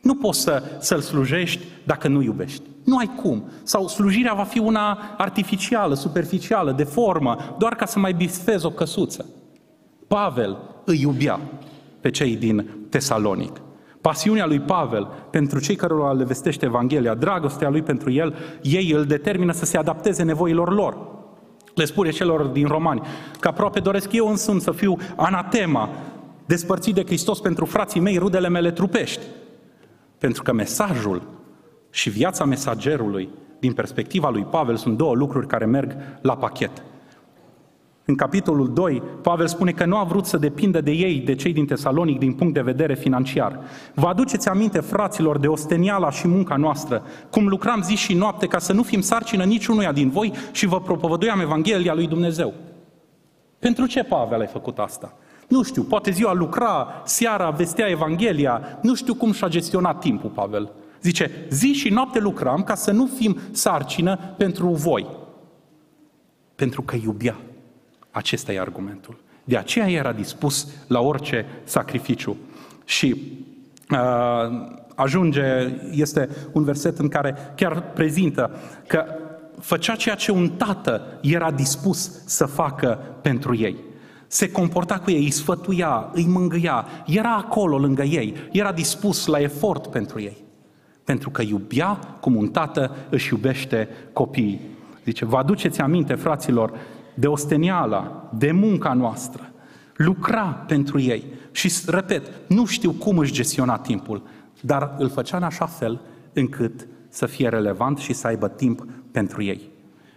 Nu 0.03 0.15
poți 0.15 0.41
să, 0.41 0.63
să-L 0.79 1.01
slujești 1.01 1.65
dacă 1.85 2.09
nu 2.09 2.23
iubești. 2.23 2.63
Nu 2.85 2.97
ai 2.97 3.11
cum. 3.23 3.45
Sau 3.63 3.89
slujirea 3.89 4.35
va 4.35 4.45
fi 4.45 4.59
una 4.59 4.99
artificială, 5.17 5.95
superficială, 5.95 6.73
de 6.73 6.85
formă, 6.85 7.57
doar 7.59 7.75
ca 7.75 7.87
să 7.87 7.99
mai 7.99 8.13
bifezi 8.13 8.67
o 8.67 8.71
căsuță. 8.71 9.27
Pavel 10.09 10.72
îi 10.85 11.01
iubea 11.01 11.41
pe 12.01 12.11
cei 12.11 12.37
din 12.37 12.69
Tesalonic. 12.89 13.61
Pasiunea 14.01 14.47
lui 14.47 14.61
Pavel 14.61 15.09
pentru 15.31 15.61
cei 15.61 15.75
care 15.75 15.95
le 16.17 16.25
vestește 16.25 16.65
Evanghelia, 16.65 17.15
dragostea 17.15 17.69
lui 17.69 17.83
pentru 17.83 18.11
el, 18.11 18.35
ei 18.63 18.91
îl 18.91 19.05
determină 19.05 19.53
să 19.53 19.65
se 19.65 19.77
adapteze 19.77 20.23
nevoilor 20.23 20.75
lor. 20.75 20.97
Le 21.75 21.85
spune 21.85 22.11
celor 22.11 22.43
din 22.43 22.67
romani 22.67 23.03
că 23.41 23.49
aproape 23.49 23.81
doresc 23.81 24.13
eu 24.13 24.29
însumi 24.29 24.61
să 24.61 24.71
fiu 24.71 24.97
anatema, 25.17 25.89
despărțit 26.47 26.95
de 26.95 27.05
Hristos 27.05 27.41
pentru 27.41 27.65
frații 27.65 28.01
mei, 28.01 28.19
rudele 28.19 28.49
mele 28.49 28.71
trupești. 28.71 29.23
Pentru 30.19 30.43
că 30.43 30.53
mesajul 30.53 31.23
și 31.91 32.11
viața 32.11 32.45
mesagerului, 32.45 33.29
din 33.59 33.73
perspectiva 33.73 34.31
lui 34.31 34.47
Pavel, 34.51 34.77
sunt 34.77 34.97
două 34.97 35.15
lucruri 35.15 35.47
care 35.47 35.65
merg 35.65 35.97
la 36.21 36.37
pachet. 36.37 36.83
În 38.13 38.19
capitolul 38.19 38.73
2, 38.73 39.03
Pavel 39.23 39.47
spune 39.47 39.71
că 39.71 39.85
nu 39.85 39.97
a 39.97 40.05
vrut 40.05 40.27
să 40.27 40.37
depindă 40.37 40.81
de 40.81 40.91
ei, 40.91 41.19
de 41.19 41.35
cei 41.35 41.53
din 41.53 41.67
Tesalonic, 41.67 42.19
din 42.19 42.33
punct 42.33 42.55
de 42.55 42.61
vedere 42.61 42.95
financiar. 42.95 43.61
Vă 43.95 44.07
aduceți 44.07 44.49
aminte, 44.49 44.81
fraților, 44.81 45.39
de 45.39 45.47
osteniala 45.47 46.11
și 46.11 46.29
munca 46.29 46.57
noastră, 46.57 47.03
cum 47.31 47.49
lucram 47.49 47.83
zi 47.83 47.95
și 47.95 48.15
noapte 48.15 48.47
ca 48.47 48.59
să 48.59 48.73
nu 48.73 48.83
fim 48.83 49.01
sarcină 49.01 49.45
niciunuia 49.45 49.93
din 49.93 50.11
voi 50.11 50.33
și 50.51 50.67
vă 50.67 50.81
propovăduiam 50.81 51.41
Evanghelia 51.41 51.95
lui 51.95 52.07
Dumnezeu. 52.07 52.55
Pentru 53.59 53.87
ce, 53.87 54.03
Pavel, 54.03 54.41
ai 54.41 54.47
făcut 54.47 54.79
asta? 54.79 55.17
Nu 55.49 55.63
știu, 55.63 55.83
poate 55.83 56.11
ziua 56.11 56.33
lucra, 56.33 57.03
seara 57.05 57.51
vestea 57.51 57.89
Evanghelia, 57.89 58.79
nu 58.83 58.95
știu 58.95 59.15
cum 59.15 59.33
și-a 59.33 59.49
gestionat 59.49 60.01
timpul, 60.01 60.31
Pavel. 60.31 60.73
Zice, 61.03 61.47
zi 61.51 61.73
și 61.73 61.89
noapte 61.89 62.19
lucram 62.19 62.63
ca 62.63 62.75
să 62.75 62.91
nu 62.91 63.07
fim 63.07 63.39
sarcină 63.51 64.19
pentru 64.37 64.67
voi. 64.67 65.07
Pentru 66.55 66.83
că 66.83 66.97
iubea. 67.05 67.37
Acesta 68.13 68.53
e 68.53 68.61
argumentul. 68.61 69.17
De 69.45 69.57
aceea 69.57 69.91
era 69.91 70.13
dispus 70.13 70.69
la 70.87 71.01
orice 71.01 71.47
sacrificiu. 71.65 72.37
Și 72.85 73.23
uh, 73.91 73.99
ajunge, 74.95 75.43
este 75.91 76.29
un 76.53 76.65
verset 76.65 76.99
în 76.99 77.09
care 77.09 77.37
chiar 77.55 77.83
prezintă 77.93 78.51
că 78.87 79.05
făcea 79.61 79.95
ceea 79.95 80.15
ce 80.15 80.33
un 80.33 80.51
tată 80.51 81.19
era 81.23 81.51
dispus 81.51 82.25
să 82.25 82.47
facă 82.47 82.99
pentru 83.23 83.57
ei. 83.57 83.77
Se 84.27 84.51
comporta 84.51 84.99
cu 84.99 85.11
ei, 85.11 85.23
îi 85.23 85.31
sfătuia, 85.31 86.11
îi 86.13 86.27
mângâia, 86.27 86.87
era 87.07 87.35
acolo 87.35 87.79
lângă 87.79 88.03
ei, 88.03 88.35
era 88.53 88.73
dispus 88.73 89.27
la 89.27 89.41
efort 89.41 89.87
pentru 89.87 90.21
ei. 90.21 90.37
Pentru 91.05 91.31
că 91.31 91.43
iubea 91.43 91.99
cum 92.21 92.37
un 92.37 92.49
tată 92.49 92.97
își 93.11 93.33
iubește 93.33 93.89
copiii. 94.13 94.61
Zice, 95.05 95.25
vă 95.25 95.37
aduceți 95.37 95.81
aminte, 95.81 96.15
fraților, 96.15 96.73
de 97.15 97.27
osteniala, 97.27 98.31
de 98.39 98.53
munca 98.53 98.93
noastră, 98.93 99.53
lucra 99.97 100.45
pentru 100.45 101.01
ei. 101.01 101.25
Și, 101.51 101.73
repet, 101.87 102.31
nu 102.49 102.67
știu 102.67 102.91
cum 102.91 103.19
își 103.19 103.33
gestiona 103.33 103.79
timpul, 103.79 104.23
dar 104.61 104.95
îl 104.99 105.09
făcea 105.09 105.37
în 105.37 105.43
așa 105.43 105.67
fel 105.67 106.01
încât 106.33 106.87
să 107.09 107.27
fie 107.27 107.49
relevant 107.49 107.99
și 107.99 108.13
să 108.13 108.27
aibă 108.27 108.49
timp 108.49 108.87
pentru 109.11 109.43
ei. 109.43 109.61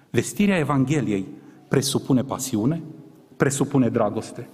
Vestirea 0.09 0.57
Evangheliei 0.57 1.25
presupune 1.67 2.21
pasiune, 2.21 2.81
presupune 3.37 3.89
dragoste. 3.89 4.49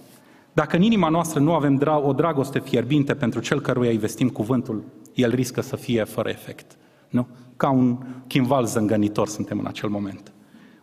Dacă 0.52 0.76
în 0.76 0.82
inima 0.82 1.08
noastră 1.08 1.40
nu 1.40 1.54
avem 1.54 1.82
o 2.02 2.12
dragoste 2.12 2.58
fierbinte 2.58 3.14
pentru 3.14 3.40
cel 3.40 3.60
căruia 3.60 3.90
îi 3.90 3.98
vestim 3.98 4.28
cuvântul, 4.28 4.82
el 5.14 5.30
riscă 5.30 5.60
să 5.60 5.76
fie 5.76 6.04
fără 6.04 6.28
efect. 6.28 6.76
Nu? 7.08 7.26
Ca 7.56 7.70
un 7.70 7.98
chimval 8.26 8.64
zângănitor 8.64 9.28
suntem 9.28 9.58
în 9.58 9.66
acel 9.66 9.88
moment. 9.88 10.32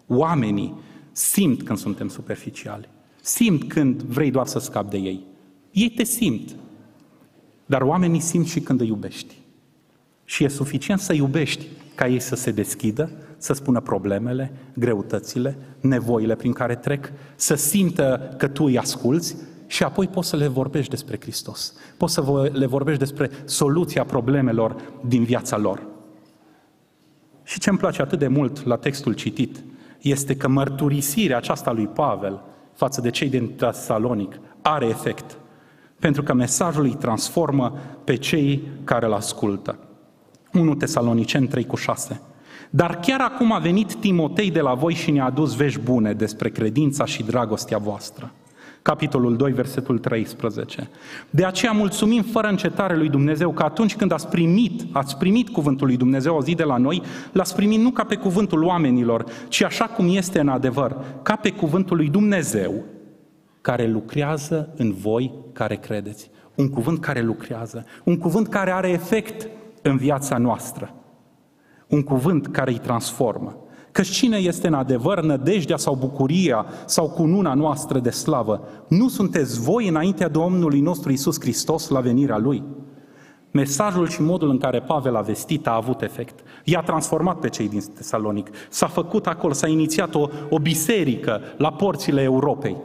Oamenii 0.07 0.74
simt 1.20 1.64
când 1.64 1.78
suntem 1.78 2.08
superficiali. 2.08 2.90
Simt 3.22 3.64
când 3.64 4.02
vrei 4.02 4.32
doar 4.32 4.48
să 4.48 4.60
scapi 4.60 4.90
de 4.90 4.98
ei. 4.98 5.26
Ei 5.72 5.90
te 5.90 6.04
simt. 6.04 6.56
Dar 7.66 7.82
oamenii 7.82 8.20
simt 8.20 8.48
și 8.48 8.60
când 8.60 8.82
îi 8.82 8.88
iubești. 8.88 9.36
Și 10.26 10.44
e 10.44 10.48
suficient 10.48 11.00
să 11.00 11.14
iubești 11.14 11.66
ca 11.96 12.08
ei 12.08 12.20
să 12.20 12.36
se 12.36 12.52
deschidă, 12.52 13.12
să 13.38 13.54
spună 13.54 13.80
problemele, 13.80 14.52
greutățile, 14.74 15.58
nevoile 15.80 16.36
prin 16.36 16.54
care 16.54 16.76
trec, 16.76 17.12
să 17.36 17.56
simtă 17.56 18.36
că 18.38 18.48
tu 18.48 18.64
îi 18.64 18.78
asculți 18.78 19.36
și 19.68 19.84
apoi 19.84 20.08
poți 20.08 20.30
să 20.30 20.36
le 20.36 20.48
vorbești 20.48 20.90
despre 20.90 21.18
Hristos. 21.20 21.74
Poți 21.98 22.14
să 22.14 22.50
le 22.54 22.66
vorbești 22.66 23.00
despre 23.00 23.30
soluția 23.46 24.04
problemelor 24.04 24.76
din 25.06 25.24
viața 25.24 25.58
lor. 25.58 25.88
Și 27.44 27.60
ce 27.60 27.70
îmi 27.70 27.80
place 27.80 28.02
atât 28.02 28.20
de 28.20 28.28
mult 28.28 28.66
la 28.66 28.76
textul 28.76 29.14
citit 29.14 29.64
este 30.02 30.36
că 30.36 30.47
mărturisirea 30.47 31.38
aceasta 31.38 31.72
lui 31.72 31.88
Pavel 31.88 32.41
față 32.74 33.02
de 33.02 33.10
cei 33.10 33.30
din 33.30 33.47
Tesalonic 33.47 34.39
are 34.62 34.86
efect, 34.86 35.38
pentru 36.00 36.24
că 36.24 36.34
mesajul 36.34 36.84
îi 36.84 36.95
transformă 37.00 37.78
pe 38.04 38.16
cei 38.16 38.64
care 38.84 39.06
îl 39.06 39.14
ascultă. 39.14 39.78
1 40.54 40.76
Tesalonicen 40.76 41.47
3 41.47 41.66
cu 41.66 41.76
6. 41.76 42.22
Dar 42.70 43.00
chiar 43.00 43.22
acum 43.22 43.52
a 43.52 43.60
venit 43.60 43.95
Timotei 43.95 44.52
de 44.52 44.62
la 44.62 44.74
voi 44.74 44.93
și 44.93 45.12
ne-a 45.12 45.26
adus 45.26 45.56
vești 45.56 45.80
bune 45.80 46.14
despre 46.14 46.50
credința 46.50 47.06
și 47.06 47.24
dragostea 47.24 47.78
voastră 47.78 48.32
capitolul 48.82 49.36
2, 49.36 49.52
versetul 49.52 49.98
13. 49.98 50.90
De 51.30 51.46
aceea 51.46 51.72
mulțumim 51.72 52.22
fără 52.22 52.48
încetare 52.48 52.98
lui 52.98 53.10
Dumnezeu 53.10 53.52
că 53.52 53.64
atunci 53.64 53.96
când 53.96 54.12
ați 54.12 54.28
primit, 54.28 54.86
ați 54.92 55.18
primit 55.18 55.50
cuvântul 55.50 55.88
lui 55.88 55.98
Dumnezeu 55.98 56.34
auzit 56.34 56.58
de 56.58 56.64
la 56.64 56.78
noi, 56.78 57.02
l-ați 57.32 57.56
primit 57.56 57.80
nu 57.80 57.90
ca 57.90 58.04
pe 58.04 58.16
cuvântul 58.16 58.64
oamenilor, 58.64 59.26
ci 59.48 59.64
așa 59.64 59.86
cum 59.86 60.16
este 60.16 60.40
în 60.40 60.48
adevăr, 60.48 60.98
ca 61.22 61.36
pe 61.36 61.52
cuvântul 61.52 61.98
lui 61.98 62.10
Dumnezeu, 62.10 62.84
care 63.62 63.88
lucrează 63.88 64.74
în 64.78 64.92
voi 64.92 65.34
care 65.54 65.76
credeți. 65.76 66.30
Un 66.56 66.70
cuvânt 66.70 67.00
care 67.00 67.22
lucrează, 67.22 67.86
un 68.04 68.18
cuvânt 68.18 68.48
care 68.48 68.72
are 68.72 68.90
efect 68.90 69.50
în 69.82 69.98
viața 69.98 70.38
noastră, 70.38 70.94
un 71.88 72.04
cuvânt 72.04 72.48
care 72.48 72.72
îi 72.72 72.78
transformă. 72.78 73.58
Că 74.00 74.06
cine 74.06 74.38
este 74.38 74.68
în 74.68 74.74
adevăr 74.74 75.22
nădejdea 75.22 75.78
sau 75.78 75.95
bucuria 75.95 76.66
sau 76.86 77.10
cununa 77.10 77.54
noastră 77.54 78.00
de 78.00 78.10
slavă? 78.10 78.68
Nu 78.88 79.08
sunteți 79.08 79.62
voi 79.62 79.88
înaintea 79.88 80.28
Domnului 80.28 80.80
nostru 80.80 81.12
Isus 81.12 81.39
Hristos 81.39 81.88
la 81.88 82.00
venirea 82.00 82.38
Lui? 82.38 82.64
Mesajul 83.52 84.08
și 84.08 84.22
modul 84.22 84.50
în 84.50 84.58
care 84.58 84.80
Pavel 84.80 85.16
a 85.16 85.22
vestit 85.22 85.68
a 85.68 85.76
avut 85.76 86.02
efect. 86.02 86.39
I-a 86.64 86.82
transformat 86.82 87.39
pe 87.39 87.50
cei 87.50 87.70
din 87.70 87.82
Tesalonic. 87.95 88.50
S-a 88.70 88.88
făcut 88.88 89.28
acolo, 89.28 89.54
s-a 89.54 89.68
inițiat 89.68 90.16
o, 90.16 90.28
o 90.50 90.60
biserică 90.60 91.41
la 91.58 91.72
porțile 91.72 92.22
Europei. 92.22 92.78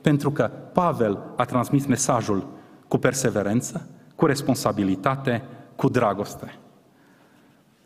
Pentru 0.00 0.30
că 0.30 0.50
Pavel 0.72 1.18
a 1.36 1.44
transmis 1.44 1.86
mesajul 1.86 2.46
cu 2.88 2.98
perseverență, 2.98 3.88
cu 4.14 4.26
responsabilitate, 4.26 5.42
cu 5.76 5.88
dragoste. 5.88 6.58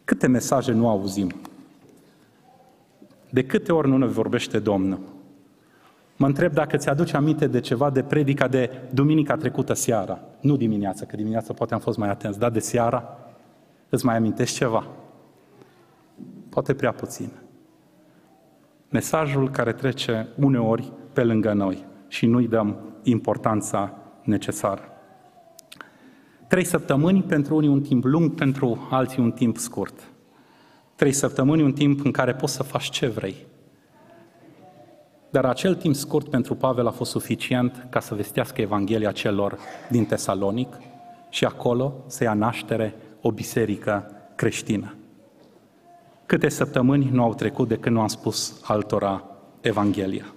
Câte 0.05 0.27
mesaje 0.27 0.73
nu 0.73 0.89
auzim 0.89 1.31
de 3.35 3.45
câte 3.45 3.73
ori 3.73 3.89
nu 3.89 3.97
ne 3.97 4.07
vorbește 4.07 4.59
Domnul? 4.59 4.99
Mă 6.17 6.27
întreb 6.27 6.53
dacă 6.53 6.77
ți-aduce 6.77 7.17
aminte 7.17 7.47
de 7.47 7.61
ceva 7.61 7.91
de 7.91 8.03
predica 8.03 8.49
de 8.49 8.71
duminica 8.91 9.37
trecută 9.37 9.73
seara. 9.73 10.21
Nu 10.41 10.57
dimineața, 10.57 11.07
că 11.07 11.17
dimineața 11.17 11.53
poate 11.53 11.75
am 11.75 11.81
fost 11.81 11.99
mai 11.99 12.09
atenți, 12.09 12.39
dar 12.39 12.51
de 12.51 12.59
seara 12.59 13.19
îți 13.89 14.05
mai 14.05 14.17
amintești 14.17 14.57
ceva? 14.57 14.87
Poate 16.49 16.75
prea 16.75 16.93
puțin. 16.93 17.29
Mesajul 18.91 19.51
care 19.51 19.73
trece 19.73 20.29
uneori 20.37 20.93
pe 21.13 21.25
lângă 21.25 21.53
noi 21.53 21.85
și 22.09 22.27
nu-i 22.27 22.49
dăm 22.49 22.77
importanța 23.03 23.95
necesară. 24.23 24.83
Trei 26.49 26.65
săptămâni 26.65 27.23
pentru 27.23 27.57
unii 27.57 27.69
un 27.69 27.81
timp 27.81 28.05
lung, 28.05 28.35
pentru 28.35 28.89
alții 28.91 29.23
un 29.23 29.33
timp 29.33 29.57
scurt. 29.57 30.14
Trei 30.95 31.13
săptămâni, 31.13 31.63
un 31.63 31.73
timp 31.73 32.05
în 32.05 32.11
care 32.11 32.35
poți 32.35 32.55
să 32.55 32.63
faci 32.63 32.91
ce 32.91 33.07
vrei. 33.07 33.37
Dar 35.31 35.45
acel 35.45 35.75
timp 35.75 35.95
scurt 35.95 36.29
pentru 36.29 36.55
Pavel 36.55 36.87
a 36.87 36.91
fost 36.91 37.11
suficient 37.11 37.87
ca 37.91 38.01
să 38.01 38.15
vestească 38.15 38.61
Evanghelia 38.61 39.13
celor 39.13 39.59
din 39.91 40.05
Tesalonic 40.05 40.69
și 41.29 41.45
acolo 41.45 41.95
să 42.07 42.25
ia 42.25 42.35
naștere 42.35 42.95
o 43.21 43.33
biserică 43.33 44.11
creștină. 44.35 44.95
Câte 46.27 46.49
săptămâni 46.49 47.09
nu 47.13 47.23
au 47.23 47.35
trecut 47.35 47.69
de 47.69 47.77
când 47.77 47.95
nu 47.95 48.01
am 48.01 48.07
spus 48.07 48.61
altora 48.63 49.25
Evanghelia. 49.61 50.35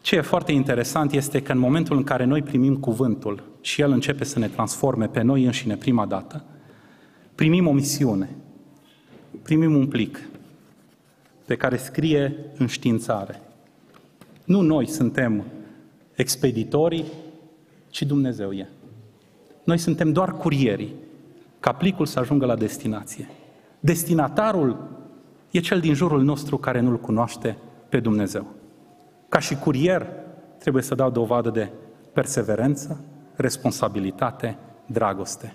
Ce 0.00 0.16
e 0.16 0.20
foarte 0.20 0.52
interesant 0.52 1.12
este 1.12 1.42
că 1.42 1.52
în 1.52 1.58
momentul 1.58 1.96
în 1.96 2.04
care 2.04 2.24
noi 2.24 2.42
primim 2.42 2.76
cuvântul 2.76 3.44
și 3.60 3.80
el 3.80 3.90
începe 3.90 4.24
să 4.24 4.38
ne 4.38 4.48
transforme 4.48 5.06
pe 5.06 5.22
noi 5.22 5.44
înșine 5.44 5.76
prima 5.76 6.06
dată, 6.06 6.44
primim 7.34 7.66
o 7.66 7.72
misiune, 7.72 8.36
primim 9.42 9.74
un 9.74 9.86
plic 9.86 10.20
pe 11.46 11.56
care 11.56 11.76
scrie 11.76 12.36
înștiințare. 12.58 13.40
Nu 14.44 14.60
noi 14.60 14.86
suntem 14.86 15.44
expeditorii, 16.14 17.04
ci 17.88 18.02
Dumnezeu 18.02 18.52
e. 18.52 18.68
Noi 19.64 19.78
suntem 19.78 20.12
doar 20.12 20.32
curierii, 20.32 20.94
ca 21.60 21.72
plicul 21.72 22.06
să 22.06 22.18
ajungă 22.18 22.46
la 22.46 22.56
destinație. 22.56 23.28
Destinatarul 23.80 24.88
e 25.50 25.60
cel 25.60 25.80
din 25.80 25.94
jurul 25.94 26.22
nostru 26.22 26.56
care 26.58 26.80
nu-L 26.80 26.98
cunoaște 26.98 27.56
pe 27.88 28.00
Dumnezeu. 28.00 28.46
Ca 29.28 29.38
și 29.38 29.54
curier, 29.54 30.06
trebuie 30.58 30.82
să 30.82 30.94
dau 30.94 31.10
dovadă 31.10 31.50
de 31.50 31.70
perseverență, 32.12 33.00
responsabilitate, 33.34 34.58
dragoste. 34.86 35.54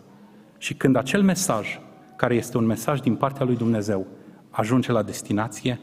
Și 0.57 0.73
când 0.73 0.95
acel 0.95 1.23
mesaj, 1.23 1.79
care 2.15 2.35
este 2.35 2.57
un 2.57 2.65
mesaj 2.65 2.99
din 2.99 3.15
partea 3.15 3.45
lui 3.45 3.55
Dumnezeu, 3.55 4.05
ajunge 4.49 4.91
la 4.91 5.03
destinație, 5.03 5.79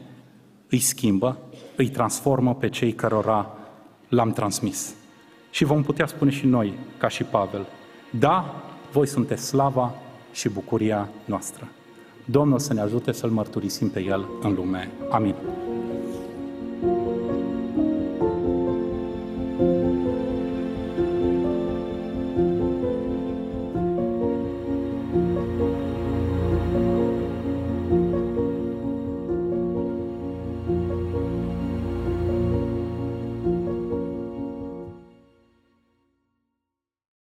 îi 0.69 0.79
schimbă, 0.79 1.37
îi 1.75 1.89
transformă 1.89 2.55
pe 2.55 2.69
cei 2.69 2.93
cărora 2.93 3.57
l-am 4.07 4.31
transmis. 4.31 4.93
Și 5.51 5.63
vom 5.63 5.83
putea 5.83 6.05
spune 6.05 6.31
și 6.31 6.45
noi, 6.45 6.73
ca 6.97 7.07
și 7.07 7.23
Pavel, 7.23 7.65
da, 8.19 8.63
voi 8.91 9.07
sunteți 9.07 9.45
slava 9.45 9.93
și 10.31 10.49
bucuria 10.49 11.09
noastră. 11.25 11.67
Domnul 12.25 12.59
să 12.59 12.73
ne 12.73 12.81
ajute 12.81 13.11
să-L 13.11 13.29
mărturisim 13.29 13.89
pe 13.89 14.03
El 14.03 14.25
în 14.41 14.53
lume. 14.53 14.89
Amin. 15.09 15.35